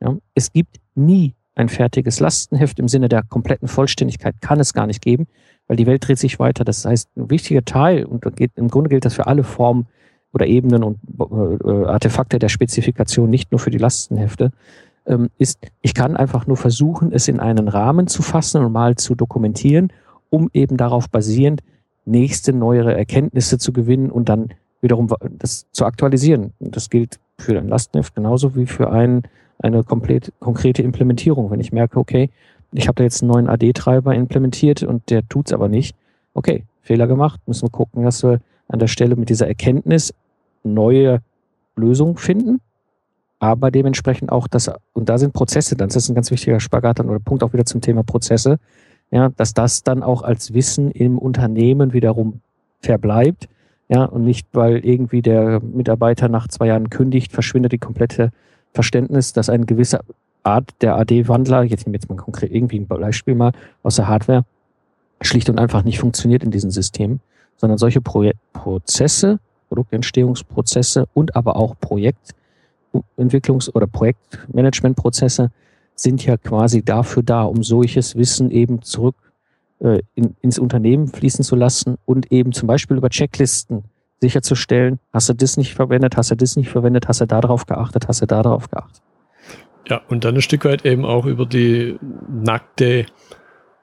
Ja, 0.00 0.16
es 0.34 0.52
gibt 0.52 0.80
nie 0.94 1.34
ein 1.54 1.68
fertiges 1.68 2.20
Lastenheft 2.20 2.78
im 2.78 2.86
Sinne 2.86 3.08
der 3.08 3.22
kompletten 3.22 3.66
Vollständigkeit 3.66 4.36
kann 4.40 4.60
es 4.60 4.74
gar 4.74 4.86
nicht 4.86 5.00
geben, 5.00 5.26
weil 5.66 5.76
die 5.76 5.86
Welt 5.86 6.06
dreht 6.06 6.18
sich 6.18 6.38
weiter. 6.38 6.64
Das 6.64 6.84
heißt, 6.84 7.08
ein 7.16 7.30
wichtiger 7.30 7.64
Teil, 7.64 8.04
und 8.04 8.24
geht, 8.36 8.52
im 8.56 8.68
Grunde 8.68 8.90
gilt 8.90 9.04
das 9.04 9.14
für 9.14 9.26
alle 9.26 9.42
Formen 9.42 9.86
oder 10.32 10.46
Ebenen 10.46 10.84
und 10.84 10.98
äh, 11.18 11.86
Artefakte 11.86 12.38
der 12.38 12.50
Spezifikation, 12.50 13.30
nicht 13.30 13.52
nur 13.52 13.58
für 13.58 13.70
die 13.70 13.78
Lastenhefte, 13.78 14.52
ähm, 15.06 15.30
ist, 15.38 15.58
ich 15.80 15.94
kann 15.94 16.16
einfach 16.16 16.46
nur 16.46 16.58
versuchen, 16.58 17.10
es 17.10 17.26
in 17.26 17.40
einen 17.40 17.68
Rahmen 17.68 18.06
zu 18.06 18.22
fassen 18.22 18.62
und 18.62 18.72
mal 18.72 18.96
zu 18.96 19.14
dokumentieren, 19.14 19.92
um 20.28 20.50
eben 20.52 20.76
darauf 20.76 21.08
basierend 21.08 21.62
nächste 22.04 22.52
neuere 22.52 22.94
Erkenntnisse 22.94 23.58
zu 23.58 23.72
gewinnen 23.72 24.10
und 24.10 24.28
dann 24.28 24.50
wiederum 24.80 25.08
das 25.38 25.66
zu 25.72 25.84
aktualisieren. 25.84 26.52
Das 26.60 26.90
gilt 26.90 27.18
für 27.38 27.58
ein 27.58 27.68
Lastenheft 27.68 28.14
genauso 28.14 28.54
wie 28.54 28.66
für 28.66 28.90
ein, 28.90 29.22
eine 29.58 29.84
komplett 29.84 30.32
konkrete 30.40 30.82
Implementierung. 30.82 31.50
Wenn 31.50 31.60
ich 31.60 31.72
merke, 31.72 31.98
okay, 31.98 32.30
ich 32.72 32.88
habe 32.88 32.96
da 32.96 33.04
jetzt 33.04 33.22
einen 33.22 33.32
neuen 33.32 33.48
AD-Treiber 33.48 34.14
implementiert 34.14 34.82
und 34.82 35.08
der 35.10 35.26
tut's 35.28 35.52
aber 35.52 35.68
nicht. 35.68 35.96
Okay, 36.34 36.64
Fehler 36.82 37.06
gemacht, 37.06 37.40
müssen 37.46 37.66
wir 37.66 37.70
gucken, 37.70 38.04
dass 38.04 38.22
wir 38.22 38.40
an 38.68 38.78
der 38.78 38.88
Stelle 38.88 39.16
mit 39.16 39.28
dieser 39.28 39.48
Erkenntnis 39.48 40.12
neue 40.62 41.20
Lösungen 41.76 42.16
finden, 42.16 42.60
aber 43.38 43.70
dementsprechend 43.70 44.30
auch 44.32 44.48
das, 44.48 44.70
und 44.92 45.08
da 45.08 45.18
sind 45.18 45.32
Prozesse 45.32 45.76
dann, 45.76 45.88
das 45.88 45.96
ist 45.96 46.08
ein 46.08 46.14
ganz 46.14 46.30
wichtiger 46.30 46.60
Spagat 46.60 46.98
dann 46.98 47.08
oder 47.08 47.20
Punkt 47.20 47.42
auch 47.42 47.52
wieder 47.52 47.64
zum 47.64 47.80
Thema 47.80 48.02
Prozesse, 48.02 48.58
ja, 49.10 49.28
dass 49.36 49.54
das 49.54 49.82
dann 49.82 50.02
auch 50.02 50.22
als 50.22 50.52
Wissen 50.52 50.90
im 50.90 51.18
Unternehmen 51.18 51.92
wiederum 51.92 52.40
verbleibt, 52.80 53.48
ja, 53.88 54.04
und 54.04 54.24
nicht, 54.24 54.48
weil 54.52 54.84
irgendwie 54.84 55.22
der 55.22 55.60
Mitarbeiter 55.60 56.28
nach 56.28 56.48
zwei 56.48 56.66
Jahren 56.66 56.90
kündigt, 56.90 57.32
verschwindet 57.32 57.72
die 57.72 57.78
komplette 57.78 58.32
Verständnis, 58.72 59.32
dass 59.32 59.48
ein 59.48 59.66
gewisser 59.66 60.00
Art 60.42 60.70
der 60.80 60.96
AD-Wandler, 60.96 61.62
jetzt 61.62 61.86
nehme 61.86 61.96
ich 61.96 62.02
jetzt 62.02 62.10
mal 62.10 62.16
konkret 62.16 62.50
irgendwie 62.52 62.78
ein 62.78 62.86
Beispiel 62.86 63.34
mal 63.34 63.52
aus 63.82 63.96
der 63.96 64.08
Hardware, 64.08 64.44
schlicht 65.20 65.48
und 65.48 65.58
einfach 65.58 65.82
nicht 65.84 65.98
funktioniert 65.98 66.42
in 66.42 66.50
diesen 66.50 66.70
Systemen, 66.70 67.20
sondern 67.56 67.78
solche 67.78 68.00
Pro 68.00 68.30
Prozesse, 68.52 69.38
Produktentstehungsprozesse 69.68 71.06
und 71.14 71.34
aber 71.36 71.56
auch 71.56 71.74
Projektentwicklungs- 71.80 73.72
oder 73.72 73.86
Projektmanagementprozesse 73.86 75.50
sind 75.94 76.24
ja 76.24 76.36
quasi 76.36 76.82
dafür 76.82 77.22
da, 77.22 77.44
um 77.44 77.62
solches 77.62 78.16
Wissen 78.16 78.50
eben 78.50 78.82
zurück 78.82 79.14
äh, 79.80 80.00
in, 80.14 80.36
ins 80.40 80.58
Unternehmen 80.58 81.08
fließen 81.08 81.44
zu 81.44 81.56
lassen 81.56 81.96
und 82.04 82.32
eben 82.32 82.52
zum 82.52 82.66
Beispiel 82.66 82.96
über 82.96 83.10
Checklisten 83.10 83.84
sicherzustellen, 84.20 84.98
hast 85.12 85.28
du 85.28 85.34
das 85.34 85.56
nicht 85.56 85.74
verwendet, 85.74 86.16
hast 86.16 86.30
du 86.30 86.34
das 86.34 86.56
nicht 86.56 86.70
verwendet, 86.70 87.08
hast 87.08 87.20
du 87.20 87.26
darauf 87.26 87.66
geachtet, 87.66 88.08
hast 88.08 88.22
du 88.22 88.26
darauf 88.26 88.70
geachtet. 88.70 89.02
Ja, 89.88 90.00
und 90.08 90.24
dann 90.24 90.34
ein 90.34 90.42
Stück 90.42 90.64
weit 90.64 90.84
eben 90.84 91.04
auch 91.04 91.26
über 91.26 91.46
die 91.46 91.98
nackte 92.28 93.06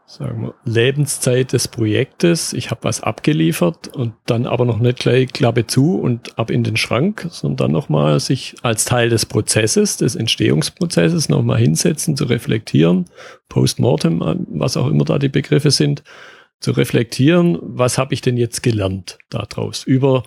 sagen 0.06 0.44
wir, 0.44 0.54
Lebenszeit 0.66 1.54
des 1.54 1.68
Projektes. 1.68 2.54
Ich 2.54 2.72
habe 2.72 2.84
was 2.84 3.02
abgeliefert 3.02 3.88
und 3.88 4.14
dann 4.26 4.46
aber 4.46 4.66
noch 4.66 4.80
nicht 4.80 5.00
gleich 5.00 5.32
Klappe 5.34 5.66
zu 5.66 6.00
und 6.00 6.38
ab 6.38 6.50
in 6.50 6.64
den 6.64 6.78
Schrank, 6.78 7.28
sondern 7.30 7.58
dann 7.58 7.72
nochmal 7.72 8.20
sich 8.20 8.56
als 8.62 8.86
Teil 8.86 9.10
des 9.10 9.26
Prozesses, 9.26 9.98
des 9.98 10.16
Entstehungsprozesses 10.16 11.30
nochmal 11.30 11.60
hinsetzen, 11.60 12.16
zu 12.18 12.26
reflektieren, 12.26 13.06
postmortem, 13.50 14.46
was 14.50 14.78
auch 14.78 14.88
immer 14.88 15.06
da 15.06 15.20
die 15.20 15.30
Begriffe 15.30 15.72
sind, 15.72 16.04
zu 16.60 16.72
reflektieren, 16.72 17.58
was 17.62 17.98
habe 17.98 18.14
ich 18.14 18.22
denn 18.22 18.38
jetzt 18.38 18.64
gelernt 18.64 19.18
daraus 19.30 19.84
über 19.84 20.24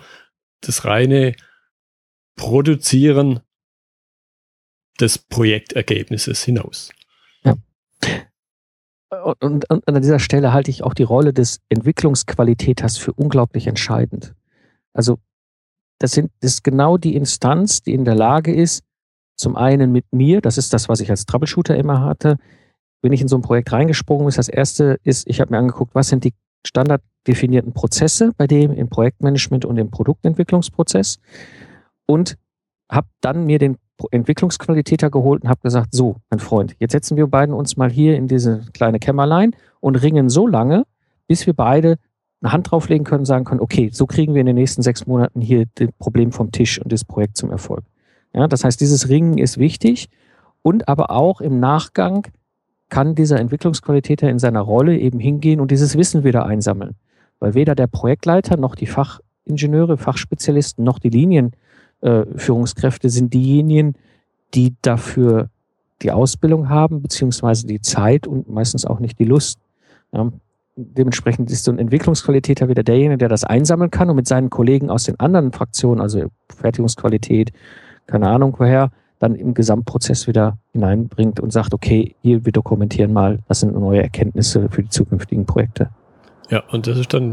das 0.61 0.85
reine 0.85 1.35
Produzieren 2.35 3.39
des 4.99 5.17
Projektergebnisses 5.17 6.43
hinaus. 6.43 6.91
Und, 9.09 9.69
und, 9.69 9.87
an 9.87 10.01
dieser 10.01 10.19
Stelle 10.19 10.51
halte 10.51 10.69
ich 10.69 10.83
auch 10.83 10.93
die 10.93 11.03
Rolle 11.03 11.33
des 11.33 11.61
Entwicklungsqualitäters 11.69 12.97
für 12.97 13.13
unglaublich 13.13 13.67
entscheidend. 13.67 14.33
Also 14.93 15.19
das, 15.99 16.11
sind, 16.11 16.31
das 16.41 16.53
ist 16.53 16.63
genau 16.63 16.97
die 16.97 17.15
Instanz, 17.15 17.81
die 17.81 17.93
in 17.93 18.05
der 18.05 18.15
Lage 18.15 18.53
ist, 18.53 18.83
zum 19.37 19.55
einen 19.55 19.91
mit 19.91 20.05
mir, 20.11 20.41
das 20.41 20.57
ist 20.57 20.73
das, 20.73 20.89
was 20.89 20.99
ich 20.99 21.09
als 21.09 21.25
Troubleshooter 21.25 21.75
immer 21.75 22.01
hatte, 22.01 22.37
wenn 23.01 23.13
ich 23.13 23.21
in 23.21 23.27
so 23.27 23.37
ein 23.37 23.43
Projekt 23.43 23.71
reingesprungen 23.71 24.25
bin, 24.25 24.35
das 24.35 24.49
erste 24.49 24.99
ist, 25.03 25.27
ich 25.27 25.39
habe 25.39 25.51
mir 25.51 25.59
angeguckt, 25.59 25.93
was 25.93 26.09
sind 26.09 26.23
die 26.23 26.33
standarddefinierten 26.65 27.73
Prozesse 27.73 28.31
bei 28.35 28.47
dem 28.47 28.71
im 28.71 28.89
Projektmanagement 28.89 29.63
und 29.63 29.77
im 29.77 29.91
Produktentwicklungsprozess 29.91 31.19
und 32.07 32.37
habe 32.91 33.07
dann 33.21 33.45
mir 33.45 33.59
den 33.59 33.77
Entwicklungsqualitäter 34.11 35.09
geholt 35.09 35.43
und 35.43 35.49
habe 35.49 35.61
gesagt, 35.63 35.93
so, 35.93 36.17
mein 36.29 36.39
Freund, 36.39 36.75
jetzt 36.79 36.91
setzen 36.91 37.17
wir 37.17 37.27
beiden 37.27 37.53
uns 37.53 37.77
mal 37.77 37.89
hier 37.89 38.15
in 38.15 38.27
diese 38.27 38.61
kleine 38.73 38.99
Kämmerlein 38.99 39.55
und 39.79 39.95
ringen 39.95 40.29
so 40.29 40.47
lange, 40.47 40.85
bis 41.27 41.45
wir 41.47 41.53
beide 41.53 41.97
eine 42.41 42.51
Hand 42.51 42.71
drauflegen 42.71 43.05
können 43.05 43.25
sagen 43.25 43.45
können, 43.45 43.61
okay, 43.61 43.89
so 43.91 44.05
kriegen 44.05 44.33
wir 44.33 44.41
in 44.41 44.45
den 44.45 44.55
nächsten 44.55 44.81
sechs 44.81 45.07
Monaten 45.07 45.41
hier 45.41 45.65
das 45.75 45.89
Problem 45.97 46.31
vom 46.31 46.51
Tisch 46.51 46.79
und 46.79 46.91
das 46.91 47.03
Projekt 47.03 47.37
zum 47.37 47.49
Erfolg. 47.49 47.83
Ja, 48.33 48.47
das 48.47 48.63
heißt, 48.63 48.79
dieses 48.79 49.09
Ringen 49.09 49.37
ist 49.37 49.57
wichtig 49.57 50.09
und 50.61 50.87
aber 50.87 51.09
auch 51.09 51.41
im 51.41 51.59
Nachgang 51.59 52.27
kann 52.89 53.15
dieser 53.15 53.39
Entwicklungsqualitäter 53.39 54.29
in 54.29 54.39
seiner 54.39 54.61
Rolle 54.61 54.97
eben 54.97 55.19
hingehen 55.19 55.59
und 55.59 55.71
dieses 55.71 55.97
Wissen 55.97 56.23
wieder 56.23 56.45
einsammeln. 56.45 56.95
Weil 57.39 57.53
weder 57.53 57.75
der 57.75 57.87
Projektleiter 57.87 58.57
noch 58.57 58.75
die 58.75 58.87
Fachingenieure, 58.87 59.97
Fachspezialisten 59.97 60.83
noch 60.83 60.99
die 60.99 61.09
Linien 61.09 61.51
äh, 62.01 62.25
Führungskräfte 62.35 63.09
sind 63.09 63.33
diejenigen, 63.33 63.95
die 64.53 64.75
dafür 64.81 65.49
die 66.01 66.11
Ausbildung 66.11 66.69
haben, 66.69 67.01
beziehungsweise 67.01 67.65
die 67.67 67.81
Zeit 67.81 68.27
und 68.27 68.49
meistens 68.49 68.85
auch 68.85 68.99
nicht 68.99 69.19
die 69.19 69.25
Lust. 69.25 69.59
Ja, 70.11 70.31
dementsprechend 70.75 71.51
ist 71.51 71.63
so 71.63 71.71
ein 71.71 71.79
Entwicklungsqualitäter 71.79 72.69
wieder 72.69 72.83
derjenige, 72.83 73.17
der 73.17 73.29
das 73.29 73.43
einsammeln 73.43 73.91
kann 73.91 74.09
und 74.09 74.15
mit 74.15 74.27
seinen 74.27 74.49
Kollegen 74.49 74.89
aus 74.89 75.05
den 75.05 75.19
anderen 75.19 75.51
Fraktionen, 75.51 76.01
also 76.01 76.27
Fertigungsqualität, 76.55 77.51
keine 78.05 78.29
Ahnung 78.29 78.55
woher, 78.57 78.91
dann 79.19 79.33
im 79.33 79.55
Gesamtprozess 79.55 80.27
wieder 80.27 80.59
hineinbringt 80.73 81.39
und 81.39 81.51
sagt, 81.51 81.73
okay, 81.73 82.15
hier, 82.21 82.45
wir 82.45 82.51
dokumentieren 82.51 83.11
mal, 83.11 83.39
das 83.47 83.61
sind 83.61 83.73
neue 83.73 84.03
Erkenntnisse 84.03 84.69
für 84.69 84.83
die 84.83 84.89
zukünftigen 84.89 85.45
Projekte. 85.45 85.89
Ja, 86.49 86.63
und 86.69 86.85
das 86.85 86.99
ist 86.99 87.13
dann, 87.13 87.31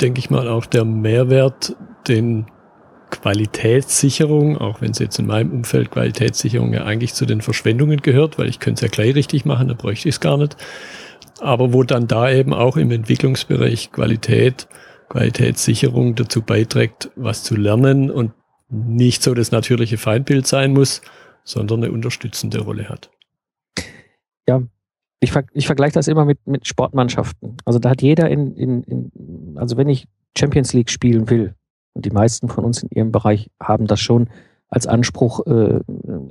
denke 0.00 0.18
ich 0.18 0.30
mal, 0.30 0.48
auch 0.48 0.64
der 0.64 0.86
Mehrwert, 0.86 1.76
den 2.08 2.46
Qualitätssicherung, 3.10 4.58
auch 4.58 4.80
wenn 4.80 4.90
es 4.90 4.98
jetzt 4.98 5.18
in 5.18 5.26
meinem 5.26 5.52
Umfeld 5.52 5.90
Qualitätssicherung 5.90 6.72
ja 6.72 6.84
eigentlich 6.84 7.14
zu 7.14 7.26
den 7.26 7.40
Verschwendungen 7.40 8.02
gehört, 8.02 8.38
weil 8.38 8.48
ich 8.48 8.60
könnte 8.60 8.84
es 8.84 8.90
ja 8.90 8.94
gleich 8.94 9.14
richtig 9.14 9.44
machen, 9.44 9.68
da 9.68 9.74
bräuchte 9.74 10.08
ich 10.08 10.16
es 10.16 10.20
gar 10.20 10.36
nicht. 10.36 10.56
Aber 11.40 11.72
wo 11.72 11.82
dann 11.82 12.08
da 12.08 12.30
eben 12.30 12.52
auch 12.52 12.76
im 12.76 12.90
Entwicklungsbereich 12.90 13.92
Qualität, 13.92 14.68
Qualitätssicherung 15.08 16.14
dazu 16.14 16.42
beiträgt, 16.42 17.10
was 17.14 17.44
zu 17.44 17.56
lernen 17.56 18.10
und 18.10 18.32
nicht 18.68 19.22
so 19.22 19.34
das 19.34 19.52
natürliche 19.52 19.98
Feindbild 19.98 20.46
sein 20.46 20.72
muss, 20.72 21.02
sondern 21.44 21.84
eine 21.84 21.92
unterstützende 21.92 22.60
Rolle 22.60 22.88
hat. 22.88 23.10
Ja, 24.48 24.62
ich, 25.20 25.32
ver 25.32 25.44
ich 25.52 25.66
vergleiche 25.66 25.94
das 25.94 26.08
immer 26.08 26.24
mit, 26.24 26.44
mit 26.46 26.66
Sportmannschaften. 26.66 27.56
Also 27.64 27.78
da 27.78 27.90
hat 27.90 28.02
jeder 28.02 28.28
in, 28.28 28.54
in, 28.56 28.82
in, 28.82 29.56
also 29.56 29.76
wenn 29.76 29.88
ich 29.88 30.08
Champions 30.36 30.72
League 30.72 30.90
spielen 30.90 31.30
will, 31.30 31.54
die 32.02 32.10
meisten 32.10 32.48
von 32.48 32.64
uns 32.64 32.82
in 32.82 32.90
ihrem 32.90 33.12
Bereich 33.12 33.50
haben 33.60 33.86
das 33.86 34.00
schon 34.00 34.28
als 34.68 34.86
Anspruch, 34.86 35.46
äh, 35.46 35.80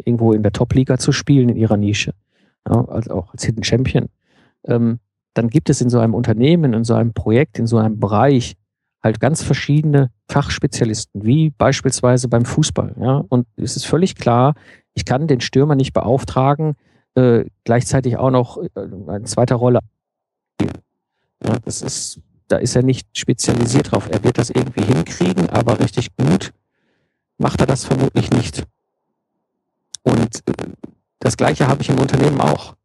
irgendwo 0.04 0.34
in 0.34 0.44
der 0.44 0.52
Top-Liga 0.52 0.98
zu 0.98 1.12
spielen 1.12 1.50
in 1.50 1.58
ihrer 1.58 1.78
Nische, 1.78 2.14
ja, 2.68 2.86
also 2.86 3.14
auch 3.14 3.34
als 3.34 3.44
Hidden 3.46 3.64
Champion, 3.64 4.08
ähm, 4.66 5.00
dann 5.34 5.50
gibt 5.50 5.70
es 5.70 5.82
in 5.82 5.90
so 5.90 6.00
einem 6.00 6.14
Unternehmen, 6.14 6.74
in 6.74 6.84
so 6.84 6.96
einem 6.96 7.14
Projekt, 7.14 7.60
in 7.60 7.68
so 7.68 7.78
einem 7.78 8.00
Bereich 8.00 8.56
halt 9.04 9.20
ganz 9.20 9.44
verschiedene 9.44 10.10
Fachspezialisten, 10.30 11.26
wie 11.26 11.52
beispielsweise 11.52 12.28
beim 12.28 12.46
Fußball. 12.46 12.96
Ja? 13.00 13.24
Und 13.30 13.46
es 13.56 13.76
ist 13.76 13.86
völlig 13.86 14.16
klar, 14.16 14.56
ich 14.94 15.06
kann 15.06 15.28
den 15.28 15.42
Stürmer 15.42 15.76
nicht 15.76 15.94
beauftragen, 15.94 16.76
äh, 17.16 17.46
gleichzeitig 17.66 18.18
auch 18.18 18.32
noch 18.32 18.58
äh, 18.58 18.70
eine 18.76 19.24
zweite 19.24 19.56
Rolle. 19.56 19.80
Ja, 20.62 21.60
das 21.64 21.82
ist, 21.82 22.22
da 22.48 22.58
ist 22.58 22.76
er 22.76 22.84
nicht 22.84 23.08
spezialisiert 23.18 23.92
drauf. 23.92 24.10
Er 24.12 24.24
wird 24.24 24.38
das 24.38 24.50
irgendwie 24.50 24.84
hinkriegen, 24.84 25.50
aber 25.50 25.80
richtig 25.80 26.16
gut 26.16 26.54
macht 27.38 27.60
er 27.60 27.68
das 27.68 27.86
vermutlich 27.86 28.30
nicht. 28.32 28.64
Und 30.04 30.42
äh, 30.48 30.54
das 31.20 31.38
Gleiche 31.38 31.68
habe 31.68 31.82
ich 31.82 31.90
im 31.90 32.00
Unternehmen 32.00 32.42
auch. 32.42 32.76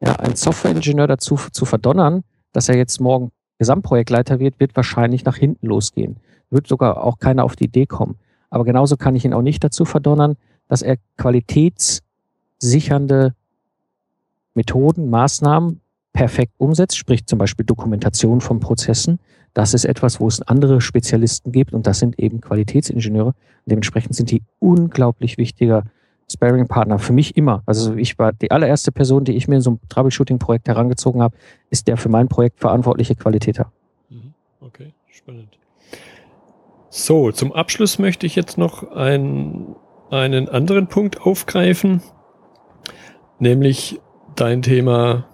Ja, 0.00 0.16
ein 0.16 0.36
Softwareingenieur 0.36 1.06
dazu 1.06 1.38
zu 1.52 1.64
verdonnern, 1.64 2.24
dass 2.52 2.68
er 2.68 2.76
jetzt 2.76 3.00
morgen 3.00 3.30
Gesamtprojektleiter 3.58 4.40
wird, 4.40 4.60
wird 4.60 4.76
wahrscheinlich 4.76 5.24
nach 5.24 5.36
hinten 5.36 5.68
losgehen. 5.68 6.18
Wird 6.50 6.66
sogar 6.66 7.02
auch 7.02 7.18
keiner 7.18 7.44
auf 7.44 7.56
die 7.56 7.64
Idee 7.64 7.86
kommen. 7.86 8.18
Aber 8.50 8.64
genauso 8.64 8.96
kann 8.96 9.16
ich 9.16 9.24
ihn 9.24 9.32
auch 9.32 9.42
nicht 9.42 9.64
dazu 9.64 9.84
verdonnern, 9.84 10.36
dass 10.68 10.82
er 10.82 10.98
qualitätssichernde 11.16 13.34
Methoden, 14.54 15.10
Maßnahmen 15.10 15.80
perfekt 16.14 16.54
umsetzt, 16.56 16.96
sprich 16.96 17.26
zum 17.26 17.38
Beispiel 17.38 17.66
Dokumentation 17.66 18.40
von 18.40 18.60
Prozessen. 18.60 19.18
Das 19.52 19.74
ist 19.74 19.84
etwas, 19.84 20.20
wo 20.20 20.28
es 20.28 20.40
andere 20.40 20.80
Spezialisten 20.80 21.52
gibt 21.52 21.74
und 21.74 21.86
das 21.86 21.98
sind 21.98 22.18
eben 22.18 22.40
Qualitätsingenieure. 22.40 23.34
Dementsprechend 23.66 24.14
sind 24.14 24.30
die 24.30 24.42
unglaublich 24.60 25.36
wichtiger 25.36 25.84
Sparing-Partner 26.32 26.98
für 26.98 27.12
mich 27.12 27.36
immer. 27.36 27.62
Also 27.66 27.94
ich 27.96 28.18
war 28.18 28.32
die 28.32 28.50
allererste 28.50 28.92
Person, 28.92 29.24
die 29.24 29.32
ich 29.32 29.48
mir 29.48 29.56
in 29.56 29.60
so 29.60 29.72
ein 29.72 29.80
Troubleshooting-Projekt 29.88 30.68
herangezogen 30.68 31.20
habe, 31.20 31.36
ist 31.70 31.88
der 31.88 31.96
für 31.96 32.08
mein 32.08 32.28
Projekt 32.28 32.60
verantwortliche 32.60 33.14
Qualitäter. 33.14 33.70
Mhm. 34.08 34.34
Okay, 34.60 34.94
spannend. 35.10 35.58
So, 36.88 37.32
zum 37.32 37.52
Abschluss 37.52 37.98
möchte 37.98 38.24
ich 38.24 38.36
jetzt 38.36 38.56
noch 38.56 38.92
ein, 38.92 39.74
einen 40.10 40.48
anderen 40.48 40.86
Punkt 40.86 41.20
aufgreifen, 41.20 42.02
nämlich 43.40 44.00
dein 44.36 44.62
Thema 44.62 45.26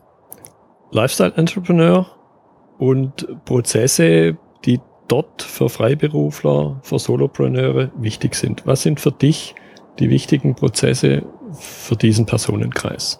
Lifestyle 0.93 1.33
Entrepreneur 1.37 2.07
und 2.79 3.45
Prozesse, 3.45 4.37
die 4.65 4.81
dort 5.09 5.43
für 5.43 5.69
Freiberufler, 5.69 6.81
für 6.83 6.99
Solopreneure 6.99 7.93
wichtig 7.97 8.35
sind. 8.35 8.67
Was 8.67 8.83
sind 8.83 9.01
für 9.01 9.13
dich 9.13 9.55
die 9.99 10.11
wichtigen 10.11 10.55
Prozesse 10.55 11.25
für 11.53 11.97
diesen 11.97 12.27
Personenkreis? 12.27 13.19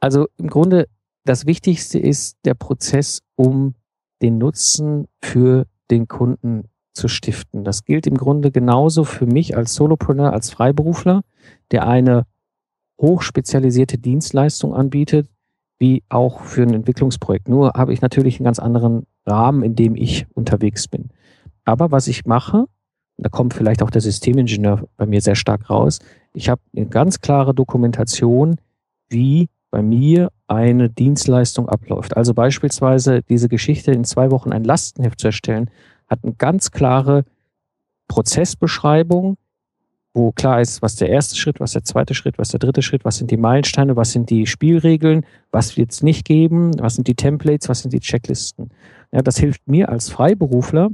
Also 0.00 0.26
im 0.38 0.48
Grunde 0.48 0.88
das 1.24 1.46
Wichtigste 1.46 1.98
ist 1.98 2.38
der 2.44 2.54
Prozess, 2.54 3.20
um 3.36 3.74
den 4.22 4.38
Nutzen 4.38 5.06
für 5.22 5.66
den 5.90 6.08
Kunden 6.08 6.68
zu 6.94 7.06
stiften. 7.06 7.64
Das 7.64 7.84
gilt 7.84 8.06
im 8.06 8.16
Grunde 8.16 8.50
genauso 8.50 9.04
für 9.04 9.26
mich 9.26 9.56
als 9.56 9.74
Solopreneur, 9.74 10.32
als 10.32 10.50
Freiberufler, 10.50 11.22
der 11.70 11.86
eine 11.86 12.24
hochspezialisierte 13.00 13.98
Dienstleistung 13.98 14.74
anbietet, 14.74 15.28
wie 15.78 16.02
auch 16.08 16.40
für 16.40 16.62
ein 16.62 16.74
Entwicklungsprojekt. 16.74 17.48
Nur 17.48 17.72
habe 17.74 17.92
ich 17.92 18.00
natürlich 18.00 18.38
einen 18.38 18.44
ganz 18.44 18.58
anderen 18.58 19.06
Rahmen, 19.26 19.62
in 19.62 19.76
dem 19.76 19.94
ich 19.94 20.26
unterwegs 20.34 20.88
bin. 20.88 21.10
Aber 21.64 21.90
was 21.90 22.08
ich 22.08 22.24
mache, 22.24 22.66
da 23.16 23.28
kommt 23.28 23.54
vielleicht 23.54 23.82
auch 23.82 23.90
der 23.90 24.00
Systemingenieur 24.00 24.88
bei 24.96 25.06
mir 25.06 25.20
sehr 25.20 25.34
stark 25.34 25.70
raus, 25.70 25.98
ich 26.32 26.48
habe 26.48 26.60
eine 26.76 26.86
ganz 26.86 27.20
klare 27.20 27.54
Dokumentation, 27.54 28.56
wie 29.08 29.48
bei 29.70 29.82
mir 29.82 30.30
eine 30.46 30.88
Dienstleistung 30.88 31.68
abläuft. 31.68 32.16
Also 32.16 32.32
beispielsweise 32.32 33.22
diese 33.22 33.48
Geschichte 33.48 33.92
in 33.92 34.04
zwei 34.04 34.30
Wochen 34.30 34.52
ein 34.52 34.64
Lastenheft 34.64 35.20
zu 35.20 35.28
erstellen, 35.28 35.70
hat 36.08 36.20
eine 36.22 36.34
ganz 36.34 36.70
klare 36.70 37.24
Prozessbeschreibung, 38.08 39.36
wo 40.18 40.32
klar 40.32 40.60
ist, 40.60 40.82
was 40.82 40.96
der 40.96 41.08
erste 41.08 41.36
Schritt, 41.36 41.60
was 41.60 41.72
der 41.72 41.84
zweite 41.84 42.12
Schritt, 42.12 42.38
was 42.38 42.50
der 42.50 42.58
dritte 42.58 42.82
Schritt, 42.82 43.04
was 43.04 43.16
sind 43.16 43.30
die 43.30 43.36
Meilensteine, 43.36 43.96
was 43.96 44.12
sind 44.12 44.28
die 44.28 44.46
Spielregeln, 44.46 45.24
was 45.52 45.76
wird 45.76 45.92
es 45.92 46.02
nicht 46.02 46.26
geben, 46.26 46.78
was 46.80 46.96
sind 46.96 47.06
die 47.06 47.14
Templates, 47.14 47.68
was 47.68 47.80
sind 47.80 47.92
die 47.92 48.00
Checklisten. 48.00 48.70
Ja, 49.12 49.22
das 49.22 49.38
hilft 49.38 49.66
mir 49.68 49.88
als 49.88 50.10
Freiberufler 50.10 50.88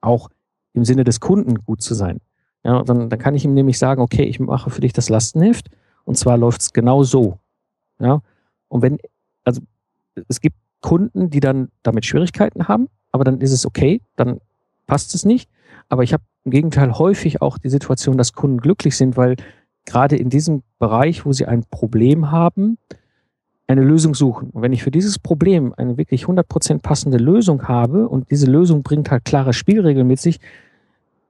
auch 0.00 0.28
im 0.74 0.84
Sinne 0.84 1.04
des 1.04 1.20
Kunden 1.20 1.64
gut 1.64 1.82
zu 1.82 1.94
sein. 1.94 2.20
Ja, 2.64 2.82
dann, 2.82 3.08
dann 3.08 3.18
kann 3.18 3.34
ich 3.36 3.44
ihm 3.44 3.54
nämlich 3.54 3.78
sagen, 3.78 4.02
okay, 4.02 4.24
ich 4.24 4.40
mache 4.40 4.70
für 4.70 4.80
dich 4.80 4.92
das 4.92 5.08
Lastenheft 5.08 5.70
und 6.04 6.18
zwar 6.18 6.36
läuft 6.36 6.62
es 6.62 6.72
genau 6.72 7.04
so. 7.04 7.38
Ja, 8.00 8.20
und 8.68 8.82
wenn, 8.82 8.98
also 9.44 9.62
es 10.28 10.40
gibt 10.40 10.56
Kunden, 10.80 11.30
die 11.30 11.40
dann 11.40 11.70
damit 11.84 12.04
Schwierigkeiten 12.04 12.66
haben, 12.66 12.88
aber 13.12 13.22
dann 13.22 13.40
ist 13.40 13.52
es 13.52 13.64
okay, 13.64 14.00
dann 14.16 14.40
passt 14.86 15.14
es 15.14 15.24
nicht. 15.24 15.48
Aber 15.88 16.02
ich 16.02 16.12
habe 16.12 16.22
im 16.44 16.50
Gegenteil 16.50 16.98
häufig 16.98 17.40
auch 17.40 17.58
die 17.58 17.68
Situation, 17.68 18.18
dass 18.18 18.32
Kunden 18.32 18.58
glücklich 18.58 18.96
sind, 18.96 19.16
weil 19.16 19.36
gerade 19.84 20.16
in 20.16 20.30
diesem 20.30 20.62
Bereich, 20.78 21.24
wo 21.24 21.32
sie 21.32 21.46
ein 21.46 21.64
Problem 21.70 22.30
haben, 22.30 22.78
eine 23.66 23.82
Lösung 23.82 24.14
suchen. 24.14 24.50
Und 24.50 24.62
wenn 24.62 24.72
ich 24.72 24.82
für 24.82 24.90
dieses 24.90 25.18
Problem 25.18 25.72
eine 25.76 25.96
wirklich 25.96 26.24
100% 26.24 26.80
passende 26.80 27.18
Lösung 27.18 27.68
habe 27.68 28.08
und 28.08 28.30
diese 28.30 28.46
Lösung 28.46 28.82
bringt 28.82 29.10
halt 29.10 29.24
klare 29.24 29.52
Spielregeln 29.52 30.06
mit 30.06 30.20
sich, 30.20 30.40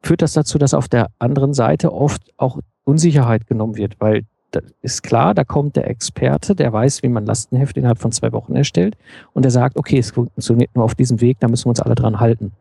führt 0.03 0.23
das 0.23 0.33
dazu, 0.33 0.59
dass 0.59 0.75
auf 0.75 0.89
der 0.89 1.09
anderen 1.19 1.55
Seite 1.55 1.93
oft 1.93 2.23
auch 2.37 2.59
Unsicherheit 2.85 3.47
genommen 3.47 3.77
wird, 3.77 3.97
weil 4.01 4.25
das 4.51 4.65
ist 4.83 5.03
klar, 5.03 5.35
da 5.35 5.45
kommt 5.45 5.77
der 5.77 5.89
Experte, 5.89 6.55
der 6.55 6.73
weiß, 6.73 7.03
wie 7.03 7.09
man 7.09 7.25
Lastenheft 7.25 7.77
innerhalb 7.77 7.99
von 7.99 8.13
zwei 8.13 8.33
Wochen 8.33 8.55
erstellt 8.55 8.97
und 9.33 9.45
der 9.45 9.51
sagt, 9.51 9.77
okay, 9.77 9.99
es 9.99 10.11
funktioniert 10.11 10.75
nur 10.75 10.85
auf 10.85 10.95
diesem 10.95 11.21
Weg, 11.21 11.39
da 11.41 11.49
müssen 11.49 11.67
wir 11.67 11.71
uns 11.71 11.81
alle 11.81 11.95
dran 11.95 12.21
halten. 12.21 12.53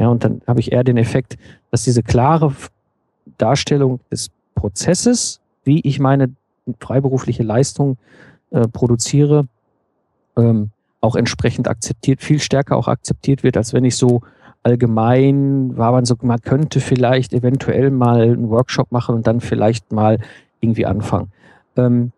Ja, 0.00 0.08
und 0.08 0.24
dann 0.24 0.40
habe 0.46 0.60
ich 0.60 0.72
eher 0.72 0.82
den 0.82 0.96
Effekt, 0.96 1.36
dass 1.70 1.84
diese 1.84 2.02
klare 2.02 2.54
Darstellung 3.36 4.00
des 4.10 4.30
Prozesses, 4.54 5.40
wie 5.64 5.80
ich 5.80 6.00
meine 6.00 6.32
freiberufliche 6.80 7.42
Leistung 7.42 7.98
äh, 8.50 8.66
produziere, 8.66 9.46
ähm, 10.38 10.70
auch 11.02 11.16
entsprechend 11.16 11.68
akzeptiert, 11.68 12.22
viel 12.22 12.38
stärker 12.40 12.78
auch 12.78 12.88
akzeptiert 12.88 13.42
wird, 13.42 13.58
als 13.58 13.74
wenn 13.74 13.84
ich 13.84 13.96
so 13.96 14.22
allgemein 14.62 15.76
war 15.76 15.92
man 15.92 16.06
so, 16.06 16.16
man 16.22 16.40
könnte 16.40 16.80
vielleicht 16.80 17.34
eventuell 17.34 17.90
mal 17.90 18.22
einen 18.22 18.48
Workshop 18.48 18.92
machen 18.92 19.14
und 19.14 19.26
dann 19.26 19.40
vielleicht 19.42 19.92
mal 19.92 20.18
irgendwie 20.60 20.86
anfangen. 20.86 21.30
Ähm, 21.76 22.12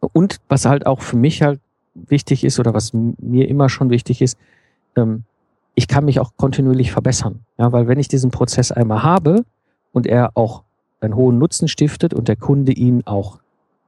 und 0.00 0.38
was 0.48 0.64
halt 0.64 0.84
auch 0.84 1.00
für 1.00 1.16
mich 1.16 1.42
halt 1.42 1.60
wichtig 1.94 2.42
ist 2.42 2.58
oder 2.58 2.74
was 2.74 2.92
mir 2.92 3.48
immer 3.48 3.68
schon 3.68 3.90
wichtig 3.90 4.20
ist, 4.20 4.36
ähm, 4.96 5.22
ich 5.78 5.86
kann 5.86 6.04
mich 6.04 6.18
auch 6.18 6.32
kontinuierlich 6.36 6.90
verbessern. 6.90 7.44
Ja, 7.56 7.70
weil 7.70 7.86
wenn 7.86 8.00
ich 8.00 8.08
diesen 8.08 8.32
Prozess 8.32 8.72
einmal 8.72 9.04
habe 9.04 9.44
und 9.92 10.08
er 10.08 10.32
auch 10.34 10.64
einen 11.00 11.14
hohen 11.14 11.38
Nutzen 11.38 11.68
stiftet 11.68 12.12
und 12.12 12.26
der 12.26 12.34
Kunde 12.34 12.72
ihn 12.72 13.06
auch 13.06 13.38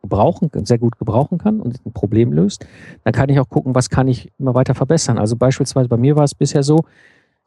gebrauchen, 0.00 0.52
sehr 0.62 0.78
gut 0.78 1.00
gebrauchen 1.00 1.38
kann 1.38 1.60
und 1.60 1.84
ein 1.84 1.92
Problem 1.92 2.32
löst, 2.32 2.64
dann 3.02 3.12
kann 3.12 3.28
ich 3.28 3.40
auch 3.40 3.48
gucken, 3.48 3.74
was 3.74 3.90
kann 3.90 4.06
ich 4.06 4.30
immer 4.38 4.54
weiter 4.54 4.76
verbessern. 4.76 5.18
Also 5.18 5.34
beispielsweise 5.34 5.88
bei 5.88 5.96
mir 5.96 6.14
war 6.14 6.22
es 6.22 6.32
bisher 6.32 6.62
so, 6.62 6.84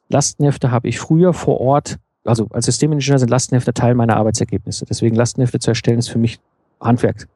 Lastenhefte 0.09 0.71
habe 0.71 0.89
ich 0.89 0.99
früher 0.99 1.31
vor 1.31 1.61
Ort, 1.61 1.97
also 2.25 2.47
als 2.49 2.65
Systemingenieur 2.65 3.19
sind 3.19 3.29
Lastenhefte 3.29 3.73
Teil 3.73 3.95
meiner 3.95 4.17
Arbeitsergebnisse. 4.17 4.85
Deswegen 4.85 5.15
Lastenhefte 5.15 5.59
zu 5.59 5.71
erstellen 5.71 5.99
ist 5.99 6.09
für 6.09 6.19
mich 6.19 6.41
Handwerk. 6.81 7.29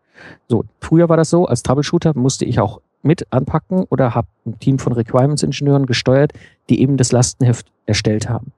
So, 0.49 0.65
früher 0.81 1.07
war 1.07 1.15
das 1.15 1.29
so, 1.29 1.45
als 1.45 1.63
Troubleshooter 1.63 2.17
musste 2.17 2.43
ich 2.43 2.59
auch 2.59 2.81
mit 3.03 3.31
anpacken 3.31 3.85
oder 3.89 4.15
habe 4.15 4.27
ein 4.45 4.59
Team 4.59 4.79
von 4.79 4.93
Requirements-Ingenieuren 4.93 5.85
gesteuert, 5.85 6.33
die 6.69 6.81
eben 6.81 6.97
das 6.97 7.11
Lastenheft 7.11 7.67
erstellt 7.85 8.29
haben. 8.29 8.51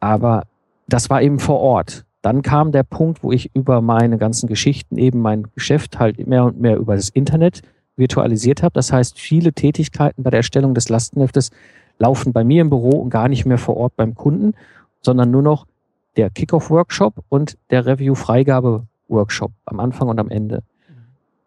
Aber 0.00 0.44
das 0.86 1.10
war 1.10 1.22
eben 1.22 1.38
vor 1.38 1.60
Ort. 1.60 2.04
Dann 2.22 2.42
kam 2.42 2.72
der 2.72 2.84
Punkt, 2.84 3.22
wo 3.22 3.32
ich 3.32 3.50
über 3.54 3.80
meine 3.80 4.18
ganzen 4.18 4.46
Geschichten 4.46 4.96
eben 4.96 5.20
mein 5.20 5.46
Geschäft 5.54 5.98
halt 5.98 6.26
mehr 6.26 6.44
und 6.44 6.60
mehr 6.60 6.76
über 6.76 6.96
das 6.96 7.08
Internet 7.08 7.62
virtualisiert 7.96 8.62
habe. 8.62 8.72
Das 8.72 8.92
heißt, 8.92 9.18
viele 9.18 9.52
Tätigkeiten 9.52 10.22
bei 10.22 10.30
der 10.30 10.38
Erstellung 10.38 10.74
des 10.74 10.88
Lastenheftes 10.88 11.50
laufen 11.98 12.32
bei 12.32 12.44
mir 12.44 12.62
im 12.62 12.70
Büro 12.70 13.00
und 13.00 13.10
gar 13.10 13.28
nicht 13.28 13.46
mehr 13.46 13.58
vor 13.58 13.76
Ort 13.76 13.96
beim 13.96 14.14
Kunden, 14.14 14.54
sondern 15.00 15.30
nur 15.30 15.42
noch 15.42 15.66
der 16.16 16.30
Kickoff-Workshop 16.30 17.24
und 17.28 17.56
der 17.70 17.86
Review-Freigabe-Workshop 17.86 19.52
am 19.66 19.80
Anfang 19.80 20.08
und 20.08 20.18
am 20.18 20.30
Ende. 20.30 20.62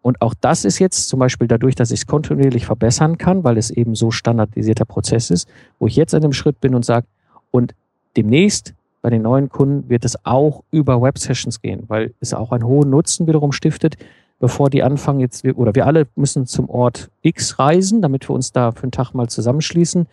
Und 0.02 0.22
auch 0.22 0.34
das 0.40 0.64
ist 0.64 0.78
jetzt 0.78 1.08
zum 1.08 1.18
Beispiel 1.18 1.48
dadurch, 1.48 1.74
dass 1.74 1.90
ich 1.90 2.00
es 2.00 2.06
kontinuierlich 2.06 2.66
verbessern 2.66 3.18
kann, 3.18 3.44
weil 3.44 3.58
es 3.58 3.70
eben 3.70 3.94
so 3.94 4.10
standardisierter 4.10 4.84
Prozess 4.84 5.30
ist, 5.30 5.48
wo 5.78 5.86
ich 5.86 5.96
jetzt 5.96 6.14
an 6.14 6.22
dem 6.22 6.32
Schritt 6.32 6.60
bin 6.60 6.74
und 6.74 6.84
sage, 6.84 7.06
und 7.50 7.74
demnächst 8.16 8.74
bei 9.02 9.10
den 9.10 9.22
neuen 9.22 9.48
Kunden 9.48 9.88
wird 9.88 10.04
es 10.04 10.24
auch 10.24 10.62
über 10.70 11.00
Web-Sessions 11.00 11.62
gehen, 11.62 11.84
weil 11.88 12.14
es 12.20 12.34
auch 12.34 12.52
einen 12.52 12.64
hohen 12.64 12.90
Nutzen 12.90 13.26
wiederum 13.26 13.52
stiftet, 13.52 13.96
bevor 14.40 14.70
die 14.70 14.82
anfangen 14.82 15.20
jetzt, 15.20 15.44
oder 15.44 15.74
wir 15.74 15.86
alle 15.86 16.06
müssen 16.14 16.46
zum 16.46 16.68
Ort 16.68 17.10
X 17.22 17.58
reisen, 17.58 18.02
damit 18.02 18.28
wir 18.28 18.34
uns 18.34 18.52
da 18.52 18.72
für 18.72 18.84
einen 18.84 18.92
Tag 18.92 19.12
mal 19.14 19.28
zusammenschließen. 19.28 20.06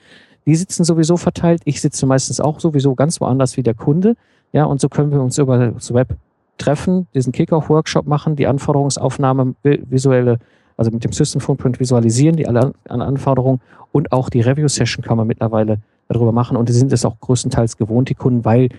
Die 0.46 0.56
sitzen 0.56 0.84
sowieso 0.84 1.18
verteilt. 1.18 1.62
Ich 1.66 1.82
sitze 1.82 2.06
meistens 2.06 2.40
auch 2.40 2.60
sowieso 2.60 2.96
ganz 2.96 3.20
woanders 3.22 3.58
wie 3.58 3.64
der 3.64 3.74
Kunde. 3.74 4.16
Ja, 4.52 4.66
und 4.66 4.80
so 4.80 4.90
können 4.90 5.12
wir 5.12 5.22
uns 5.22 5.38
über 5.38 5.58
das 5.58 5.94
Web 5.94 6.16
treffen, 6.58 7.08
diesen 7.14 7.32
Kickoff-Workshop 7.32 8.08
machen, 8.08 8.36
die 8.36 8.48
Anforderungsaufnahme 8.48 9.56
visuelle, 9.64 10.40
also 10.78 10.92
mit 10.92 11.04
dem 11.04 11.12
System 11.12 11.42
Footprint 11.42 11.80
visualisieren, 11.80 12.36
die 12.36 12.48
alle 12.48 12.74
Anforderungen 12.88 13.62
und 13.92 14.12
auch 14.12 14.30
die 14.30 14.42
Review-Session 14.42 15.04
kann 15.04 15.18
man 15.18 15.28
mittlerweile 15.28 15.80
darüber 16.08 16.32
machen. 16.32 16.58
Und 16.58 16.70
die 16.70 16.74
sind 16.74 16.92
es 16.92 17.06
auch 17.06 17.20
größtenteils 17.20 17.78
gewohnt, 17.78 18.10
die 18.10 18.16
Kunden, 18.16 18.46
weil 18.46 18.70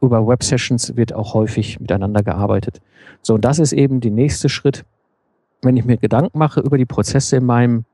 über 0.00 0.26
Web-Sessions 0.26 0.96
wird 0.96 1.12
auch 1.12 1.34
häufig 1.34 1.80
miteinander 1.80 2.22
gearbeitet. 2.22 2.80
So, 3.22 3.34
und 3.34 3.44
das 3.44 3.58
ist 3.58 3.72
eben 3.72 4.00
der 4.00 4.10
nächste 4.10 4.48
Schritt, 4.48 4.84
wenn 5.62 5.76
ich 5.76 5.84
mir 5.84 5.96
Gedanken 5.96 6.38
mache 6.38 6.60
über 6.60 6.78
die 6.78 6.84
Prozesse 6.84 7.36
in 7.36 7.46
meinem 7.46 7.84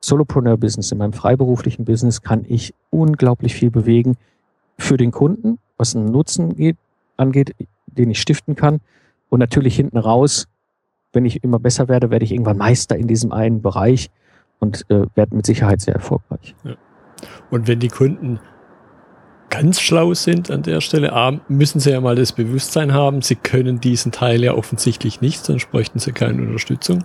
Solopreneur-Business, 0.00 0.92
in 0.92 0.98
meinem 0.98 1.12
freiberuflichen 1.12 1.84
Business, 1.84 2.22
kann 2.22 2.44
ich 2.48 2.74
unglaublich 2.90 3.54
viel 3.54 3.70
bewegen 3.70 4.16
für 4.78 4.96
den 4.96 5.12
Kunden, 5.12 5.58
was 5.76 5.94
einen 5.94 6.06
Nutzen 6.06 6.56
geht, 6.56 6.76
angeht, 7.16 7.54
den 7.94 8.10
ich 8.10 8.20
stiften 8.20 8.54
kann. 8.54 8.80
Und 9.28 9.40
natürlich 9.40 9.76
hinten 9.76 9.98
raus, 9.98 10.46
wenn 11.12 11.24
ich 11.24 11.42
immer 11.42 11.58
besser 11.58 11.88
werde, 11.88 12.10
werde 12.10 12.24
ich 12.24 12.32
irgendwann 12.32 12.58
Meister 12.58 12.96
in 12.96 13.06
diesem 13.06 13.32
einen 13.32 13.62
Bereich 13.62 14.10
und 14.58 14.88
äh, 14.90 15.06
werde 15.14 15.36
mit 15.36 15.46
Sicherheit 15.46 15.80
sehr 15.80 15.94
erfolgreich. 15.94 16.54
Ja. 16.64 16.76
Und 17.50 17.68
wenn 17.68 17.80
die 17.80 17.88
Kunden 17.88 18.40
ganz 19.50 19.80
schlau 19.80 20.14
sind 20.14 20.50
an 20.50 20.62
der 20.62 20.80
Stelle, 20.80 21.40
müssen 21.48 21.78
sie 21.78 21.90
ja 21.90 22.00
mal 22.00 22.16
das 22.16 22.32
Bewusstsein 22.32 22.92
haben, 22.92 23.22
sie 23.22 23.36
können 23.36 23.80
diesen 23.80 24.10
Teil 24.10 24.42
ja 24.42 24.54
offensichtlich 24.54 25.20
nicht, 25.20 25.44
sonst 25.44 25.70
bräuchten 25.70 26.00
sie 26.00 26.12
keine 26.12 26.42
Unterstützung. 26.42 27.04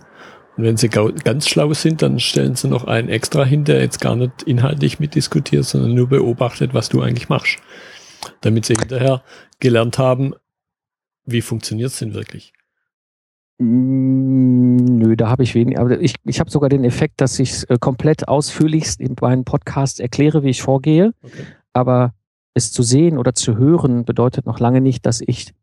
Und 0.57 0.63
wenn 0.63 0.75
sie 0.75 0.89
ganz 0.89 1.47
schlau 1.47 1.73
sind, 1.73 2.01
dann 2.01 2.19
stellen 2.19 2.55
sie 2.55 2.67
noch 2.67 2.85
einen 2.85 3.07
extra 3.07 3.45
hin, 3.45 3.65
der 3.65 3.81
jetzt 3.81 4.01
gar 4.01 4.15
nicht 4.15 4.43
inhaltlich 4.43 4.99
mitdiskutiert, 4.99 5.63
sondern 5.63 5.93
nur 5.93 6.09
beobachtet, 6.09 6.73
was 6.73 6.89
du 6.89 7.01
eigentlich 7.01 7.29
machst. 7.29 7.57
Damit 8.41 8.65
sie 8.65 8.73
hinterher 8.73 9.21
gelernt 9.59 9.97
haben, 9.97 10.33
wie 11.31 11.41
funktioniert 11.41 11.91
es 11.91 11.99
denn 11.99 12.13
wirklich? 12.13 12.53
Mm, 13.59 14.75
nö, 14.75 15.15
da 15.15 15.29
habe 15.29 15.43
ich 15.43 15.53
wenig. 15.53 15.79
Aber 15.79 15.99
ich, 15.99 16.15
ich 16.25 16.39
habe 16.39 16.49
sogar 16.49 16.69
den 16.69 16.83
Effekt, 16.83 17.21
dass 17.21 17.39
ich 17.39 17.51
es 17.51 17.63
äh, 17.65 17.77
komplett 17.79 18.27
ausführlichst 18.27 19.01
in 19.01 19.15
meinem 19.19 19.43
Podcast 19.43 19.99
erkläre, 19.99 20.43
wie 20.43 20.49
ich 20.49 20.61
vorgehe. 20.61 21.13
Okay. 21.21 21.43
Aber 21.73 22.13
es 22.53 22.71
zu 22.71 22.83
sehen 22.83 23.17
oder 23.17 23.33
zu 23.33 23.57
hören 23.57 24.05
bedeutet 24.05 24.45
noch 24.45 24.59
lange 24.59 24.81
nicht, 24.81 25.05
dass 25.05 25.21
ich 25.25 25.53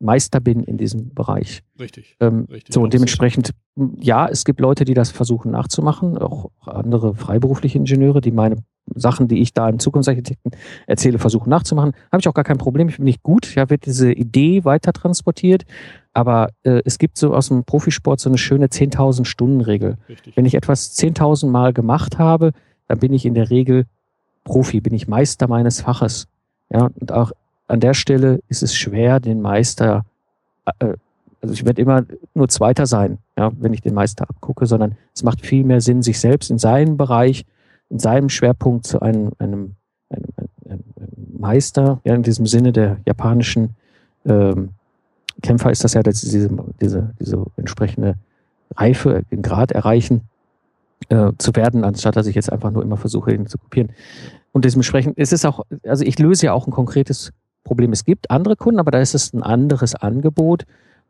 Meister 0.00 0.40
bin 0.40 0.64
in 0.64 0.78
diesem 0.78 1.14
Bereich. 1.14 1.62
Richtig. 1.78 2.16
Ähm, 2.20 2.46
richtig 2.50 2.74
so, 2.74 2.82
und 2.82 2.92
dementsprechend, 2.92 3.52
ja, 4.00 4.28
es 4.28 4.44
gibt 4.44 4.60
Leute, 4.60 4.84
die 4.84 4.94
das 4.94 5.10
versuchen 5.10 5.52
nachzumachen, 5.52 6.18
auch 6.18 6.50
andere 6.60 7.14
freiberufliche 7.14 7.78
Ingenieure, 7.78 8.20
die 8.20 8.32
meine 8.32 8.56
Sachen, 8.94 9.28
die 9.28 9.40
ich 9.40 9.54
da 9.54 9.68
im 9.68 9.78
Zukunftsarchitekten 9.78 10.52
erzähle, 10.86 11.18
versuchen 11.18 11.50
nachzumachen. 11.50 11.92
Habe 12.10 12.20
ich 12.20 12.28
auch 12.28 12.34
gar 12.34 12.44
kein 12.44 12.58
Problem, 12.58 12.88
ich 12.88 12.96
bin 12.96 13.04
nicht 13.04 13.22
gut, 13.22 13.54
ja, 13.54 13.70
wird 13.70 13.86
diese 13.86 14.12
Idee 14.12 14.64
weiter 14.64 14.92
transportiert. 14.92 15.64
Aber 16.12 16.50
äh, 16.62 16.82
es 16.84 16.98
gibt 16.98 17.16
so 17.16 17.34
aus 17.34 17.48
dem 17.48 17.64
Profisport 17.64 18.20
so 18.20 18.28
eine 18.28 18.38
schöne 18.38 18.66
10.000 18.66 19.24
Stunden 19.24 19.60
Regel. 19.60 19.96
Richtig. 20.08 20.36
Wenn 20.36 20.44
ich 20.44 20.54
etwas 20.54 20.96
10.000 20.98 21.48
Mal 21.48 21.72
gemacht 21.72 22.18
habe, 22.18 22.52
dann 22.88 22.98
bin 22.98 23.12
ich 23.12 23.24
in 23.24 23.34
der 23.34 23.50
Regel 23.50 23.86
Profi, 24.44 24.80
bin 24.80 24.94
ich 24.94 25.08
Meister 25.08 25.48
meines 25.48 25.80
Faches. 25.80 26.26
Ja, 26.70 26.90
und 26.98 27.12
auch 27.12 27.32
an 27.68 27.80
der 27.80 27.94
Stelle 27.94 28.40
ist 28.48 28.62
es 28.62 28.74
schwer, 28.74 29.20
den 29.20 29.40
Meister, 29.40 30.04
äh, 30.78 30.94
also 31.40 31.54
ich 31.54 31.64
werde 31.64 31.80
immer 31.80 32.04
nur 32.34 32.48
Zweiter 32.48 32.86
sein, 32.86 33.18
ja, 33.36 33.50
wenn 33.58 33.72
ich 33.72 33.80
den 33.80 33.94
Meister 33.94 34.28
abgucke, 34.28 34.66
sondern 34.66 34.96
es 35.14 35.22
macht 35.22 35.44
viel 35.44 35.64
mehr 35.64 35.80
Sinn, 35.80 36.02
sich 36.02 36.20
selbst 36.20 36.50
in 36.50 36.58
seinem 36.58 36.96
Bereich, 36.96 37.44
in 37.92 37.98
seinem 37.98 38.30
Schwerpunkt 38.30 38.86
zu 38.86 39.00
einem, 39.00 39.32
einem, 39.38 39.76
einem, 40.08 40.24
einem 40.68 40.82
Meister, 41.38 42.00
ja, 42.04 42.14
in 42.14 42.22
diesem 42.22 42.46
Sinne 42.46 42.72
der 42.72 42.96
japanischen 43.06 43.76
ähm, 44.24 44.70
Kämpfer 45.42 45.70
ist 45.70 45.84
das 45.84 45.92
ja, 45.94 46.02
dass 46.02 46.22
sie 46.22 46.30
diese, 46.30 46.50
diese, 46.80 47.14
diese 47.20 47.44
entsprechende 47.56 48.14
Reife, 48.74 49.22
den 49.30 49.42
Grad 49.42 49.72
erreichen, 49.72 50.22
äh, 51.10 51.32
zu 51.36 51.54
werden, 51.54 51.84
anstatt 51.84 52.16
dass 52.16 52.26
ich 52.26 52.34
jetzt 52.34 52.50
einfach 52.50 52.70
nur 52.70 52.82
immer 52.82 52.96
versuche, 52.96 53.34
ihn 53.34 53.46
zu 53.46 53.58
kopieren. 53.58 53.90
Und 54.52 54.64
dementsprechend 54.64 55.18
ist 55.18 55.32
es 55.32 55.44
auch, 55.44 55.64
also 55.84 56.04
ich 56.04 56.18
löse 56.18 56.46
ja 56.46 56.52
auch 56.54 56.66
ein 56.66 56.72
konkretes 56.72 57.32
Problem. 57.64 57.92
Es 57.92 58.04
gibt 58.04 58.30
andere 58.30 58.56
Kunden, 58.56 58.80
aber 58.80 58.90
da 58.90 59.00
ist 59.00 59.14
es 59.14 59.34
ein 59.34 59.42
anderes 59.42 59.94
Angebot, 59.94 60.64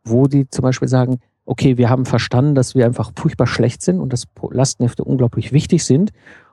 wo 0.05 0.26
die 0.26 0.49
zum 0.49 0.62
Beispiel 0.62 0.89
sagen, 0.89 1.20
okay, 1.45 1.76
wir 1.76 1.91
haben 1.91 2.07
verstanden, 2.07 2.55
dass 2.55 2.74
wir 2.74 2.87
einfach 2.87 3.12
furchtbar 3.16 3.47
schlecht 3.47 3.83
sind 3.83 4.01
und 4.01 4.12
dass 4.12 4.26
Lastenhefte 4.51 5.05
unglaublich 5.05 5.53
wichtig 5.53 5.85
sind. 5.85 6.12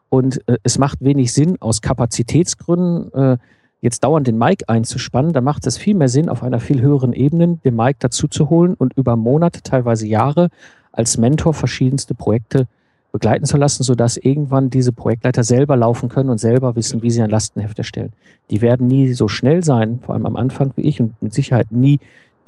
Und 0.09 0.47
äh, 0.47 0.57
es 0.63 0.77
macht 0.77 1.01
wenig 1.01 1.33
Sinn, 1.33 1.57
aus 1.59 1.81
Kapazitätsgründen 1.81 3.13
äh, 3.13 3.37
jetzt 3.81 4.03
dauernd 4.03 4.27
den 4.27 4.37
Mike 4.37 4.67
einzuspannen. 4.67 5.33
Da 5.33 5.41
macht 5.41 5.65
es 5.67 5.77
viel 5.77 5.95
mehr 5.95 6.09
Sinn, 6.09 6.29
auf 6.29 6.43
einer 6.43 6.59
viel 6.59 6.81
höheren 6.81 7.13
Ebene 7.13 7.59
den 7.63 7.75
Mike 7.75 7.97
dazu 7.99 8.27
zu 8.27 8.49
holen 8.49 8.73
und 8.73 8.93
über 8.97 9.15
Monate, 9.15 9.61
teilweise 9.61 10.07
Jahre 10.07 10.49
als 10.91 11.17
Mentor 11.17 11.53
verschiedenste 11.53 12.13
Projekte 12.15 12.67
begleiten 13.11 13.45
zu 13.45 13.57
lassen, 13.57 13.83
sodass 13.83 14.17
irgendwann 14.17 14.69
diese 14.69 14.91
Projektleiter 14.91 15.43
selber 15.43 15.75
laufen 15.75 16.09
können 16.09 16.29
und 16.29 16.39
selber 16.39 16.75
wissen, 16.75 17.01
wie 17.01 17.09
sie 17.09 17.21
ein 17.21 17.29
Lastenheft 17.29 17.77
erstellen. 17.77 18.13
Die 18.51 18.61
werden 18.61 18.87
nie 18.87 19.13
so 19.13 19.27
schnell 19.27 19.63
sein, 19.63 19.99
vor 20.01 20.13
allem 20.13 20.25
am 20.25 20.35
Anfang 20.35 20.71
wie 20.75 20.81
ich 20.81 20.99
und 20.99 21.19
mit 21.21 21.33
Sicherheit 21.33 21.71
nie 21.71 21.99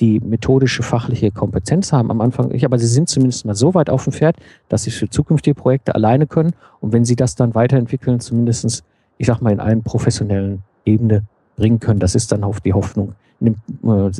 die 0.02 0.20
methodische 0.20 0.84
fachliche 0.84 1.32
Kompetenz 1.32 1.94
haben 1.94 2.12
am 2.12 2.20
Anfang 2.20 2.52
ich, 2.52 2.66
aber 2.66 2.78
sie 2.78 2.88
sind 2.88 3.08
zumindest 3.08 3.46
mal 3.46 3.56
so 3.56 3.74
weit 3.74 3.90
auf 3.90 4.04
dem 4.04 4.14
Pferd, 4.14 4.36
dass 4.68 4.84
sie 4.84 4.92
für 4.92 5.10
zukünftige 5.10 5.56
Projekte 5.56 5.96
alleine 5.96 6.28
können 6.28 6.54
und 6.82 6.92
wenn 6.92 7.06
sie 7.06 7.16
das 7.16 7.36
dann 7.36 7.56
weiterentwickeln, 7.56 8.20
zumindestens, 8.20 8.84
ich 9.18 9.28
sag 9.28 9.42
mal, 9.42 9.54
in 9.54 9.60
einer 9.60 9.82
professionellen 9.82 10.64
Ebene 10.84 11.24
bringen 11.56 11.80
können, 11.80 12.00
das 12.00 12.16
ist 12.16 12.32
dann 12.32 12.46
die 12.66 12.74
Hoffnung 12.74 13.14
in 13.40 13.56
dem 13.82 13.90
äh, 13.90 14.12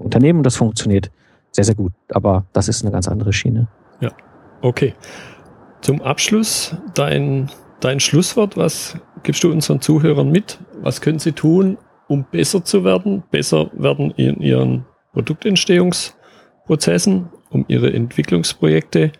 Unternehmen 0.00 0.42
das 0.42 0.56
funktioniert 0.56 1.10
sehr, 1.52 1.64
sehr 1.64 1.74
gut. 1.74 1.92
Aber 2.10 2.44
das 2.52 2.68
ist 2.68 2.82
eine 2.82 2.92
ganz 2.92 3.08
andere 3.08 3.32
Schiene. 3.32 3.68
Ja, 4.00 4.10
okay. 4.62 4.94
Zum 5.80 6.02
Abschluss 6.02 6.76
dein, 6.94 7.50
dein 7.80 8.00
Schlusswort. 8.00 8.56
Was 8.56 8.96
gibst 9.22 9.42
du 9.44 9.50
unseren 9.50 9.80
Zuhörern 9.80 10.30
mit? 10.30 10.58
Was 10.82 11.00
können 11.00 11.18
sie 11.18 11.32
tun, 11.32 11.78
um 12.06 12.24
besser 12.30 12.64
zu 12.64 12.84
werden, 12.84 13.22
besser 13.30 13.70
werden 13.72 14.10
in 14.12 14.40
ihren 14.40 14.84
Produktentstehungsprozessen, 15.18 17.28
um 17.50 17.64
ihre 17.66 17.92
Entwicklungsprojekte 17.92 19.10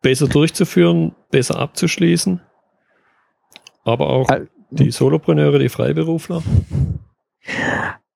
besser 0.00 0.26
durchzuführen, 0.26 1.14
besser 1.30 1.58
abzuschließen, 1.58 2.40
aber 3.84 4.08
auch 4.08 4.26
die 4.70 4.90
Solopreneure, 4.90 5.58
die 5.58 5.68
Freiberufler? 5.68 6.42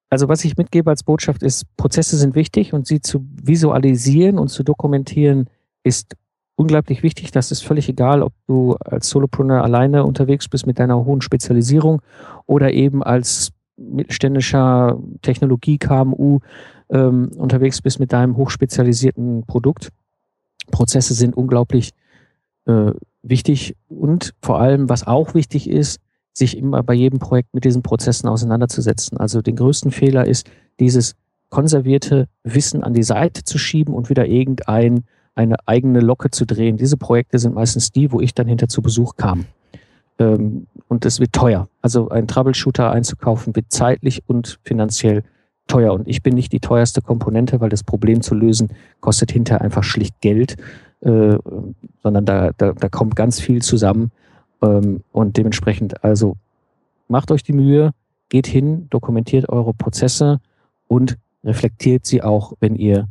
Also 0.09 0.29
was 0.29 0.43
ich 0.47 0.57
mitgebe 0.57 0.89
als 0.89 1.03
Botschaft 1.03 1.43
ist, 1.43 1.67
Prozesse 1.77 2.17
sind 2.17 2.35
wichtig 2.35 2.73
und 2.73 2.87
sie 2.87 3.03
zu 3.03 3.27
visualisieren 3.43 4.39
und 4.39 4.49
zu 4.49 4.62
dokumentieren 4.62 5.51
ist 5.83 6.17
unglaublich 6.57 7.03
wichtig. 7.03 7.31
Das 7.31 7.51
ist 7.51 7.62
völlig 7.62 7.91
egal, 7.91 8.23
ob 8.23 8.33
du 8.47 8.77
als 8.77 9.11
Solopreneur 9.11 9.62
alleine 9.62 10.05
unterwegs 10.05 10.49
bist 10.49 10.67
mit 10.67 10.79
deiner 10.79 11.05
hohen 11.05 11.21
Spezialisierung 11.21 12.01
oder 12.47 12.73
eben 12.73 13.03
als 13.03 13.53
mittelständischer 13.77 14.99
Technologie-KMU 15.22 16.41
ähm, 16.91 17.31
unterwegs 17.37 17.83
bist 17.83 18.01
mit 18.01 18.12
deinem 18.12 18.37
hochspezialisierten 18.37 19.45
Produkt. 19.47 19.91
Prozesse 20.70 21.14
sind 21.14 21.37
unglaublich 21.37 21.91
äh, 22.66 22.93
wichtig 23.22 23.77
und 23.89 24.35
vor 24.43 24.61
allem, 24.61 24.89
was 24.89 25.07
auch 25.07 25.35
wichtig 25.35 25.68
ist, 25.68 26.01
sich 26.33 26.57
immer 26.57 26.83
bei 26.83 26.95
jedem 26.95 27.18
Projekt 27.18 27.55
mit 27.55 27.64
diesen 27.64 27.83
Prozessen 27.83 28.29
auseinanderzusetzen. 28.29 29.18
Also 29.18 29.41
den 29.41 29.57
größten 29.57 29.91
Fehler 29.91 30.27
ist, 30.27 30.51
dieses 30.81 31.14
konservierte 31.49 32.29
Wissen 32.43 32.83
an 32.83 32.95
die 32.95 33.05
Seite 33.05 33.45
zu 33.45 33.59
schieben 33.59 33.95
und 33.95 34.11
wieder 34.11 34.27
irgendein 34.27 35.05
eine 35.37 35.57
eigene 35.66 36.01
Locke 36.01 36.31
zu 36.31 36.45
drehen. 36.45 36.77
Diese 36.77 36.97
Projekte 36.97 37.39
sind 37.39 37.55
meistens 37.55 37.91
die, 37.93 38.12
wo 38.12 38.20
ich 38.20 38.35
dann 38.35 38.47
hinter 38.47 38.68
zu 38.68 38.83
Besuch 38.83 39.16
kam. 39.16 39.47
Ähm, 40.19 40.67
und 40.89 41.05
es 41.05 41.21
wird 41.21 41.33
teuer. 41.33 41.69
Also 41.83 42.09
ein 42.09 42.29
Troubleshooter 42.29 42.91
einzukaufen 42.91 43.55
wird 43.57 43.67
zeitlich 43.71 44.23
und 44.27 44.59
finanziell 44.62 45.25
teuer. 45.67 45.93
Und 45.93 46.09
ich 46.09 46.23
bin 46.23 46.35
nicht 46.35 46.53
die 46.53 46.61
teuerste 46.61 47.01
Komponente, 47.01 47.61
weil 47.61 47.71
das 47.71 47.83
Problem 47.83 48.21
zu 48.23 48.35
lösen 48.35 48.71
kostet 49.01 49.33
hinterher 49.33 49.62
einfach 49.62 49.85
schlicht 49.85 50.21
Geld, 50.21 50.57
äh, 51.01 51.39
sondern 52.03 52.25
da, 52.25 52.51
da, 52.57 52.73
da 52.73 52.89
kommt 52.89 53.17
ganz 53.17 53.41
viel 53.41 53.62
zusammen. 53.62 54.11
Ähm, 54.62 55.03
und 55.12 55.37
dementsprechend, 55.37 56.05
also 56.05 56.37
macht 57.09 57.31
euch 57.31 57.43
die 57.43 57.53
Mühe, 57.53 57.93
geht 58.29 58.47
hin, 58.47 58.89
dokumentiert 58.91 59.49
eure 59.49 59.75
Prozesse 59.75 60.41
und 60.89 61.17
reflektiert 61.45 62.07
sie 62.07 62.23
auch, 62.23 62.55
wenn 62.61 62.75
ihr 62.75 63.09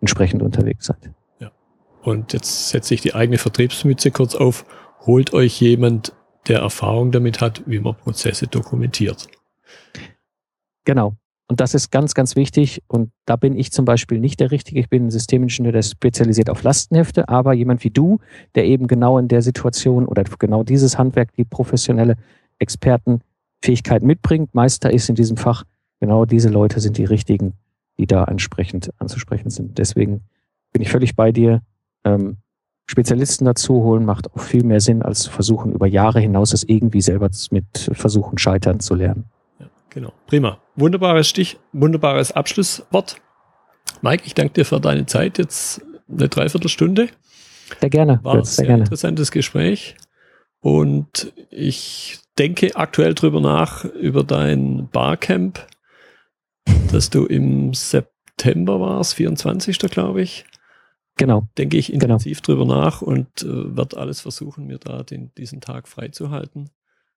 entsprechend 0.00 0.42
unterwegs 0.42 0.86
seid. 0.86 1.10
Ja. 1.40 1.50
Und 2.02 2.32
jetzt 2.32 2.70
setze 2.70 2.94
ich 2.94 3.00
die 3.00 3.14
eigene 3.14 3.38
Vertriebsmütze 3.38 4.10
kurz 4.10 4.34
auf. 4.34 4.64
Holt 5.06 5.32
euch 5.32 5.60
jemand, 5.60 6.12
der 6.48 6.60
Erfahrung 6.60 7.12
damit 7.12 7.40
hat, 7.40 7.62
wie 7.66 7.78
man 7.78 7.94
Prozesse 7.94 8.46
dokumentiert. 8.46 9.28
Genau. 10.84 11.14
Und 11.50 11.60
das 11.60 11.74
ist 11.74 11.90
ganz, 11.90 12.14
ganz 12.14 12.36
wichtig. 12.36 12.82
Und 12.88 13.10
da 13.24 13.36
bin 13.36 13.56
ich 13.56 13.72
zum 13.72 13.86
Beispiel 13.86 14.20
nicht 14.20 14.38
der 14.38 14.50
Richtige. 14.50 14.80
Ich 14.80 14.90
bin 14.90 15.06
ein 15.06 15.10
Systemingenieur, 15.10 15.72
der 15.72 15.82
spezialisiert 15.82 16.50
auf 16.50 16.62
Lastenhefte, 16.62 17.28
aber 17.28 17.54
jemand 17.54 17.84
wie 17.84 17.90
du, 17.90 18.20
der 18.54 18.66
eben 18.66 18.86
genau 18.86 19.18
in 19.18 19.28
der 19.28 19.40
Situation 19.40 20.06
oder 20.06 20.24
genau 20.24 20.62
dieses 20.62 20.98
Handwerk, 20.98 21.32
die 21.32 21.44
professionelle 21.44 22.16
Expertenfähigkeit 22.58 24.02
mitbringt, 24.02 24.54
Meister 24.54 24.92
ist 24.92 25.08
in 25.08 25.14
diesem 25.14 25.38
Fach, 25.38 25.64
genau 26.00 26.26
diese 26.26 26.50
Leute 26.50 26.80
sind 26.80 26.98
die 26.98 27.04
richtigen, 27.04 27.54
die 27.98 28.06
da 28.06 28.24
entsprechend 28.24 28.90
anzusprechen 28.98 29.48
sind. 29.48 29.78
Deswegen 29.78 30.24
bin 30.72 30.82
ich 30.82 30.90
völlig 30.90 31.16
bei 31.16 31.32
dir. 31.32 31.62
Ähm, 32.04 32.36
Spezialisten 32.90 33.44
dazu 33.44 33.74
holen 33.82 34.06
macht 34.06 34.32
auch 34.32 34.40
viel 34.40 34.64
mehr 34.64 34.80
Sinn, 34.80 35.02
als 35.02 35.20
zu 35.20 35.30
versuchen, 35.30 35.72
über 35.72 35.86
Jahre 35.86 36.20
hinaus 36.20 36.54
es 36.54 36.64
irgendwie 36.64 37.02
selber 37.02 37.28
mit 37.50 37.90
Versuchen 37.92 38.38
scheitern 38.38 38.80
zu 38.80 38.94
lernen. 38.94 39.26
Genau. 39.90 40.12
Prima. 40.26 40.58
Wunderbares 40.74 41.28
Stich, 41.28 41.58
wunderbares 41.72 42.32
Abschlusswort. 42.32 43.16
Mike, 44.00 44.22
ich 44.26 44.34
danke 44.34 44.54
dir 44.54 44.64
für 44.64 44.80
deine 44.80 45.04
Zeit. 45.04 45.36
Jetzt 45.36 45.82
eine 46.08 46.28
Dreiviertelstunde. 46.28 47.08
Sehr 47.80 47.90
gerne. 47.90 48.20
War 48.22 48.36
ein 48.36 48.44
sehr, 48.44 48.64
sehr 48.64 48.76
interessantes 48.76 49.30
Gespräch. 49.32 49.94
Und 50.60 51.32
ich 51.50 52.20
denke 52.38 52.74
aktuell 52.74 53.14
drüber 53.14 53.40
nach, 53.40 53.84
über 53.84 54.24
dein 54.24 54.88
Barcamp, 54.90 55.66
dass 56.92 57.10
du 57.10 57.26
im 57.26 57.74
September 57.74 58.80
warst, 58.80 59.14
24. 59.14 59.78
glaube 59.78 60.22
ich. 60.22 60.46
Genau. 61.18 61.48
Denke 61.58 61.76
ich 61.76 61.88
genau. 61.88 62.04
intensiv 62.04 62.40
genau. 62.40 62.60
drüber 62.60 62.74
nach 62.74 63.02
und 63.02 63.42
äh, 63.42 63.76
werde 63.76 63.98
alles 63.98 64.20
versuchen, 64.20 64.66
mir 64.66 64.78
da 64.78 65.02
den, 65.02 65.34
diesen 65.36 65.60
Tag 65.60 65.88
freizuhalten. 65.88 66.70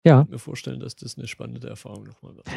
Ja. 0.03 0.21
Ich 0.21 0.25
kann 0.25 0.31
mir 0.31 0.39
vorstellen, 0.39 0.79
dass 0.79 0.95
das 0.95 1.17
eine 1.17 1.27
spannende 1.27 1.69
Erfahrung 1.69 2.03
nochmal 2.03 2.35
wird. 2.35 2.47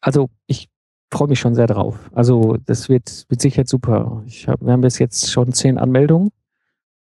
Also 0.00 0.28
ich 0.46 0.68
freue 1.12 1.28
mich 1.28 1.40
schon 1.40 1.54
sehr 1.54 1.66
drauf. 1.66 2.10
Also 2.12 2.56
das 2.66 2.88
wird 2.88 3.24
mit 3.30 3.40
Sicherheit 3.40 3.68
super. 3.68 4.22
Ich 4.26 4.48
hab, 4.48 4.60
wir 4.60 4.72
haben 4.72 4.80
bis 4.80 4.98
jetzt 4.98 5.30
schon 5.30 5.52
zehn 5.52 5.78
Anmeldungen 5.78 6.30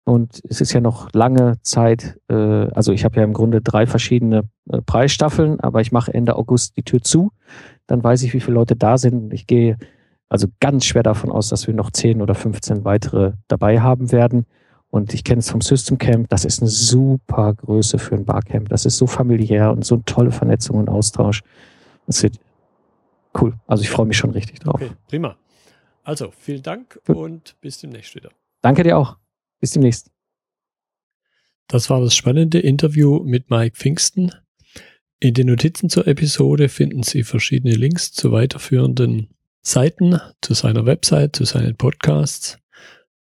und 0.04 0.40
es 0.48 0.60
ist 0.60 0.72
ja 0.72 0.80
noch 0.80 1.12
lange 1.12 1.60
Zeit. 1.62 2.18
Äh, 2.28 2.34
also 2.34 2.92
ich 2.92 3.04
habe 3.04 3.16
ja 3.16 3.24
im 3.24 3.32
Grunde 3.32 3.60
drei 3.60 3.86
verschiedene 3.86 4.48
äh, 4.70 4.80
Preisstaffeln, 4.80 5.60
aber 5.60 5.80
ich 5.80 5.92
mache 5.92 6.14
Ende 6.14 6.36
August 6.36 6.76
die 6.76 6.82
Tür 6.84 7.02
zu. 7.02 7.32
Dann 7.86 8.02
weiß 8.02 8.22
ich, 8.22 8.32
wie 8.32 8.40
viele 8.40 8.54
Leute 8.54 8.76
da 8.76 8.96
sind. 8.96 9.32
Ich 9.32 9.46
gehe 9.46 9.76
also 10.30 10.46
ganz 10.60 10.86
schwer 10.86 11.02
davon 11.02 11.30
aus, 11.30 11.48
dass 11.48 11.66
wir 11.66 11.74
noch 11.74 11.90
zehn 11.90 12.22
oder 12.22 12.34
15 12.34 12.84
weitere 12.84 13.32
dabei 13.48 13.80
haben 13.80 14.12
werden. 14.12 14.46
Und 14.88 15.12
ich 15.12 15.24
kenne 15.24 15.40
es 15.40 15.50
vom 15.50 15.60
System 15.60 15.98
Camp, 15.98 16.28
das 16.30 16.44
ist 16.44 16.60
eine 16.60 16.70
super 16.70 17.52
Größe 17.54 17.98
für 17.98 18.14
ein 18.14 18.24
Barcamp. 18.24 18.68
Das 18.68 18.86
ist 18.86 18.96
so 18.96 19.06
familiär 19.06 19.70
und 19.72 19.84
so 19.84 19.96
eine 19.96 20.04
tolle 20.04 20.30
Vernetzung 20.30 20.78
und 20.78 20.88
Austausch. 20.88 21.42
Das 22.06 22.22
wird 22.22 22.38
cool. 23.40 23.54
Also 23.66 23.82
ich 23.82 23.90
freue 23.90 24.06
mich 24.06 24.16
schon 24.16 24.30
richtig 24.30 24.60
drauf. 24.60 24.76
Okay, 24.76 24.92
prima. 25.08 25.36
Also 26.04 26.32
vielen 26.36 26.62
Dank 26.62 27.00
Gut. 27.06 27.16
und 27.16 27.60
bis 27.60 27.78
demnächst 27.78 28.14
wieder. 28.14 28.30
Danke 28.62 28.84
dir 28.84 28.98
auch. 28.98 29.16
Bis 29.60 29.72
demnächst. 29.72 30.10
Das 31.66 31.90
war 31.90 32.00
das 32.00 32.14
spannende 32.14 32.60
Interview 32.60 33.20
mit 33.24 33.50
Mike 33.50 33.76
Pfingsten. 33.76 34.32
In 35.18 35.34
den 35.34 35.48
Notizen 35.48 35.90
zur 35.90 36.06
Episode 36.06 36.68
finden 36.68 37.02
Sie 37.02 37.24
verschiedene 37.24 37.74
Links 37.74 38.12
zu 38.12 38.32
weiterführenden 38.32 39.28
Seiten, 39.62 40.18
zu 40.40 40.54
seiner 40.54 40.86
Website, 40.86 41.36
zu 41.36 41.44
seinen 41.44 41.76
Podcasts 41.76 42.60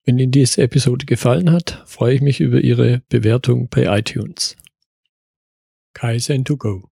wenn 0.07 0.19
Ihnen 0.19 0.31
diese 0.31 0.61
Episode 0.61 1.05
gefallen 1.05 1.51
hat, 1.51 1.83
freue 1.85 2.15
ich 2.15 2.21
mich 2.21 2.39
über 2.39 2.61
Ihre 2.61 3.01
Bewertung 3.09 3.67
bei 3.67 3.99
iTunes. 3.99 4.55
Kaizen 5.93 6.45
to 6.45 6.55
go. 6.55 6.89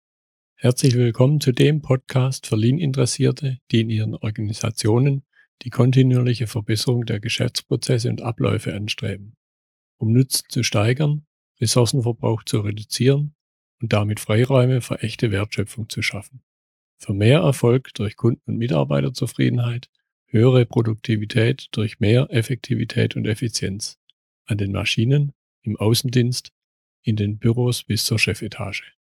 Herzlich 0.54 0.94
willkommen 0.94 1.42
zu 1.42 1.52
dem 1.52 1.82
Podcast 1.82 2.46
für 2.46 2.56
Lean-Interessierte, 2.56 3.58
die 3.72 3.82
in 3.82 3.90
ihren 3.90 4.14
Organisationen 4.14 5.24
die 5.64 5.72
kontinuierliche 5.72 6.46
Verbesserung 6.46 7.08
der 7.08 7.20
Geschäftsprozesse 7.20 8.10
und 8.10 8.22
Abläufe 8.22 8.76
anstreben, 8.76 9.36
um 9.98 10.14
Nutzen 10.14 10.46
zu 10.50 10.62
steigern, 10.62 11.26
Ressourcenverbrauch 11.60 12.44
zu 12.44 12.60
reduzieren 12.60 13.34
und 13.82 13.92
damit 13.92 14.20
Freiräume 14.20 14.82
für 14.82 15.02
echte 15.02 15.32
Wertschöpfung 15.32 15.90
zu 15.90 16.04
schaffen. 16.04 16.44
Für 17.00 17.14
mehr 17.14 17.40
Erfolg 17.40 17.94
durch 17.94 18.18
Kunden- 18.18 18.42
und 18.46 18.58
Mitarbeiterzufriedenheit 18.58 19.90
höhere 20.26 20.66
Produktivität 20.66 21.68
durch 21.72 22.00
mehr 22.00 22.28
Effektivität 22.30 23.16
und 23.16 23.26
Effizienz 23.26 23.98
an 24.46 24.58
den 24.58 24.72
Maschinen, 24.72 25.32
im 25.62 25.78
Außendienst, 25.78 26.52
in 27.02 27.16
den 27.16 27.40
Büros 27.40 27.84
bis 27.84 28.04
zur 28.04 28.20
Chefetage. 28.20 28.99